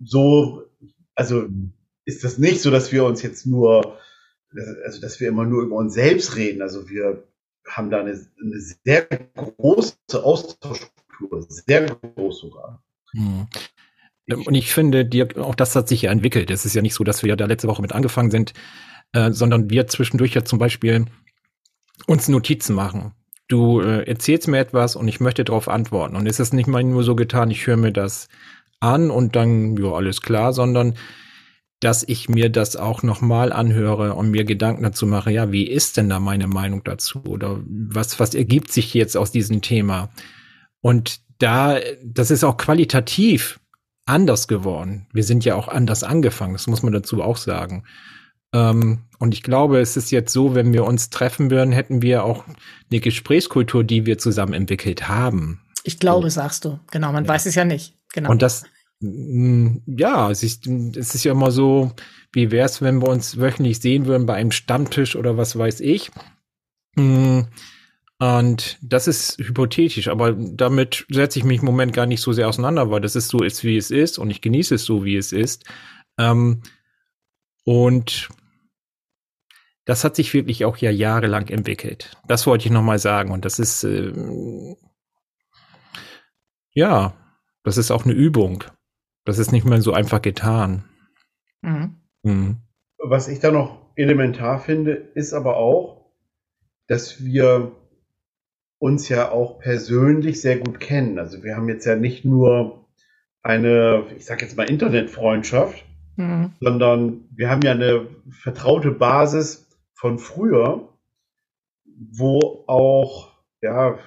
so, 0.02 0.62
also 1.14 1.46
ist 2.04 2.24
das 2.24 2.38
nicht 2.38 2.60
so, 2.60 2.70
dass 2.70 2.92
wir 2.92 3.04
uns 3.04 3.22
jetzt 3.22 3.46
nur, 3.46 3.98
also 4.84 5.00
dass 5.00 5.20
wir 5.20 5.28
immer 5.28 5.44
nur 5.44 5.62
über 5.62 5.76
uns 5.76 5.94
selbst 5.94 6.36
reden. 6.36 6.62
Also 6.62 6.88
wir 6.88 7.24
haben 7.68 7.90
da 7.90 8.00
eine, 8.00 8.12
eine 8.12 8.60
sehr 8.84 9.06
große 9.34 9.96
Austauschkultur, 10.22 11.46
sehr 11.48 11.86
groß 11.86 12.40
sogar. 12.40 12.82
Mhm. 13.12 13.48
Und 14.28 14.54
ich 14.54 14.72
finde, 14.72 15.04
die, 15.04 15.36
auch 15.36 15.54
das 15.54 15.76
hat 15.76 15.88
sich 15.88 16.02
ja 16.02 16.10
entwickelt. 16.10 16.50
Es 16.50 16.64
ist 16.64 16.74
ja 16.74 16.82
nicht 16.82 16.94
so, 16.94 17.04
dass 17.04 17.22
wir 17.22 17.28
ja 17.28 17.36
da 17.36 17.46
letzte 17.46 17.68
Woche 17.68 17.82
mit 17.82 17.92
angefangen 17.92 18.30
sind, 18.30 18.54
äh, 19.12 19.30
sondern 19.30 19.70
wir 19.70 19.86
zwischendurch 19.86 20.34
ja 20.34 20.44
zum 20.44 20.58
Beispiel 20.58 21.06
uns 22.06 22.28
Notizen 22.28 22.74
machen. 22.74 23.12
Du 23.48 23.80
äh, 23.80 24.02
erzählst 24.06 24.48
mir 24.48 24.58
etwas 24.58 24.96
und 24.96 25.06
ich 25.06 25.20
möchte 25.20 25.44
darauf 25.44 25.68
antworten. 25.68 26.16
Und 26.16 26.26
es 26.26 26.40
ist 26.40 26.52
nicht 26.52 26.66
mal 26.66 26.82
nur 26.82 27.04
so 27.04 27.14
getan, 27.14 27.50
ich 27.50 27.66
höre 27.66 27.76
mir 27.76 27.92
das 27.92 28.28
an 28.80 29.10
und 29.10 29.36
dann, 29.36 29.76
ja, 29.76 29.92
alles 29.92 30.20
klar, 30.20 30.52
sondern 30.52 30.94
dass 31.80 32.02
ich 32.02 32.28
mir 32.28 32.48
das 32.50 32.76
auch 32.76 33.02
nochmal 33.02 33.52
anhöre 33.52 34.14
und 34.14 34.30
mir 34.30 34.44
Gedanken 34.44 34.82
dazu 34.82 35.06
mache, 35.06 35.30
ja, 35.30 35.52
wie 35.52 35.68
ist 35.68 35.96
denn 35.96 36.08
da 36.08 36.20
meine 36.20 36.46
Meinung 36.46 36.82
dazu? 36.84 37.22
Oder 37.24 37.60
was, 37.66 38.18
was 38.18 38.34
ergibt 38.34 38.72
sich 38.72 38.94
jetzt 38.94 39.16
aus 39.16 39.30
diesem 39.30 39.60
Thema? 39.60 40.10
Und 40.80 41.20
da, 41.38 41.78
das 42.02 42.30
ist 42.30 42.44
auch 42.44 42.56
qualitativ 42.56 43.60
anders 44.06 44.48
geworden. 44.48 45.06
Wir 45.12 45.24
sind 45.24 45.44
ja 45.44 45.54
auch 45.54 45.68
anders 45.68 46.02
angefangen, 46.02 46.54
das 46.54 46.66
muss 46.66 46.82
man 46.82 46.92
dazu 46.92 47.22
auch 47.22 47.36
sagen. 47.36 47.84
Ähm, 48.54 49.00
und 49.18 49.34
ich 49.34 49.42
glaube, 49.42 49.80
es 49.80 49.96
ist 49.96 50.10
jetzt 50.10 50.32
so, 50.32 50.54
wenn 50.54 50.72
wir 50.72 50.84
uns 50.84 51.10
treffen 51.10 51.50
würden, 51.50 51.72
hätten 51.72 52.00
wir 52.00 52.24
auch 52.24 52.44
eine 52.90 53.00
Gesprächskultur, 53.00 53.84
die 53.84 54.06
wir 54.06 54.18
zusammen 54.18 54.54
entwickelt 54.54 55.08
haben. 55.08 55.60
Ich 55.84 55.98
glaube, 55.98 56.30
so. 56.30 56.40
sagst 56.40 56.64
du. 56.64 56.78
Genau, 56.90 57.12
man 57.12 57.24
ja. 57.24 57.28
weiß 57.28 57.46
es 57.46 57.54
ja 57.54 57.64
nicht. 57.64 57.94
Genau. 58.12 58.30
Und 58.30 58.42
das, 58.42 58.64
ja, 59.00 60.30
es 60.30 60.42
ist, 60.42 60.66
es 60.66 61.14
ist 61.14 61.24
ja 61.24 61.32
immer 61.32 61.50
so, 61.50 61.92
wie 62.32 62.50
wäre 62.50 62.66
es, 62.66 62.80
wenn 62.80 63.02
wir 63.02 63.08
uns 63.08 63.38
wöchentlich 63.38 63.80
sehen 63.80 64.06
würden 64.06 64.26
bei 64.26 64.34
einem 64.34 64.52
Stammtisch 64.52 65.16
oder 65.16 65.36
was 65.36 65.56
weiß 65.58 65.80
ich. 65.80 66.10
Mm, 66.96 67.42
und 68.18 68.78
das 68.80 69.06
ist 69.08 69.38
hypothetisch, 69.38 70.08
aber 70.08 70.32
damit 70.32 71.04
setze 71.10 71.38
ich 71.38 71.44
mich 71.44 71.60
im 71.60 71.66
Moment 71.66 71.92
gar 71.92 72.06
nicht 72.06 72.22
so 72.22 72.32
sehr 72.32 72.48
auseinander, 72.48 72.90
weil 72.90 73.02
das 73.02 73.16
ist 73.16 73.28
so 73.28 73.42
ist, 73.42 73.62
wie 73.64 73.76
es 73.76 73.90
ist 73.90 74.18
und 74.18 74.30
ich 74.30 74.40
genieße 74.40 74.76
es 74.76 74.84
so, 74.84 75.04
wie 75.04 75.16
es 75.16 75.32
ist. 75.32 75.64
Ähm, 76.18 76.62
und 77.64 78.30
das 79.84 80.02
hat 80.04 80.16
sich 80.16 80.34
wirklich 80.34 80.64
auch 80.64 80.78
ja 80.78 80.90
jahrelang 80.90 81.48
entwickelt. 81.48 82.16
Das 82.26 82.46
wollte 82.46 82.66
ich 82.66 82.72
nochmal 82.72 82.98
sagen. 82.98 83.30
Und 83.30 83.44
das 83.44 83.58
ist, 83.58 83.84
äh, 83.84 84.12
ja, 86.72 87.14
das 87.62 87.76
ist 87.76 87.90
auch 87.90 88.04
eine 88.04 88.14
Übung. 88.14 88.64
Das 89.26 89.38
ist 89.38 89.52
nicht 89.52 89.66
mehr 89.66 89.82
so 89.82 89.92
einfach 89.92 90.22
getan. 90.22 90.84
Mhm. 91.60 91.96
Mhm. 92.22 92.56
Was 92.98 93.28
ich 93.28 93.40
da 93.40 93.50
noch 93.50 93.90
elementar 93.96 94.60
finde, 94.60 94.92
ist 94.92 95.34
aber 95.34 95.56
auch, 95.56 96.12
dass 96.86 97.24
wir 97.24 97.72
uns 98.78 99.08
ja 99.08 99.30
auch 99.32 99.58
persönlich 99.58 100.40
sehr 100.40 100.58
gut 100.58 100.78
kennen. 100.78 101.18
Also 101.18 101.42
wir 101.42 101.56
haben 101.56 101.68
jetzt 101.68 101.84
ja 101.86 101.96
nicht 101.96 102.24
nur 102.24 102.86
eine, 103.42 104.04
ich 104.16 104.24
sage 104.24 104.44
jetzt 104.44 104.56
mal 104.56 104.70
Internetfreundschaft, 104.70 105.84
mhm. 106.16 106.52
sondern 106.60 107.24
wir 107.34 107.50
haben 107.50 107.62
ja 107.62 107.72
eine 107.72 108.06
vertraute 108.30 108.92
Basis 108.92 109.68
von 109.94 110.20
früher, 110.20 110.88
wo 111.84 112.64
auch, 112.68 113.32
ja, 113.60 113.98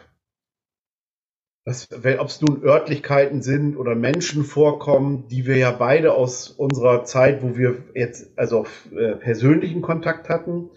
ob 1.70 2.28
es 2.28 2.42
nun 2.42 2.64
Örtlichkeiten 2.64 3.42
sind 3.42 3.78
oder 3.78 3.96
Menschen 3.96 4.44
vorkommen, 4.44 5.28
die 5.30 5.46
wir 5.46 5.58
ja 5.58 5.72
beide 5.72 6.14
aus 6.14 6.50
unserer 6.50 7.04
Zeit, 7.06 7.44
wo 7.44 7.58
wir 7.58 7.78
jetzt 7.94 8.38
also 8.38 8.60
auf 8.60 8.88
äh, 8.92 9.16
persönlichen 9.16 9.82
Kontakt 9.82 10.30
hatten, 10.30 10.70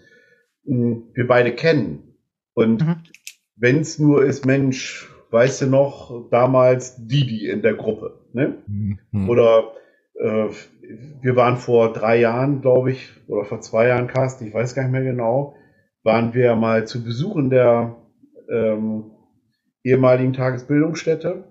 wir 0.65 1.27
beide 1.27 1.53
kennen. 1.53 2.15
Und 2.53 2.85
mhm. 2.85 2.95
wenn 3.55 3.79
es 3.79 3.99
nur 3.99 4.23
ist, 4.23 4.45
Mensch, 4.45 5.09
weißt 5.31 5.63
du 5.63 5.67
noch, 5.67 6.29
damals 6.29 6.95
Didi 7.07 7.49
in 7.49 7.61
der 7.61 7.73
Gruppe, 7.73 8.19
ne? 8.33 8.57
Mhm. 8.67 9.29
Oder 9.29 9.73
äh, 10.15 10.47
wir 11.21 11.35
waren 11.35 11.57
vor 11.57 11.91
drei 11.91 12.19
Jahren, 12.19 12.61
glaube 12.61 12.91
ich, 12.91 13.09
oder 13.27 13.45
vor 13.45 13.61
zwei 13.61 13.87
Jahren, 13.87 14.07
Carsten, 14.07 14.47
ich 14.47 14.53
weiß 14.53 14.75
gar 14.75 14.83
nicht 14.83 14.91
mehr 14.91 15.03
genau, 15.03 15.55
waren 16.03 16.33
wir 16.33 16.55
mal 16.55 16.85
zu 16.85 17.03
Besuch 17.03 17.35
in 17.37 17.49
der 17.49 17.95
ähm, 18.49 19.12
ehemaligen 19.83 20.33
Tagesbildungsstätte. 20.33 21.43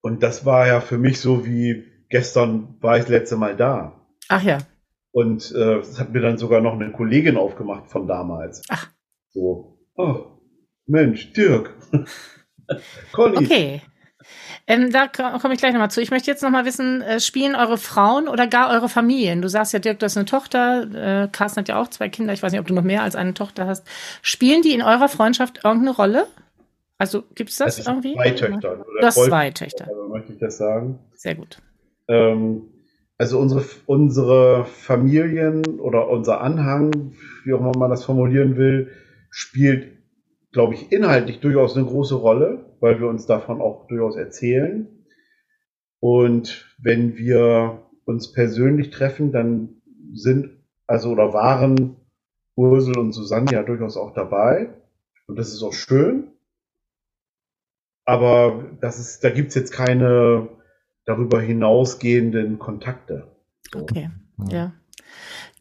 Und 0.00 0.22
das 0.22 0.44
war 0.44 0.66
ja 0.66 0.80
für 0.80 0.98
mich 0.98 1.20
so 1.20 1.46
wie 1.46 1.84
gestern 2.08 2.76
war 2.80 2.96
ich 2.96 3.02
das 3.02 3.10
letzte 3.10 3.36
Mal 3.36 3.56
da. 3.56 4.00
Ach 4.28 4.42
ja. 4.42 4.58
Und 5.12 5.52
äh, 5.52 5.76
das 5.76 6.00
hat 6.00 6.12
mir 6.12 6.20
dann 6.20 6.38
sogar 6.38 6.60
noch 6.60 6.74
eine 6.74 6.90
Kollegin 6.90 7.36
aufgemacht 7.36 7.90
von 7.90 8.06
damals. 8.06 8.62
Ach. 8.68 8.90
So, 9.28 9.78
oh, 9.94 10.38
Mensch, 10.86 11.32
Dirk. 11.32 11.74
Conny. 13.12 13.36
Okay. 13.38 13.82
Ähm, 14.66 14.92
da 14.92 15.08
komme 15.08 15.54
ich 15.54 15.60
gleich 15.60 15.72
nochmal 15.72 15.90
zu. 15.90 16.00
Ich 16.00 16.10
möchte 16.10 16.30
jetzt 16.30 16.42
nochmal 16.42 16.64
wissen, 16.64 17.02
äh, 17.02 17.20
spielen 17.20 17.54
eure 17.54 17.78
Frauen 17.78 18.28
oder 18.28 18.46
gar 18.46 18.70
eure 18.70 18.88
Familien? 18.88 19.42
Du 19.42 19.48
sagst 19.48 19.72
ja, 19.72 19.78
Dirk, 19.78 19.98
du 19.98 20.04
hast 20.04 20.16
eine 20.16 20.26
Tochter, 20.26 21.24
äh, 21.24 21.28
Carsten 21.28 21.60
hat 21.60 21.68
ja 21.68 21.80
auch 21.80 21.88
zwei 21.88 22.08
Kinder, 22.08 22.32
ich 22.32 22.42
weiß 22.42 22.52
nicht, 22.52 22.60
ob 22.60 22.66
du 22.66 22.74
noch 22.74 22.82
mehr 22.82 23.02
als 23.02 23.16
eine 23.16 23.34
Tochter 23.34 23.66
hast. 23.66 23.86
Spielen 24.22 24.62
die 24.62 24.72
in 24.72 24.82
eurer 24.82 25.08
Freundschaft 25.08 25.60
irgendeine 25.64 25.96
Rolle? 25.96 26.26
Also 26.98 27.24
gibt 27.34 27.50
es 27.50 27.56
das, 27.56 27.76
das 27.76 27.86
irgendwie? 27.86 28.14
Zwei 28.14 28.30
Töchter. 28.30 28.72
Oder 28.72 29.00
du 29.00 29.06
hast 29.06 29.24
zwei 29.24 29.50
Töchter. 29.50 29.88
Also 29.88 30.08
möchte 30.08 30.32
ich 30.32 30.38
das 30.38 30.58
sagen. 30.58 31.00
Sehr 31.14 31.34
gut. 31.34 31.58
Ähm, 32.08 32.62
also 33.18 33.38
unsere, 33.38 33.64
unsere 33.86 34.64
Familien 34.64 35.80
oder 35.80 36.08
unser 36.08 36.40
Anhang, 36.40 37.14
wie 37.44 37.52
auch 37.52 37.60
immer 37.60 37.76
man 37.76 37.90
das 37.90 38.04
formulieren 38.04 38.56
will, 38.56 38.90
spielt, 39.30 39.92
glaube 40.52 40.74
ich, 40.74 40.92
inhaltlich 40.92 41.40
durchaus 41.40 41.76
eine 41.76 41.86
große 41.86 42.14
Rolle 42.14 42.64
weil 42.82 43.00
wir 43.00 43.06
uns 43.06 43.26
davon 43.26 43.60
auch 43.60 43.86
durchaus 43.86 44.16
erzählen. 44.16 44.88
Und 46.00 46.66
wenn 46.78 47.16
wir 47.16 47.86
uns 48.04 48.32
persönlich 48.32 48.90
treffen, 48.90 49.30
dann 49.30 49.80
sind 50.12 50.50
also 50.88 51.10
oder 51.10 51.32
waren 51.32 51.96
Ursel 52.56 52.98
und 52.98 53.12
Susanne 53.12 53.52
ja 53.52 53.62
durchaus 53.62 53.96
auch 53.96 54.12
dabei. 54.12 54.74
Und 55.28 55.38
das 55.38 55.52
ist 55.54 55.62
auch 55.62 55.72
schön. 55.72 56.32
Aber 58.04 58.68
das 58.80 58.98
ist, 58.98 59.22
da 59.22 59.30
gibt's 59.30 59.54
jetzt 59.54 59.70
keine 59.70 60.48
darüber 61.04 61.40
hinausgehenden 61.40 62.58
Kontakte. 62.58 63.28
Okay, 63.72 64.10
ja. 64.50 64.72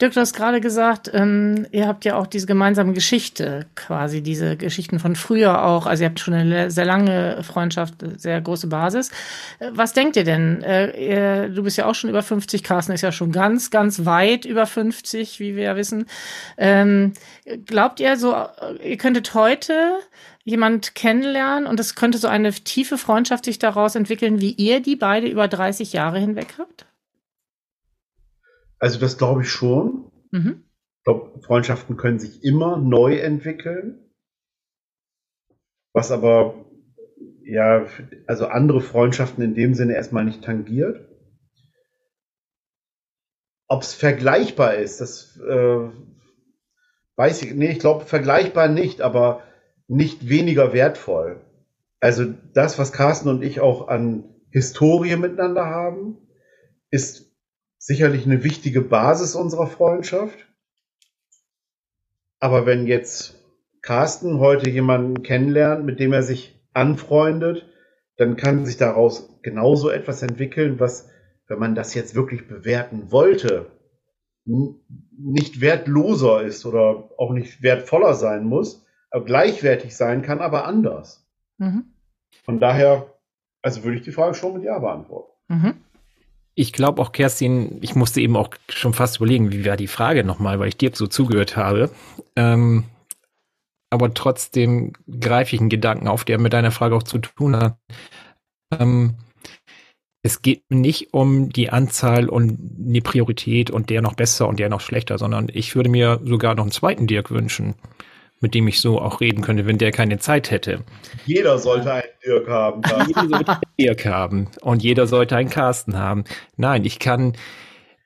Dirk, 0.02 0.14
du 0.14 0.20
hast 0.20 0.34
gerade 0.34 0.62
gesagt, 0.62 1.12
ähm, 1.14 1.68
ihr 1.72 1.88
habt 1.88 2.06
ja 2.06 2.16
auch 2.16 2.26
diese 2.26 2.48
gemeinsame 2.48 2.94
Geschichte, 2.94 3.68
quasi 3.76 4.24
diese 4.24 4.58
Geschichten 4.58 4.98
von 4.98 5.16
früher 5.16 5.64
auch. 5.64 5.86
Also 5.86 6.04
ihr 6.04 6.10
habt 6.10 6.20
schon 6.20 6.34
eine 6.34 6.72
sehr 6.72 6.86
lange 6.86 7.44
Freundschaft, 7.44 7.94
sehr 8.18 8.42
große 8.42 8.66
Basis. 8.66 9.10
Äh, 9.60 9.70
was 9.74 9.94
denkt 9.94 10.16
ihr 10.16 10.24
denn? 10.24 10.64
Äh, 10.64 11.46
ihr, 11.46 11.50
du 11.50 11.62
bist 11.62 11.78
ja 11.78 11.86
auch 11.86 11.94
schon 11.94 12.10
über 12.10 12.24
50, 12.24 12.64
Carsten 12.64 12.94
ist 12.94 13.02
ja 13.02 13.12
schon 13.12 13.32
ganz, 13.32 13.70
ganz 13.70 14.04
weit 14.04 14.46
über 14.46 14.66
50, 14.66 15.40
wie 15.40 15.56
wir 15.56 15.64
ja 15.64 15.76
wissen. 15.76 16.08
Ähm, 16.58 17.14
glaubt 17.68 18.00
ihr 18.00 18.18
so, 18.18 18.36
ihr 18.84 18.98
könntet 18.98 19.36
heute 19.36 20.00
jemand 20.44 20.96
kennenlernen 20.96 21.68
und 21.68 21.80
es 21.80 21.94
könnte 21.94 22.18
so 22.18 22.28
eine 22.28 22.52
tiefe 22.52 22.98
Freundschaft 22.98 23.46
sich 23.46 23.60
daraus 23.60 23.94
entwickeln, 23.94 24.42
wie 24.42 24.54
ihr 24.54 24.80
die 24.82 24.96
beide 24.96 25.28
über 25.28 25.48
30 25.48 25.94
Jahre 25.94 26.18
hinweg 26.18 26.56
habt? 26.58 26.86
Also 28.82 29.00
das 29.00 29.20
glaube 29.20 29.44
ich 29.44 29.50
schon. 29.50 30.12
Mhm. 30.32 30.64
Ich 30.98 31.04
glaube, 31.04 31.40
Freundschaften 31.42 31.98
können 31.98 32.20
sich 32.20 32.44
immer 32.44 32.78
neu 32.78 33.16
entwickeln. 33.18 34.12
Was 35.94 36.12
aber 36.12 36.66
ja, 37.44 37.86
also 38.28 38.48
andere 38.48 38.82
Freundschaften 38.82 39.44
in 39.44 39.54
dem 39.54 39.76
Sinne 39.76 39.94
erstmal 39.94 40.26
nicht 40.26 40.44
tangiert. 40.44 41.08
Ob 43.68 43.84
es 43.84 43.94
vergleichbar 43.94 44.76
ist, 44.76 45.00
das 45.00 45.38
äh, 45.38 45.90
weiß 47.18 47.44
ich. 47.44 47.54
Nee, 47.54 47.72
ich 47.72 47.80
glaube 47.80 48.06
vergleichbar 48.06 48.68
nicht, 48.68 49.02
aber 49.02 49.44
nicht 49.88 50.28
weniger 50.28 50.74
wertvoll. 50.74 51.42
Also 52.00 52.34
das, 52.54 52.80
was 52.80 52.94
Carsten 52.94 53.30
und 53.30 53.44
ich 53.44 53.60
auch 53.60 53.90
an 53.90 54.24
Historie 54.50 55.18
miteinander 55.18 55.66
haben, 55.66 56.18
ist 56.90 57.31
sicherlich 57.82 58.28
eine 58.28 58.44
wichtige 58.44 58.82
Basis 58.82 59.36
unserer 59.36 59.66
Freundschaft. 59.66 60.38
Aber 62.40 62.68
wenn 62.68 62.86
jetzt 62.86 63.44
Carsten 63.82 64.40
heute 64.40 64.70
jemanden 64.70 65.24
kennenlernt, 65.24 65.84
mit 65.84 66.00
dem 66.00 66.14
er 66.14 66.22
sich 66.22 66.56
anfreundet, 66.74 67.66
dann 68.18 68.36
kann 68.36 68.66
sich 68.66 68.78
daraus 68.78 69.42
genauso 69.42 69.90
etwas 69.90 70.22
entwickeln, 70.22 70.80
was, 70.80 71.10
wenn 71.48 71.58
man 71.58 71.74
das 71.74 71.96
jetzt 71.96 72.14
wirklich 72.14 72.48
bewerten 72.48 73.12
wollte, 73.12 73.72
nicht 74.46 75.60
wertloser 75.60 76.44
ist 76.44 76.68
oder 76.68 77.10
auch 77.18 77.34
nicht 77.34 77.64
wertvoller 77.64 78.14
sein 78.14 78.44
muss, 78.44 78.86
aber 79.10 79.26
gleichwertig 79.26 79.98
sein 79.98 80.22
kann, 80.22 80.40
aber 80.40 80.66
anders. 80.66 81.28
Mhm. 81.58 81.86
Von 82.44 82.60
daher, 82.60 83.12
also 83.64 83.84
würde 83.84 83.98
ich 83.98 84.04
die 84.04 84.12
Frage 84.12 84.36
schon 84.36 84.54
mit 84.54 84.64
Ja 84.64 84.78
beantworten. 84.78 85.32
Mhm. 85.48 85.74
Ich 86.56 86.74
glaube 86.74 87.02
auch, 87.02 87.12
Kerstin, 87.12 87.80
ich 87.82 87.96
musste 87.96 88.22
eben 88.22 88.36
auch 88.36 88.50
schon 88.70 88.94
fast 88.94 89.18
überlegen, 89.18 89.52
wie 89.52 89.66
war 89.66 89.78
die 89.78 89.88
Frage 89.88 90.24
nochmal, 90.24 90.60
weil 90.60 90.68
ich 90.68 90.78
dir 90.78 90.92
so 90.94 91.08
zugehört 91.08 91.56
habe. 91.56 91.90
Ähm, 92.36 92.86
aber 93.90 94.14
trotzdem 94.14 94.94
greife 95.20 95.56
ich 95.56 95.62
einen 95.62 95.70
Gedanken 95.70 96.08
auf, 96.08 96.24
der 96.24 96.40
mit 96.40 96.54
deiner 96.54 96.72
Frage 96.72 96.96
auch 96.96 97.04
zu 97.04 97.20
tun 97.20 97.56
hat. 97.56 97.78
Ähm, 98.78 99.16
es 100.24 100.42
geht 100.42 100.64
nicht 100.70 101.14
um 101.14 101.50
die 101.50 101.72
Anzahl 101.72 102.30
und 102.30 102.58
die 102.60 103.02
Priorität 103.02 103.72
und 103.72 103.90
der 103.90 104.02
noch 104.02 104.14
besser 104.14 104.48
und 104.48 104.60
der 104.60 104.70
noch 104.70 104.82
schlechter, 104.82 105.18
sondern 105.18 105.48
ich 105.52 105.76
würde 105.76 105.90
mir 105.90 106.20
sogar 106.24 106.56
noch 106.56 106.64
einen 106.64 106.72
zweiten 106.72 107.08
Dirk 107.08 107.32
wünschen, 107.32 107.76
mit 108.40 108.54
dem 108.54 108.68
ich 108.68 108.82
so 108.82 109.02
auch 109.02 109.20
reden 109.20 109.42
könnte, 109.42 109.66
wenn 109.66 109.80
der 109.80 109.92
keine 109.92 110.20
Zeit 110.20 110.52
hätte. 110.52 110.84
Jeder 111.26 111.58
sollte 111.58 111.92
einen 111.92 112.04
Dirk 112.24 112.48
haben. 112.48 112.82
Dirk 113.82 114.06
haben 114.06 114.48
und 114.62 114.84
jeder 114.84 115.08
sollte 115.08 115.36
einen 115.36 115.50
Carsten 115.50 115.98
haben. 115.98 116.24
Nein, 116.58 116.86
ich 116.86 117.00
kann, 117.00 117.34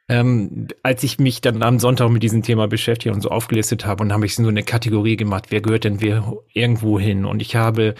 ähm, 0.08 0.68
als 0.84 1.04
ich 1.04 1.20
mich 1.20 1.42
dann 1.42 1.62
am 1.64 1.80
Sonntag 1.80 2.10
mit 2.10 2.24
diesem 2.24 2.44
Thema 2.44 2.68
beschäftigt 2.68 3.14
und 3.14 3.22
so 3.22 3.30
aufgelistet 3.30 3.86
habe, 3.86 4.04
und 4.04 4.14
habe 4.14 4.26
ich 4.26 4.36
so 4.36 4.48
eine 4.48 4.64
Kategorie 4.64 5.18
gemacht, 5.18 5.46
wer 5.50 5.62
gehört 5.62 5.84
denn 5.84 6.02
wer 6.02 6.34
irgendwo 6.54 7.00
hin? 7.00 7.26
Und 7.26 7.42
ich 7.42 7.56
habe 7.56 7.96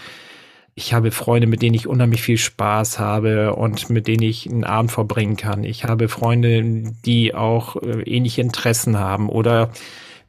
ich 0.78 0.92
habe 0.92 1.10
Freunde, 1.10 1.46
mit 1.46 1.62
denen 1.62 1.74
ich 1.74 1.86
unheimlich 1.86 2.22
viel 2.22 2.36
Spaß 2.36 2.98
habe 2.98 3.54
und 3.54 3.88
mit 3.88 4.06
denen 4.06 4.22
ich 4.22 4.46
einen 4.48 4.64
Abend 4.64 4.92
verbringen 4.92 5.36
kann. 5.36 5.64
Ich 5.64 5.84
habe 5.84 6.08
Freunde, 6.08 6.92
die 7.06 7.34
auch 7.34 7.76
äh, 7.76 8.02
ähnliche 8.02 8.42
Interessen 8.42 8.98
haben 8.98 9.30
oder 9.30 9.70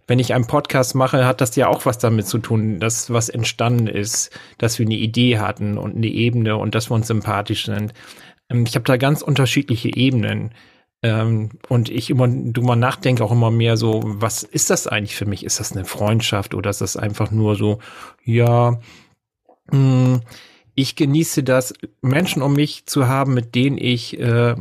wenn 0.08 0.20
ich 0.20 0.34
einen 0.34 0.48
Podcast 0.48 0.96
mache, 0.96 1.26
hat 1.26 1.42
das 1.42 1.56
ja 1.56 1.68
auch 1.68 1.86
was 1.86 1.98
damit 1.98 2.28
zu 2.28 2.40
tun, 2.40 2.80
dass 2.80 3.12
was 3.12 3.30
entstanden 3.30 3.88
ist, 3.88 4.32
dass 4.58 4.80
wir 4.80 4.86
eine 4.86 4.96
Idee 4.96 5.40
hatten 5.40 5.78
und 5.78 5.96
eine 5.96 6.08
Ebene 6.08 6.58
und 6.58 6.76
dass 6.76 6.90
wir 6.90 6.96
uns 6.96 7.08
sympathisch 7.08 7.66
sind. 7.66 7.94
Ähm, 8.50 8.64
ich 8.68 8.76
habe 8.76 8.86
da 8.86 8.98
ganz 8.98 9.22
unterschiedliche 9.22 9.96
Ebenen. 9.96 10.52
Ähm, 11.04 11.52
und 11.70 11.90
ich 11.90 12.10
immer 12.10 12.28
drüber 12.28 12.76
nachdenke 12.76 13.24
auch 13.24 13.32
immer 13.32 13.52
mehr 13.52 13.78
so, 13.78 14.02
was 14.04 14.42
ist 14.42 14.72
das 14.72 14.88
eigentlich 14.88 15.16
für 15.16 15.28
mich? 15.28 15.46
Ist 15.46 15.60
das 15.60 15.74
eine 15.74 15.86
Freundschaft 15.86 16.56
oder 16.56 16.72
ist 16.72 16.82
das 16.82 16.98
einfach 16.98 17.30
nur 17.30 17.56
so, 17.56 17.78
ja, 18.24 18.80
Mm, 19.72 20.18
ich 20.76 20.96
genieße 20.96 21.44
das, 21.44 21.74
Menschen 22.02 22.42
um 22.42 22.54
mich 22.54 22.86
zu 22.86 23.08
haben, 23.08 23.34
mit 23.34 23.56
denen 23.56 23.78
ich 23.78 24.20
äh, 24.20 24.56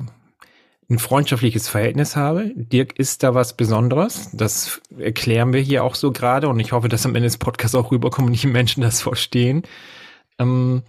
ein 0.89 0.99
freundschaftliches 0.99 1.69
Verhältnis 1.69 2.15
habe. 2.15 2.53
Dirk 2.55 2.99
ist 2.99 3.23
da 3.23 3.35
was 3.35 3.57
Besonderes. 3.57 4.31
Das 4.33 4.81
erklären 4.99 5.53
wir 5.53 5.61
hier 5.61 5.83
auch 5.83 5.97
so 5.97 6.13
gerade 6.13 6.49
und 6.49 6.61
ich 6.61 6.73
hoffe, 6.73 6.89
dass 6.89 7.07
am 7.07 7.15
Ende 7.15 7.27
des 7.27 7.39
Podcasts 7.39 7.75
auch 7.75 7.91
rüberkommen 7.91 8.31
und 8.31 8.43
die 8.43 8.47
Menschen 8.47 8.83
das 8.83 9.03
verstehen. 9.03 9.63
Ähm, 10.39 10.83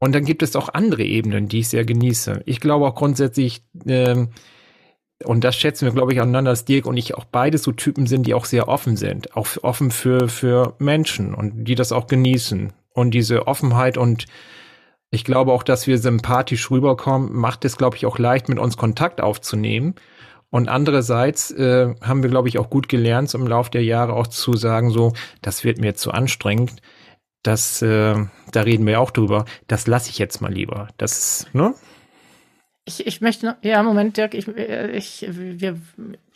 und 0.00 0.14
dann 0.14 0.24
gibt 0.24 0.42
es 0.42 0.56
auch 0.56 0.68
andere 0.68 1.04
Ebenen, 1.04 1.48
die 1.48 1.60
ich 1.60 1.68
sehr 1.68 1.84
genieße. 1.84 2.42
Ich 2.46 2.60
glaube 2.60 2.86
auch 2.86 2.94
grundsätzlich, 2.94 3.62
ähm, 3.86 4.30
und 5.24 5.42
das 5.42 5.56
schätzen 5.56 5.86
wir, 5.86 5.92
glaube 5.92 6.12
ich, 6.12 6.20
aneinander, 6.20 6.52
dass 6.52 6.64
Dirk 6.64 6.86
und 6.86 6.96
ich 6.96 7.14
auch 7.14 7.24
beide 7.24 7.58
so 7.58 7.72
Typen 7.72 8.06
sind, 8.06 8.26
die 8.26 8.34
auch 8.34 8.44
sehr 8.44 8.68
offen 8.68 8.96
sind, 8.96 9.36
auch 9.36 9.48
offen 9.62 9.90
für, 9.90 10.28
für 10.28 10.74
Menschen 10.78 11.34
und 11.34 11.64
die 11.64 11.74
das 11.74 11.90
auch 11.92 12.06
genießen 12.06 12.72
und 12.92 13.12
diese 13.12 13.46
Offenheit 13.46 13.96
und 13.96 14.26
ich 15.10 15.24
glaube 15.24 15.52
auch, 15.52 15.62
dass 15.62 15.86
wir 15.86 15.98
sympathisch 15.98 16.70
rüberkommen, 16.70 17.32
macht 17.32 17.64
es, 17.64 17.76
glaube 17.76 17.96
ich, 17.96 18.06
auch 18.06 18.18
leicht, 18.18 18.48
mit 18.48 18.58
uns 18.58 18.76
Kontakt 18.76 19.20
aufzunehmen. 19.20 19.94
Und 20.50 20.68
andererseits 20.68 21.50
äh, 21.50 21.94
haben 22.00 22.22
wir, 22.22 22.30
glaube 22.30 22.48
ich, 22.48 22.58
auch 22.58 22.70
gut 22.70 22.88
gelernt, 22.88 23.32
im 23.34 23.46
Laufe 23.46 23.70
der 23.70 23.84
Jahre 23.84 24.14
auch 24.14 24.26
zu 24.26 24.54
sagen, 24.54 24.90
so, 24.90 25.12
das 25.42 25.64
wird 25.64 25.78
mir 25.78 25.94
zu 25.94 26.10
anstrengend. 26.10 26.80
Das, 27.42 27.82
äh, 27.82 28.14
da 28.52 28.60
reden 28.62 28.86
wir 28.86 29.00
auch 29.00 29.10
drüber. 29.10 29.44
Das 29.66 29.86
lasse 29.86 30.10
ich 30.10 30.18
jetzt 30.18 30.40
mal 30.40 30.52
lieber. 30.52 30.88
Das 30.96 31.46
ne? 31.52 31.74
Ich, 32.88 33.06
ich 33.06 33.20
möchte 33.20 33.44
noch, 33.44 33.54
ja, 33.60 33.82
Moment, 33.82 34.16
Dirk, 34.16 34.32
ich, 34.32 34.48
äh, 34.48 34.90
ich, 34.92 35.26
wir, 35.28 35.76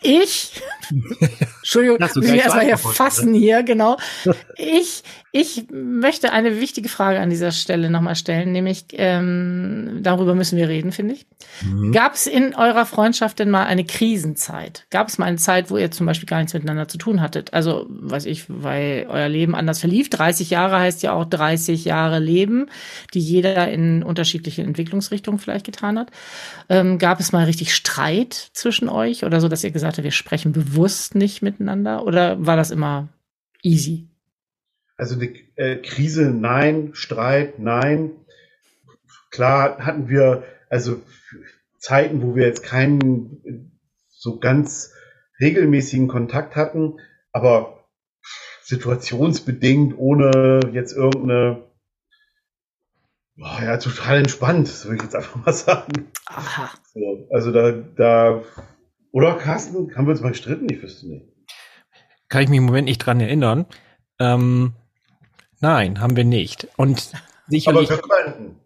ich, 0.03 0.61
Entschuldigung, 1.61 1.99
muss 1.99 2.17
ich 2.17 2.35
erstmal 2.35 2.67
hier 2.67 2.77
fassen 2.77 3.33
hier, 3.35 3.63
genau. 3.63 3.97
Ich, 4.57 5.03
ich 5.33 5.65
möchte 5.73 6.33
eine 6.33 6.61
wichtige 6.61 6.89
Frage 6.89 7.19
an 7.19 7.31
dieser 7.31 7.53
Stelle 7.53 7.91
nochmal 7.91 8.15
stellen, 8.17 8.53
nämlich 8.53 8.85
ähm, 8.93 10.01
darüber 10.03 10.35
müssen 10.35 10.57
wir 10.59 10.69
reden, 10.69 10.93
finde 10.93 11.15
ich. 11.15 11.27
Mhm. 11.65 11.91
Gab 11.91 12.15
es 12.15 12.27
in 12.27 12.55
eurer 12.55 12.87
Freundschaft 12.87 13.39
denn 13.39 13.51
mal 13.51 13.65
eine 13.65 13.85
Krisenzeit? 13.85 14.85
Gab 14.91 15.09
es 15.09 15.19
mal 15.19 15.27
eine 15.27 15.39
Zeit, 15.39 15.71
wo 15.71 15.79
ihr 15.79 15.91
zum 15.91 16.07
Beispiel 16.07 16.29
gar 16.29 16.39
nichts 16.39 16.55
miteinander 16.55 16.87
zu 16.87 16.99
tun 16.99 17.21
hattet? 17.21 17.55
Also, 17.55 17.87
weiß 17.89 18.27
ich, 18.27 18.45
weil 18.49 19.07
euer 19.09 19.29
Leben 19.29 19.55
anders 19.55 19.81
verlief. 19.81 20.11
30 20.11 20.51
Jahre 20.51 20.79
heißt 20.79 21.03
ja 21.03 21.13
auch 21.13 21.25
30 21.25 21.87
Jahre 21.87 22.19
Leben, 22.19 22.67
die 23.15 23.21
jeder 23.21 23.69
in 23.69 24.03
unterschiedliche 24.03 24.63
Entwicklungsrichtungen 24.63 25.41
vielleicht 25.41 25.67
getan 25.67 25.99
hat. 25.99 26.11
Ähm, 26.69 26.99
gab 26.99 27.21
es 27.21 27.33
mal 27.33 27.45
richtig 27.45 27.75
Streit 27.75 28.33
zwischen 28.53 28.89
euch 28.89 29.25
oder 29.25 29.41
so, 29.41 29.49
dass 29.49 29.65
ihr 29.65 29.71
gesagt 29.71 29.97
habt, 29.97 30.05
wir 30.05 30.11
sprechen 30.11 30.53
bewusst 30.53 31.15
nicht 31.15 31.43
miteinander? 31.43 32.05
Oder 32.05 32.45
war 32.45 32.57
das 32.57 32.71
immer 32.71 33.09
easy? 33.63 34.09
Also 34.97 35.17
eine 35.17 35.33
äh, 35.57 35.77
Krise, 35.77 36.31
nein. 36.31 36.91
Streit, 36.93 37.59
nein. 37.59 38.13
Klar 39.31 39.79
hatten 39.79 40.09
wir 40.09 40.45
also 40.69 41.03
Zeiten, 41.79 42.23
wo 42.23 42.37
wir 42.37 42.47
jetzt 42.47 42.63
keinen 42.63 43.79
so 44.09 44.39
ganz 44.39 44.93
regelmäßigen 45.41 46.07
Kontakt 46.07 46.55
hatten, 46.55 47.01
aber 47.33 47.85
situationsbedingt, 48.63 49.99
ohne 49.99 50.61
jetzt 50.73 50.93
irgendeine 50.93 51.65
oh 53.39 53.63
ja, 53.63 53.77
total 53.79 54.19
entspannt, 54.19 54.85
würde 54.85 54.97
ich 54.97 55.03
jetzt 55.03 55.15
einfach 55.15 55.37
mal 55.37 55.53
sagen. 55.53 56.11
Aha. 56.27 56.71
So, 56.95 57.29
also 57.31 57.53
da, 57.53 57.73
da, 57.73 58.43
oder 59.11 59.35
Carsten, 59.37 59.95
haben 59.97 60.07
wir 60.07 60.13
uns 60.13 60.21
mal 60.21 60.31
gestritten? 60.31 60.69
Ich 60.71 60.83
wüsste 60.83 61.09
nicht. 61.09 61.27
Kann 62.29 62.43
ich 62.43 62.49
mich 62.49 62.59
im 62.59 62.65
Moment 62.65 62.87
nicht 62.87 62.99
dran 62.99 63.21
erinnern. 63.21 63.67
Ähm, 64.19 64.75
Nein, 65.63 66.01
haben 66.01 66.17
wir 66.17 66.25
nicht. 66.25 66.67
Und 66.77 67.13
sicherlich. 67.47 67.91
Aber 67.91 68.03
wir 68.03 68.09
könnten. 68.09 68.57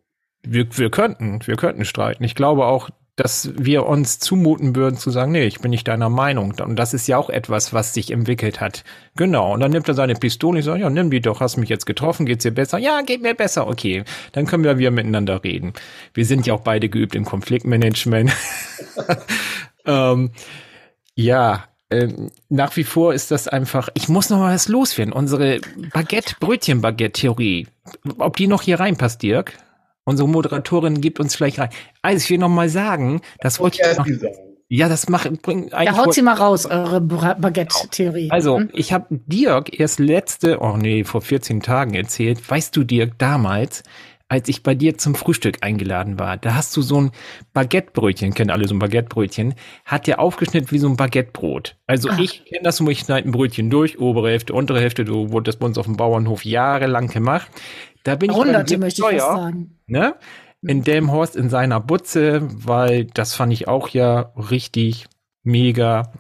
Wir, 0.43 0.79
wir 0.79 0.91
könnten, 0.91 1.47
wir 1.47 1.57
könnten 1.57 1.85
streiten. 1.85 2.25
Ich 2.25 2.35
glaube 2.35 2.65
auch, 2.65 2.89
dass 3.17 3.51
wir 3.57 3.87
uns 3.87 4.19
zumuten 4.19 4.77
würden 4.77 4.99
zu 4.99 5.11
sagen, 5.11 5.33
nee, 5.33 5.47
ich 5.47 5.61
bin 5.61 5.71
nicht 5.71 5.89
deiner 5.89 6.11
Meinung. 6.11 6.55
Und 6.61 6.77
das 6.77 6.93
ist 6.93 7.09
ja 7.09 7.17
auch 7.17 7.31
etwas, 7.31 7.73
was 7.73 7.95
sich 7.95 8.11
entwickelt 8.11 8.61
hat. 8.61 8.85
Genau. 9.17 9.55
Und 9.55 9.61
dann 9.61 9.71
nimmt 9.71 9.89
er 9.89 9.95
seine 9.95 10.15
Pistole 10.15 10.59
und 10.59 10.63
sagt, 10.63 10.81
ja, 10.81 10.91
nimm 10.91 11.11
die 11.11 11.23
doch, 11.23 11.41
hast 11.41 11.57
mich 11.57 11.71
jetzt 11.71 11.87
getroffen, 11.87 12.27
geht's 12.27 12.43
dir 12.43 12.51
besser? 12.51 12.77
Ja, 12.77 13.01
geht 13.01 13.23
mir 13.23 13.35
besser, 13.35 13.67
okay. 13.69 14.05
Dann 14.33 14.47
können 14.47 14.65
wir 14.65 14.77
wieder 14.77 14.91
miteinander 14.91 15.43
reden. 15.43 15.73
Wir 16.13 16.27
sind 16.27 16.47
ja 16.47 16.53
auch 16.53 16.61
beide 16.61 16.91
geübt 16.91 17.15
im 17.15 17.25
Konfliktmanagement. 17.25 18.31
ähm, 19.87 20.31
ja, 21.15 21.65
ähm, 21.91 22.31
nach 22.51 22.77
wie 22.77 22.85
vor 22.85 23.15
ist 23.15 23.31
das 23.31 23.49
einfach, 23.49 23.89
ich 23.95 24.11
muss 24.11 24.29
noch 24.29 24.39
mal 24.39 24.55
was 24.55 24.69
loswerden. 24.69 25.15
Unsere 25.15 25.61
Baguette-Brötchen-Baguette-Theorie. 25.95 27.69
Ob 28.19 28.37
die 28.37 28.47
noch 28.47 28.61
hier 28.61 28.79
reinpasst, 28.79 29.23
Dirk? 29.23 29.55
Unsere 30.07 30.29
Moderatorin 30.29 31.01
gibt 31.01 31.19
uns 31.21 31.35
vielleicht 31.35 31.59
rein. 31.59 31.71
Also 32.01 32.25
ich 32.25 32.31
will 32.31 32.39
noch 32.39 32.49
mal 32.49 32.69
sagen, 32.69 33.21
das 33.41 33.59
wollte 33.59 33.83
ich 33.83 33.99
noch, 33.99 34.07
ja, 34.69 34.89
das 34.89 35.09
macht 35.09 35.43
bringt 35.43 35.75
eigentlich. 35.75 35.97
Ja, 35.97 36.05
haut 36.05 36.15
sie 36.15 36.23
mal 36.23 36.35
raus, 36.35 36.67
eure 36.67 37.01
Baguette-Theorie. 37.01 38.31
Also, 38.31 38.59
hm? 38.59 38.71
ich 38.73 38.93
habe 38.93 39.07
Dirk 39.11 39.79
erst 39.79 40.01
letzte, 40.01 40.61
oh 40.61 40.77
nee, 40.77 41.05
vor 41.05 41.23
14 41.23 41.61
Tagen 41.61 41.95
erzählt. 41.95 42.49
Weißt 42.49 42.77
du, 42.77 42.83
Dirk, 42.83 43.19
damals, 43.19 43.85
als 44.29 44.49
ich 44.49 44.65
bei 44.65 44.75
dir 44.75 44.99
zum 44.99 45.15
Frühstück 45.15 45.59
eingeladen 45.61 46.19
war. 46.19 46.37
Da 46.37 46.57
hast 46.57 46.77
du 46.77 46.83
so 46.83 47.01
ein 47.01 47.11
Baguettebrötchen, 47.53 48.35
kennen 48.35 48.51
alle 48.51 48.67
so 48.67 48.75
ein 48.75 48.81
Baguettebrötchen, 48.81 49.55
hat 49.85 50.09
der 50.09 50.19
aufgeschnitten 50.19 50.73
wie 50.73 50.79
so 50.79 50.89
ein 50.89 50.97
Baguettebrot. 50.97 51.77
Also 51.87 52.09
Ach. 52.11 52.19
ich 52.19 52.45
kenne 52.45 52.63
das 52.65 52.79
so, 52.79 52.89
ich 52.89 53.01
schneide 53.01 53.29
ein 53.29 53.33
Brötchen 53.33 53.71
durch, 53.71 54.01
obere 54.01 54.31
Hälfte, 54.31 54.53
untere 54.53 54.81
Hälfte, 54.81 55.05
du 55.05 55.31
wurde 55.31 55.45
das 55.45 55.57
bei 55.57 55.67
uns 55.67 55.79
auf 55.79 55.87
dem 55.87 55.97
Bauernhof 55.97 56.45
jahrelang 56.45 57.07
gemacht. 57.07 57.51
Da 58.07 58.15
bin 58.15 58.33
Hunderte, 58.33 58.75
ich 58.75 58.81
möchte 58.81 59.03
ich 59.11 59.21
sagen. 59.21 59.81
Ne? 59.89 60.15
In 60.63 60.85
Delmhorst 60.85 61.35
in 61.35 61.51
seiner 61.51 61.81
Butze, 61.81 62.41
weil 62.43 63.07
das 63.07 63.35
fand 63.35 63.53
ich 63.53 63.67
auch 63.67 63.89
ja 63.89 64.33
richtig 64.51 65.07
mega 65.43 66.13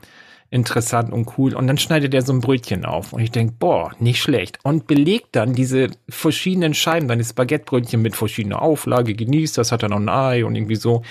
interessant 0.51 1.13
und 1.13 1.39
cool. 1.39 1.55
Und 1.55 1.69
dann 1.69 1.79
schneidet 1.79 2.13
er 2.13 2.23
so 2.23 2.33
ein 2.33 2.41
Brötchen 2.41 2.85
auf. 2.85 3.13
Und 3.13 3.21
ich 3.21 3.31
denke, 3.31 3.55
boah, 3.57 3.93
nicht 4.01 4.21
schlecht. 4.21 4.59
Und 4.65 4.89
belegt 4.89 5.37
dann 5.37 5.53
diese 5.53 5.91
verschiedenen 6.09 6.75
Scheiben, 6.75 7.07
dann 7.07 7.21
ist 7.21 7.35
Baguettebrötchen 7.35 8.03
mit 8.03 8.17
verschiedener 8.17 8.63
Auflage, 8.63 9.15
genießt 9.15 9.57
das, 9.57 9.71
hat 9.71 9.85
er 9.85 9.89
noch 9.89 10.01
ein 10.01 10.09
Ei 10.09 10.45
und 10.45 10.57
irgendwie 10.57 10.77
so. 10.77 11.03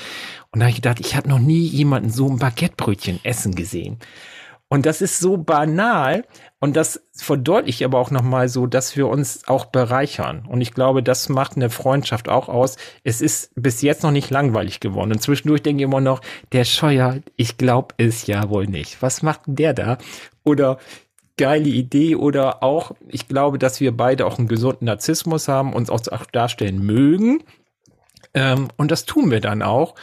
Und 0.52 0.60
da 0.60 0.66
habe 0.66 0.72
ich 0.72 0.78
gedacht, 0.78 1.00
ich 1.00 1.16
habe 1.16 1.30
noch 1.30 1.40
nie 1.40 1.64
jemanden 1.64 2.10
so 2.10 2.30
ein 2.30 2.38
Baguettebrötchen 2.38 3.22
essen 3.24 3.56
gesehen. 3.56 4.00
Und 4.68 4.86
das 4.86 5.02
ist 5.02 5.20
so 5.20 5.38
banal 5.38 6.26
und 6.60 6.76
das 6.76 7.04
verdeutlicht 7.14 7.84
aber 7.84 8.00
auch 8.00 8.10
nochmal 8.10 8.50
so, 8.50 8.66
dass 8.66 8.98
wir 8.98 9.08
uns 9.08 9.48
auch 9.48 9.66
bereichern. 9.66 10.46
Und 10.50 10.62
ich 10.62 10.74
glaube, 10.74 11.04
das 11.04 11.30
macht 11.30 11.56
eine 11.56 11.70
Freundschaft 11.70 12.30
auch 12.30 12.50
aus. 12.50 12.78
Es 13.04 13.22
ist 13.22 13.52
bis 13.56 13.84
jetzt 13.84 14.02
noch 14.02 14.12
nicht 14.12 14.32
langweilig 14.32 14.80
geworden. 14.80 15.12
Und 15.12 15.22
zwischendurch 15.22 15.62
denke 15.62 15.84
ich 15.84 15.86
immer 15.86 16.02
noch, 16.02 16.22
der 16.52 16.66
Scheuer, 16.66 17.20
ich 17.36 17.58
glaube 17.58 17.94
es 17.98 18.26
ja 18.26 18.50
wohl 18.50 18.66
nicht. 18.66 19.02
Was 19.04 19.22
macht 19.22 19.46
denn 19.46 19.56
der 19.56 19.74
da? 19.74 19.98
Oder 20.44 20.80
geile 21.38 21.70
Idee 21.70 22.16
oder 22.16 22.64
auch, 22.64 22.92
ich 23.08 23.28
glaube, 23.28 23.60
dass 23.60 23.80
wir 23.80 23.96
beide 23.96 24.26
auch 24.26 24.40
einen 24.40 24.48
gesunden 24.48 24.86
Narzissmus 24.86 25.48
haben, 25.48 25.74
uns 25.74 25.90
auch 25.90 26.26
darstellen 26.32 26.80
mögen. 26.84 27.44
Ähm, 28.34 28.70
und 28.78 28.92
das 28.92 29.06
tun 29.06 29.30
wir 29.30 29.42
dann 29.42 29.62
auch. 29.62 29.96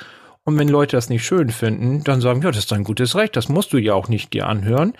Und 0.45 0.59
wenn 0.59 0.68
Leute 0.68 0.97
das 0.97 1.09
nicht 1.09 1.24
schön 1.24 1.51
finden, 1.51 2.03
dann 2.05 2.20
sagen, 2.20 2.43
ja, 2.43 2.49
das 2.49 2.59
ist 2.59 2.72
dein 2.72 2.84
gutes 2.84 3.14
Recht, 3.14 3.36
das 3.36 3.49
musst 3.49 3.72
du 3.72 3.78
ja 3.78 3.95
auch 3.95 4.09
nicht 4.09 4.32
dir 4.32 4.47
anhören. 4.47 4.95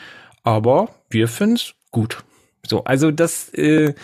Aber 0.45 0.88
wir 1.11 1.28
finden 1.28 1.57
es 1.57 1.74
gut. 1.90 2.24
So, 2.64 2.84
also 2.84 3.11
das, 3.11 3.53
äh, 3.55 3.95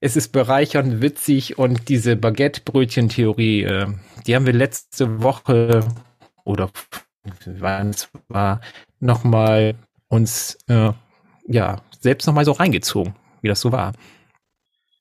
es 0.00 0.16
ist 0.16 0.28
bereichernd, 0.28 1.02
witzig 1.02 1.58
und 1.58 1.88
diese 1.88 2.14
Baguette-Brötchen-Theorie, 2.16 3.62
äh, 3.64 3.86
die 4.26 4.36
haben 4.36 4.46
wir 4.46 4.52
letzte 4.52 5.22
Woche 5.22 5.80
oder 6.44 6.70
wann 7.44 7.90
es 7.90 8.08
war, 8.28 8.60
nochmal 9.00 9.74
uns, 10.08 10.58
äh, 10.68 10.92
ja, 11.46 11.82
selbst 12.00 12.26
nochmal 12.26 12.44
so 12.44 12.52
reingezogen, 12.52 13.14
wie 13.42 13.48
das 13.48 13.60
so 13.60 13.72
war. 13.72 13.92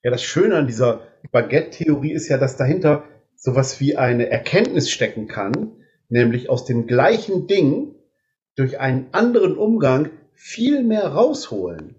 Ja, 0.04 0.12
das 0.12 0.24
Schöne 0.24 0.56
an 0.56 0.68
dieser 0.68 1.02
Baguette-Theorie 1.32 2.14
ist 2.14 2.30
ja, 2.30 2.38
dass 2.38 2.58
dahinter 2.58 3.04
sowas 3.48 3.80
wie 3.80 3.96
eine 3.96 4.30
Erkenntnis 4.30 4.90
stecken 4.90 5.30
kann, 5.30 5.72
nämlich 6.10 6.50
aus 6.50 6.66
dem 6.66 6.86
gleichen 6.86 7.48
Ding 7.48 7.96
durch 8.58 8.82
einen 8.82 9.08
anderen 9.14 9.56
Umgang 9.56 10.10
viel 10.34 10.84
mehr 10.84 11.08
rausholen. 11.08 11.96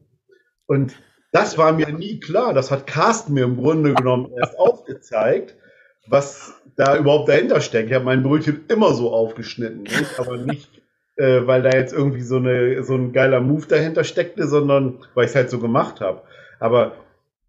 Und 0.67 1.01
das 1.33 1.57
war 1.57 1.73
mir 1.73 1.89
nie 1.89 2.21
klar. 2.21 2.53
Das 2.53 2.71
hat 2.71 2.87
Carsten 2.87 3.33
mir 3.33 3.45
im 3.45 3.57
Grunde 3.57 3.95
genommen 3.95 4.31
erst 4.39 4.59
aufgezeigt, 4.59 5.55
was 6.07 6.53
da 6.77 6.99
überhaupt 6.99 7.31
dahinter 7.31 7.63
steckt. 7.63 7.89
Ich 7.89 7.95
habe 7.95 8.05
mein 8.05 8.23
Brötchen 8.23 8.67
immer 8.69 8.93
so 8.93 9.11
aufgeschnitten, 9.11 9.85
nicht? 9.85 10.19
aber 10.21 10.37
nicht, 10.37 10.83
äh, 11.17 11.47
weil 11.47 11.63
da 11.63 11.71
jetzt 11.71 11.95
irgendwie 11.95 12.21
so, 12.21 12.37
eine, 12.37 12.83
so 12.85 12.95
ein 12.95 13.15
geiler 13.15 13.41
Move 13.41 13.65
dahinter 13.67 14.05
steckte, 14.05 14.49
sondern 14.49 14.99
weil 15.15 15.25
ich 15.25 15.31
es 15.31 15.35
halt 15.35 15.49
so 15.49 15.61
gemacht 15.61 16.03
habe. 16.03 16.25
Aber 16.61 16.93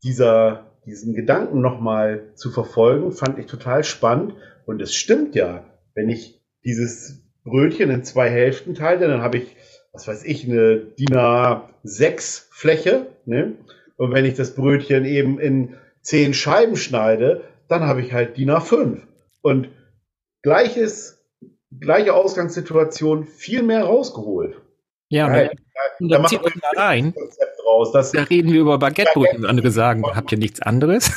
dieser, 0.03 0.68
diesen 0.89 1.13
Gedanken 1.13 1.61
nochmal 1.61 2.31
zu 2.35 2.51
verfolgen, 2.51 3.11
fand 3.11 3.39
ich 3.39 3.45
total 3.45 3.83
spannend. 3.83 4.33
Und 4.65 4.81
es 4.81 4.93
stimmt 4.93 5.35
ja, 5.35 5.65
wenn 5.93 6.09
ich 6.09 6.41
dieses 6.63 7.23
Brötchen 7.43 7.89
in 7.89 8.03
zwei 8.03 8.29
Hälften 8.29 8.75
teile, 8.75 9.07
dann 9.07 9.21
habe 9.21 9.37
ich, 9.37 9.55
was 9.93 10.07
weiß 10.07 10.23
ich, 10.25 10.45
eine 10.45 10.77
DIN 10.77 11.15
A6 11.15 12.47
Fläche. 12.51 13.07
Ne? 13.25 13.55
Und 13.97 14.13
wenn 14.13 14.25
ich 14.25 14.35
das 14.35 14.55
Brötchen 14.55 15.05
eben 15.05 15.39
in 15.39 15.75
zehn 16.01 16.33
Scheiben 16.33 16.75
schneide, 16.75 17.43
dann 17.67 17.83
habe 17.83 18.01
ich 18.01 18.13
halt 18.13 18.37
DIN 18.37 18.51
A5. 18.51 19.01
Und 19.41 19.69
gleiches, 20.41 21.23
gleiche 21.79 22.13
Ausgangssituation, 22.13 23.25
viel 23.25 23.63
mehr 23.63 23.83
rausgeholt. 23.83 24.61
Ja, 25.09 25.27
Geil. 25.27 25.51
da, 25.99 26.19
da, 26.19 26.27
da, 26.27 26.37
da 26.37 26.81
rein. 26.81 27.13
Raus, 27.65 27.91
da 27.91 28.21
reden 28.23 28.51
wir 28.51 28.61
über 28.61 28.77
Baguette-Brötchen. 28.77 29.45
Andere 29.45 29.71
sagen, 29.71 30.03
habt 30.03 30.31
ihr 30.31 30.37
nichts 30.37 30.61
anderes? 30.61 31.11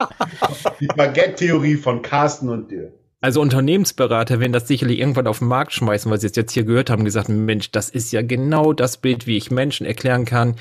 Die 0.80 0.86
Baguette-Theorie 0.86 1.76
von 1.76 2.02
Carsten 2.02 2.48
und 2.48 2.70
dir. 2.70 2.92
Also 3.20 3.40
Unternehmensberater 3.40 4.40
werden 4.40 4.52
das 4.52 4.68
sicherlich 4.68 4.98
irgendwann 4.98 5.26
auf 5.26 5.38
den 5.38 5.48
Markt 5.48 5.72
schmeißen, 5.72 6.10
weil 6.10 6.20
sie 6.20 6.26
es 6.26 6.36
jetzt 6.36 6.52
hier 6.52 6.64
gehört 6.64 6.90
haben, 6.90 7.04
gesagt, 7.04 7.28
Mensch, 7.28 7.70
das 7.70 7.88
ist 7.88 8.12
ja 8.12 8.22
genau 8.22 8.72
das 8.72 8.98
Bild, 8.98 9.26
wie 9.26 9.36
ich 9.36 9.50
Menschen 9.50 9.86
erklären 9.86 10.26
kann, 10.26 10.56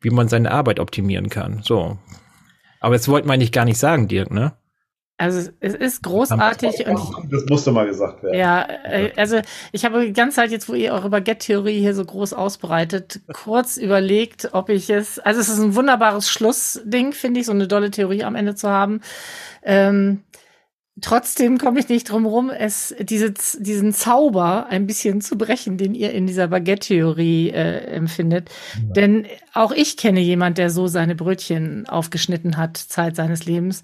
wie 0.00 0.10
man 0.10 0.28
seine 0.28 0.50
Arbeit 0.50 0.80
optimieren 0.80 1.28
kann. 1.28 1.62
So. 1.62 1.98
Aber 2.80 2.94
das 2.94 3.08
wollte 3.08 3.28
man 3.28 3.34
eigentlich 3.34 3.52
gar 3.52 3.66
nicht 3.66 3.78
sagen, 3.78 4.08
Dirk, 4.08 4.30
ne? 4.30 4.52
Also 5.20 5.50
es 5.58 5.74
ist 5.74 6.04
großartig 6.04 6.86
und 6.86 7.00
das 7.32 7.44
musste 7.50 7.72
mal 7.72 7.86
gesagt 7.86 8.22
werden. 8.22 8.38
Ja, 8.38 8.68
äh, 8.84 9.10
also 9.16 9.40
ich 9.72 9.84
habe 9.84 10.06
die 10.06 10.12
ganze 10.12 10.36
Zeit 10.36 10.52
jetzt, 10.52 10.68
wo 10.68 10.74
ihr 10.74 10.92
eure 10.92 11.10
Baguette-Theorie 11.10 11.80
hier 11.80 11.92
so 11.92 12.04
groß 12.04 12.34
ausbreitet, 12.34 13.20
kurz 13.32 13.78
überlegt, 13.78 14.50
ob 14.52 14.68
ich 14.68 14.88
es. 14.90 15.18
Also 15.18 15.40
es 15.40 15.48
ist 15.48 15.58
ein 15.58 15.74
wunderbares 15.74 16.30
Schlussding, 16.30 17.12
finde 17.12 17.40
ich, 17.40 17.46
so 17.46 17.52
eine 17.52 17.66
dolle 17.66 17.90
Theorie 17.90 18.22
am 18.22 18.36
Ende 18.36 18.54
zu 18.54 18.68
haben. 18.68 19.00
Ähm, 19.64 20.22
trotzdem 21.00 21.58
komme 21.58 21.80
ich 21.80 21.88
nicht 21.88 22.10
drum 22.10 22.26
rum, 22.26 22.50
es 22.50 22.94
diese, 23.00 23.32
diesen 23.58 23.92
Zauber 23.92 24.66
ein 24.68 24.86
bisschen 24.86 25.20
zu 25.20 25.36
brechen, 25.36 25.78
den 25.78 25.94
ihr 25.94 26.12
in 26.12 26.26
dieser 26.26 26.48
Baguette-Theorie 26.48 27.50
äh, 27.50 27.78
empfindet. 27.86 28.50
Ja. 28.76 28.92
Denn 28.94 29.26
auch 29.54 29.72
ich 29.72 29.96
kenne 29.96 30.20
jemand, 30.20 30.58
der 30.58 30.70
so 30.70 30.86
seine 30.86 31.14
Brötchen 31.14 31.88
aufgeschnitten 31.88 32.56
hat, 32.56 32.76
Zeit 32.76 33.16
seines 33.16 33.46
Lebens, 33.46 33.82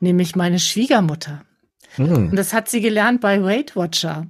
nämlich 0.00 0.36
meine 0.36 0.58
Schwiegermutter. 0.58 1.42
Mhm. 1.96 2.30
Und 2.30 2.36
das 2.36 2.52
hat 2.52 2.68
sie 2.68 2.80
gelernt 2.80 3.20
bei 3.20 3.42
Weight 3.42 3.76
Watcher. 3.76 4.26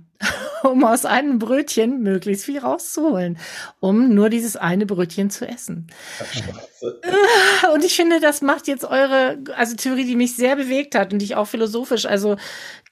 Um 0.70 0.84
aus 0.84 1.04
einem 1.04 1.38
Brötchen 1.38 2.02
möglichst 2.02 2.44
viel 2.44 2.58
rauszuholen, 2.58 3.38
um 3.80 4.14
nur 4.14 4.28
dieses 4.28 4.56
eine 4.56 4.86
Brötchen 4.86 5.30
zu 5.30 5.46
essen. 5.46 5.88
Und 7.72 7.84
ich 7.84 7.96
finde, 7.96 8.20
das 8.20 8.42
macht 8.42 8.68
jetzt 8.68 8.84
eure, 8.84 9.38
also 9.56 9.76
Theorie, 9.76 10.04
die 10.04 10.16
mich 10.16 10.36
sehr 10.36 10.56
bewegt 10.56 10.94
hat 10.94 11.12
und 11.12 11.20
die 11.20 11.24
ich 11.24 11.36
auch 11.36 11.46
philosophisch, 11.46 12.06
also 12.06 12.36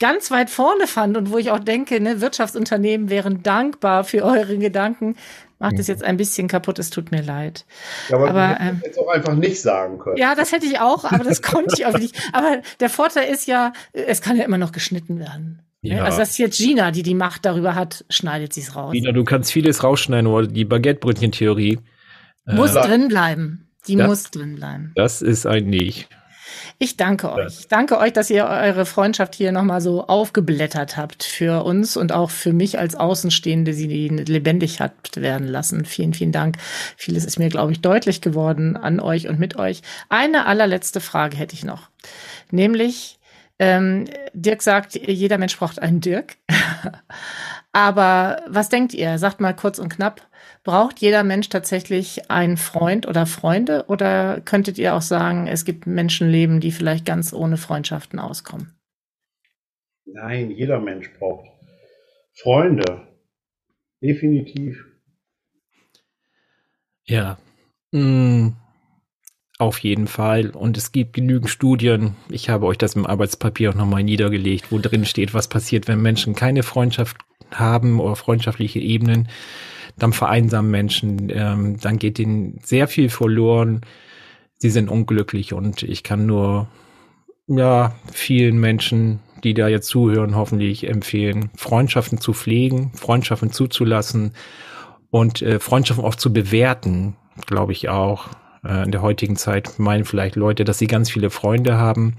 ganz 0.01 0.31
weit 0.31 0.51
vorne 0.51 0.87
fand 0.87 1.17
und 1.17 1.31
wo 1.31 1.39
ich 1.39 1.51
auch 1.51 1.59
denke, 1.59 2.01
ne, 2.01 2.21
Wirtschaftsunternehmen 2.21 3.11
wären 3.11 3.43
dankbar 3.43 4.05
für 4.05 4.25
eure 4.25 4.59
Gedanken, 4.59 5.17
macht 5.59 5.79
es 5.79 5.87
jetzt 5.87 6.05
ein 6.05 6.17
bisschen 6.17 6.49
kaputt, 6.49 6.79
es 6.79 6.91
tut 6.91 7.11
mir 7.11 7.23
leid. 7.23 7.65
Ja, 8.09 8.17
aber, 8.17 8.29
aber 8.31 8.61
ähm, 8.61 8.83
jetzt 8.85 8.99
auch 8.99 9.09
einfach 9.09 9.35
nicht 9.35 9.61
sagen 9.61 9.99
können. 9.99 10.17
Ja, 10.17 10.35
das 10.35 10.53
hätte 10.53 10.67
ich 10.67 10.81
auch, 10.81 11.05
aber 11.05 11.25
das 11.25 11.43
konnte 11.43 11.75
ich 11.77 11.87
auch 11.87 11.99
nicht. 11.99 12.17
Aber 12.33 12.61
der 12.81 12.91
Vorteil 12.91 13.33
ist 13.33 13.47
ja, 13.47 13.73
es 13.93 14.21
kann 14.21 14.37
ja 14.37 14.45
immer 14.45 14.59
noch 14.59 14.73
geschnitten 14.73 15.19
werden. 15.19 15.63
Ja. 15.85 16.05
Also 16.05 16.19
das 16.19 16.31
ist 16.31 16.39
jetzt 16.39 16.59
Gina, 16.59 16.91
die 16.91 17.03
die 17.03 17.15
Macht 17.15 17.45
darüber 17.45 17.75
hat, 17.75 18.05
schneidet 18.09 18.53
sie 18.53 18.63
es 18.63 18.75
raus. 18.75 18.93
Gina, 18.93 19.13
du 19.13 19.23
kannst 19.25 19.53
vieles 19.53 19.85
rausschneiden, 19.85 20.27
aber 20.27 20.47
die 20.47 20.65
Baguette-Brötchen-Theorie 20.65 21.79
muss 22.47 22.75
äh, 22.75 22.81
drin 22.81 23.09
bleiben. 23.09 23.69
Die 23.87 23.97
das, 23.97 24.07
muss 24.07 24.31
drin 24.31 24.57
bleiben. 24.57 24.93
Das 24.95 25.21
ist 25.21 25.47
ein 25.47 25.67
Nicht. 25.67 26.09
Ich 26.79 26.97
danke 26.97 27.33
euch. 27.33 27.61
Ich 27.61 27.69
danke 27.69 27.99
euch, 27.99 28.13
dass 28.13 28.31
ihr 28.31 28.47
eure 28.47 28.87
Freundschaft 28.87 29.35
hier 29.35 29.53
nochmal 29.53 29.81
so 29.81 30.07
aufgeblättert 30.07 30.97
habt 30.97 31.23
für 31.23 31.65
uns 31.65 31.97
und 31.97 32.13
auch 32.13 32.31
für 32.31 32.53
mich 32.53 32.79
als 32.79 32.95
Außenstehende, 32.97 33.73
sie 33.75 34.09
lebendig 34.09 34.81
habt 34.81 35.21
werden 35.21 35.47
lassen. 35.47 35.85
Vielen, 35.85 36.15
vielen 36.15 36.33
Dank. 36.33 36.57
Vieles 36.97 37.25
ist 37.25 37.39
mir, 37.39 37.49
glaube 37.49 37.73
ich, 37.73 37.81
deutlich 37.81 38.21
geworden 38.21 38.77
an 38.77 39.01
euch 39.01 39.29
und 39.29 39.39
mit 39.39 39.57
euch. 39.57 39.83
Eine 40.09 40.47
allerletzte 40.47 41.01
Frage 41.01 41.37
hätte 41.37 41.55
ich 41.55 41.65
noch. 41.65 41.91
Nämlich, 42.51 43.14
ähm, 43.59 44.07
Dirk 44.33 44.63
sagt, 44.63 44.95
jeder 44.95 45.39
Mensch 45.39 45.57
braucht 45.57 45.81
einen 45.81 46.01
Dirk. 46.01 46.37
Aber 47.73 48.43
was 48.49 48.69
denkt 48.69 48.95
ihr? 48.95 49.19
Sagt 49.19 49.41
mal 49.41 49.55
kurz 49.55 49.79
und 49.79 49.89
knapp. 49.89 50.27
Braucht 50.63 51.01
jeder 51.01 51.25
Mensch 51.25 51.49
tatsächlich 51.49 52.31
einen 52.31 52.57
Freund 52.57 53.07
oder 53.07 53.27
Freunde? 53.27 53.85
Oder 53.89 54.41
könntet 54.41 54.79
ihr 54.79 54.95
auch 54.95 55.03
sagen, 55.03 55.47
es 55.47 55.65
gibt 55.65 55.87
Menschenleben, 55.87 56.61
die 56.61 56.73
vielleicht 56.73 57.05
ganz 57.05 57.33
ohne 57.33 57.57
Freundschaften 57.57 58.19
auskommen? 58.19 58.75
Nein, 60.07 60.51
jeder 60.51 60.81
Mensch 60.81 61.11
braucht 61.19 61.49
Freunde. 62.35 63.09
Definitiv. 64.01 64.85
Ja. 67.05 67.39
Hm. 67.93 68.57
Auf 69.65 69.79
jeden 69.79 70.09
Fall. 70.09 70.51
Und 70.51 70.77
es 70.77 70.93
gibt 70.93 71.15
genügend 71.15 71.49
Studien. 71.49 72.17
Ich 72.29 72.51
habe 72.51 72.67
euch 72.67 72.77
das 72.77 72.97
im 72.97 73.07
Arbeitspapier 73.07 73.71
auch 73.71 73.75
nochmal 73.75 74.03
niedergelegt, 74.03 74.67
wo 74.71 74.79
drin 74.79 75.07
steht, 75.07 75.33
was 75.33 75.49
passiert, 75.49 75.89
wenn 75.89 76.03
Menschen 76.03 76.35
keine 76.35 76.63
Freundschaft 76.63 77.17
haben 77.51 77.99
oder 77.99 78.15
freundschaftliche 78.15 78.79
Ebenen. 78.79 79.31
Dann 79.99 80.13
vereinsamen 80.13 80.71
Menschen. 80.71 81.31
Ähm, 81.31 81.79
dann 81.81 81.99
geht 81.99 82.19
ihnen 82.19 82.59
sehr 82.63 82.89
viel 82.89 83.09
verloren. 83.09 83.81
Sie 84.59 84.69
sind 84.69 84.91
unglücklich 84.91 85.55
und 85.55 85.83
ich 85.83 86.03
kann 86.03 86.27
nur, 86.27 86.69
ja, 87.47 87.95
vielen 88.13 88.59
Menschen, 88.59 89.21
die 89.45 89.55
da 89.55 89.69
jetzt 89.69 89.89
zuhören, 89.89 90.37
hoffentlich 90.37 90.87
empfehlen, 90.87 91.49
Freundschaften 91.57 92.21
zu 92.21 92.35
pflegen, 92.35 92.93
Freundschaften 92.93 93.51
zuzulassen 93.51 94.35
und 95.09 95.41
äh, 95.41 95.59
Freundschaften 95.59 96.05
auch 96.05 96.17
zu 96.17 96.35
bewerten, 96.35 97.17
glaube 97.47 97.73
ich 97.73 97.89
auch 97.89 98.29
äh, 98.65 98.85
in 98.85 98.91
der 98.91 99.03
heutigen 99.03 99.37
Zeit 99.37 99.79
meinen 99.79 100.05
vielleicht 100.05 100.37
Leute, 100.37 100.65
dass 100.65 100.79
sie 100.79 100.87
ganz 100.87 101.11
viele 101.11 101.31
Freunde 101.31 101.77
haben. 101.77 102.15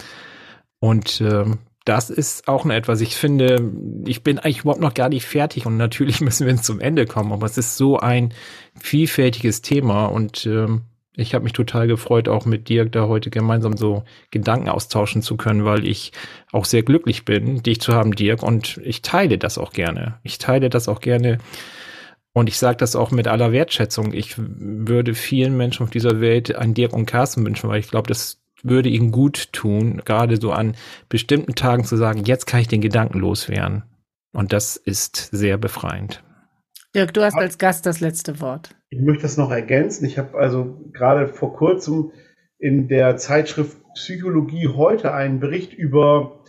Und 0.80 1.22
äh, 1.22 1.46
das 1.86 2.10
ist 2.10 2.48
auch 2.48 2.66
etwas, 2.66 3.00
ich 3.02 3.16
finde, 3.16 3.72
ich 4.06 4.24
bin 4.24 4.40
eigentlich 4.40 4.62
überhaupt 4.62 4.82
noch 4.82 4.96
gar 4.96 5.10
nicht 5.10 5.26
fertig 5.26 5.66
und 5.66 5.78
natürlich 5.78 6.20
müssen 6.22 6.48
wir 6.48 6.56
zum 6.58 6.80
Ende 6.80 7.06
kommen, 7.06 7.32
aber 7.32 7.46
es 7.46 7.58
ist 7.58 7.78
so 7.78 7.98
ein 8.00 8.34
vielfältiges 8.78 9.62
Thema 9.62 10.08
und 10.08 10.46
äh, 10.48 10.68
ich 11.18 11.34
habe 11.34 11.44
mich 11.44 11.54
total 11.54 11.88
gefreut, 11.88 12.28
auch 12.28 12.46
mit 12.46 12.68
Dirk 12.68 12.92
da 12.92 13.08
heute 13.08 13.30
gemeinsam 13.30 13.78
so 13.78 14.04
Gedanken 14.32 14.68
austauschen 14.68 15.22
zu 15.22 15.38
können, 15.38 15.64
weil 15.64 15.88
ich 15.88 16.12
auch 16.52 16.66
sehr 16.66 16.84
glücklich 16.84 17.24
bin, 17.24 17.64
dich 17.64 17.80
zu 17.80 17.94
haben, 17.94 18.16
Dirk, 18.16 18.44
und 18.44 18.82
ich 18.84 19.02
teile 19.02 19.38
das 19.38 19.58
auch 19.58 19.72
gerne. 19.72 20.20
Ich 20.24 20.40
teile 20.40 20.70
das 20.70 20.90
auch 20.90 21.00
gerne 21.00 21.38
und 22.36 22.50
ich 22.50 22.58
sage 22.60 22.76
das 22.76 22.98
auch 22.98 23.12
mit 23.12 23.30
aller 23.30 23.54
Wertschätzung. 23.54 24.12
Ich 24.12 24.36
würde 24.38 25.14
vielen 25.16 25.56
Menschen 25.56 25.84
auf 25.84 25.90
dieser 25.90 26.20
Welt 26.20 26.54
einen 26.54 26.74
Dirk 26.74 26.92
und 26.92 27.06
Carsten 27.06 27.46
wünschen, 27.46 27.70
weil 27.70 27.80
ich 27.80 27.90
glaube, 27.90 28.10
das 28.10 28.42
würde 28.62 28.90
ihnen 28.90 29.14
gut 29.14 29.54
tun, 29.54 30.02
gerade 30.04 30.36
so 30.36 30.52
an 30.52 30.76
bestimmten 31.08 31.56
Tagen 31.56 31.86
zu 31.86 31.96
sagen, 31.96 32.26
jetzt 32.26 32.46
kann 32.46 32.60
ich 32.60 32.68
den 32.68 32.82
Gedanken 32.82 33.20
loswerden. 33.20 33.84
Und 34.34 34.52
das 34.52 34.76
ist 34.76 35.30
sehr 35.32 35.58
befreiend. 35.58 36.24
Dirk, 36.94 37.14
du 37.14 37.24
hast 37.24 37.38
als 37.38 37.58
Gast 37.58 37.86
das 37.86 38.02
letzte 38.02 38.42
Wort. 38.42 38.76
Ich 38.90 39.00
möchte 39.00 39.22
das 39.24 39.38
noch 39.38 39.52
ergänzen. 39.52 40.04
Ich 40.04 40.18
habe 40.18 40.38
also 40.38 40.78
gerade 40.92 41.30
vor 41.30 41.54
kurzem 41.54 42.12
in 42.60 42.90
der 42.90 43.16
Zeitschrift 43.16 43.78
Psychologie 43.94 44.68
heute 44.68 45.14
einen 45.14 45.40
Bericht 45.40 45.74
über 45.74 46.44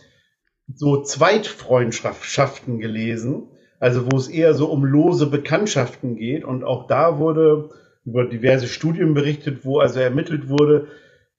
so 0.67 1.01
Zweitfreundschaften 1.01 2.79
gelesen 2.79 3.51
also 3.79 4.11
wo 4.11 4.17
es 4.17 4.27
eher 4.27 4.53
so 4.53 4.67
um 4.67 4.83
lose 4.85 5.27
Bekanntschaften 5.27 6.15
geht. 6.15 6.43
Und 6.43 6.63
auch 6.63 6.87
da 6.87 7.19
wurde 7.19 7.69
über 8.05 8.25
diverse 8.25 8.67
Studien 8.67 9.13
berichtet, 9.13 9.65
wo 9.65 9.79
also 9.79 9.99
ermittelt 9.99 10.49
wurde, 10.49 10.87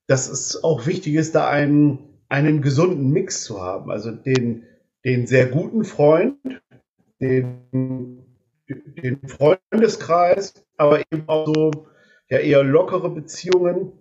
dass 0.07 0.29
es 0.29 0.63
auch 0.63 0.87
wichtig 0.87 1.15
ist, 1.15 1.35
da 1.35 1.49
einen, 1.49 1.99
einen 2.29 2.63
gesunden 2.63 3.11
Mix 3.11 3.43
zu 3.45 3.61
haben. 3.63 3.91
Also 3.91 4.11
den, 4.11 4.65
den 5.05 5.27
sehr 5.27 5.47
guten 5.47 5.85
Freund, 5.85 6.37
den, 7.21 8.23
den 8.69 9.21
Freundeskreis, 9.27 10.55
aber 10.77 11.01
eben 11.01 11.25
auch 11.27 11.47
so 11.47 11.71
ja 12.29 12.39
eher 12.39 12.63
lockere 12.63 13.11
Beziehungen, 13.11 13.93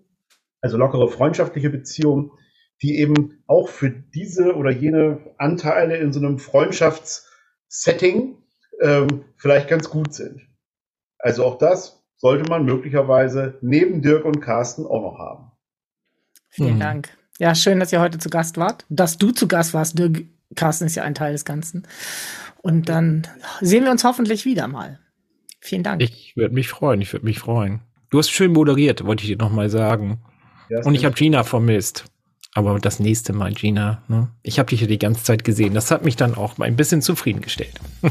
also 0.61 0.77
lockere 0.77 1.09
freundschaftliche 1.09 1.69
Beziehungen, 1.69 2.31
die 2.81 2.99
eben 2.99 3.43
auch 3.47 3.69
für 3.69 3.89
diese 3.89 4.55
oder 4.55 4.71
jene 4.71 5.19
Anteile 5.37 5.97
in 5.97 6.13
so 6.13 6.19
einem 6.19 6.37
Freundschaftssetting 7.69 8.37
ähm, 8.81 9.25
vielleicht 9.37 9.67
ganz 9.67 9.89
gut 9.89 10.13
sind. 10.13 10.41
Also 11.19 11.45
auch 11.45 11.57
das 11.57 12.03
sollte 12.17 12.49
man 12.49 12.65
möglicherweise 12.65 13.57
neben 13.61 14.01
Dirk 14.01 14.25
und 14.25 14.41
Carsten 14.41 14.85
auch 14.85 15.01
noch 15.01 15.19
haben. 15.19 15.51
Vielen 16.49 16.75
mhm. 16.75 16.79
Dank. 16.79 17.09
Ja, 17.39 17.53
schön, 17.53 17.79
dass 17.79 17.91
ihr 17.91 18.01
heute 18.01 18.17
zu 18.17 18.29
Gast 18.29 18.57
wart. 18.57 18.85
Dass 18.89 19.17
du 19.17 19.31
zu 19.31 19.47
Gast 19.47 19.73
warst, 19.73 19.99
Dirk, 19.99 20.25
Carsten 20.55 20.85
ist 20.85 20.95
ja 20.95 21.03
ein 21.03 21.13
Teil 21.13 21.33
des 21.33 21.45
Ganzen. 21.45 21.87
Und 22.61 22.89
dann 22.89 23.27
sehen 23.61 23.83
wir 23.83 23.91
uns 23.91 24.03
hoffentlich 24.03 24.45
wieder 24.45 24.67
mal. 24.67 24.99
Vielen 25.59 25.83
Dank. 25.83 26.01
Ich 26.01 26.35
würde 26.35 26.53
mich 26.53 26.69
freuen, 26.69 27.01
ich 27.01 27.13
würde 27.13 27.25
mich 27.25 27.39
freuen. 27.39 27.81
Du 28.09 28.17
hast 28.17 28.29
schön 28.29 28.53
moderiert, 28.53 29.05
wollte 29.05 29.23
ich 29.23 29.29
dir 29.29 29.37
nochmal 29.37 29.69
sagen. 29.69 30.19
Ja, 30.69 30.83
Und 30.83 30.95
ich 30.95 31.05
habe 31.05 31.15
Gina 31.15 31.43
vermisst. 31.43 32.05
Aber 32.53 32.79
das 32.79 32.99
nächste 32.99 33.33
Mal, 33.33 33.53
Gina, 33.53 34.01
ne? 34.07 34.29
ich 34.41 34.59
habe 34.59 34.69
dich 34.69 34.81
ja 34.81 34.87
die 34.87 34.99
ganze 34.99 35.23
Zeit 35.23 35.43
gesehen. 35.43 35.73
Das 35.73 35.91
hat 35.91 36.03
mich 36.03 36.15
dann 36.15 36.35
auch 36.35 36.57
mal 36.57 36.65
ein 36.65 36.75
bisschen 36.75 37.01
zufriedengestellt. 37.01 37.79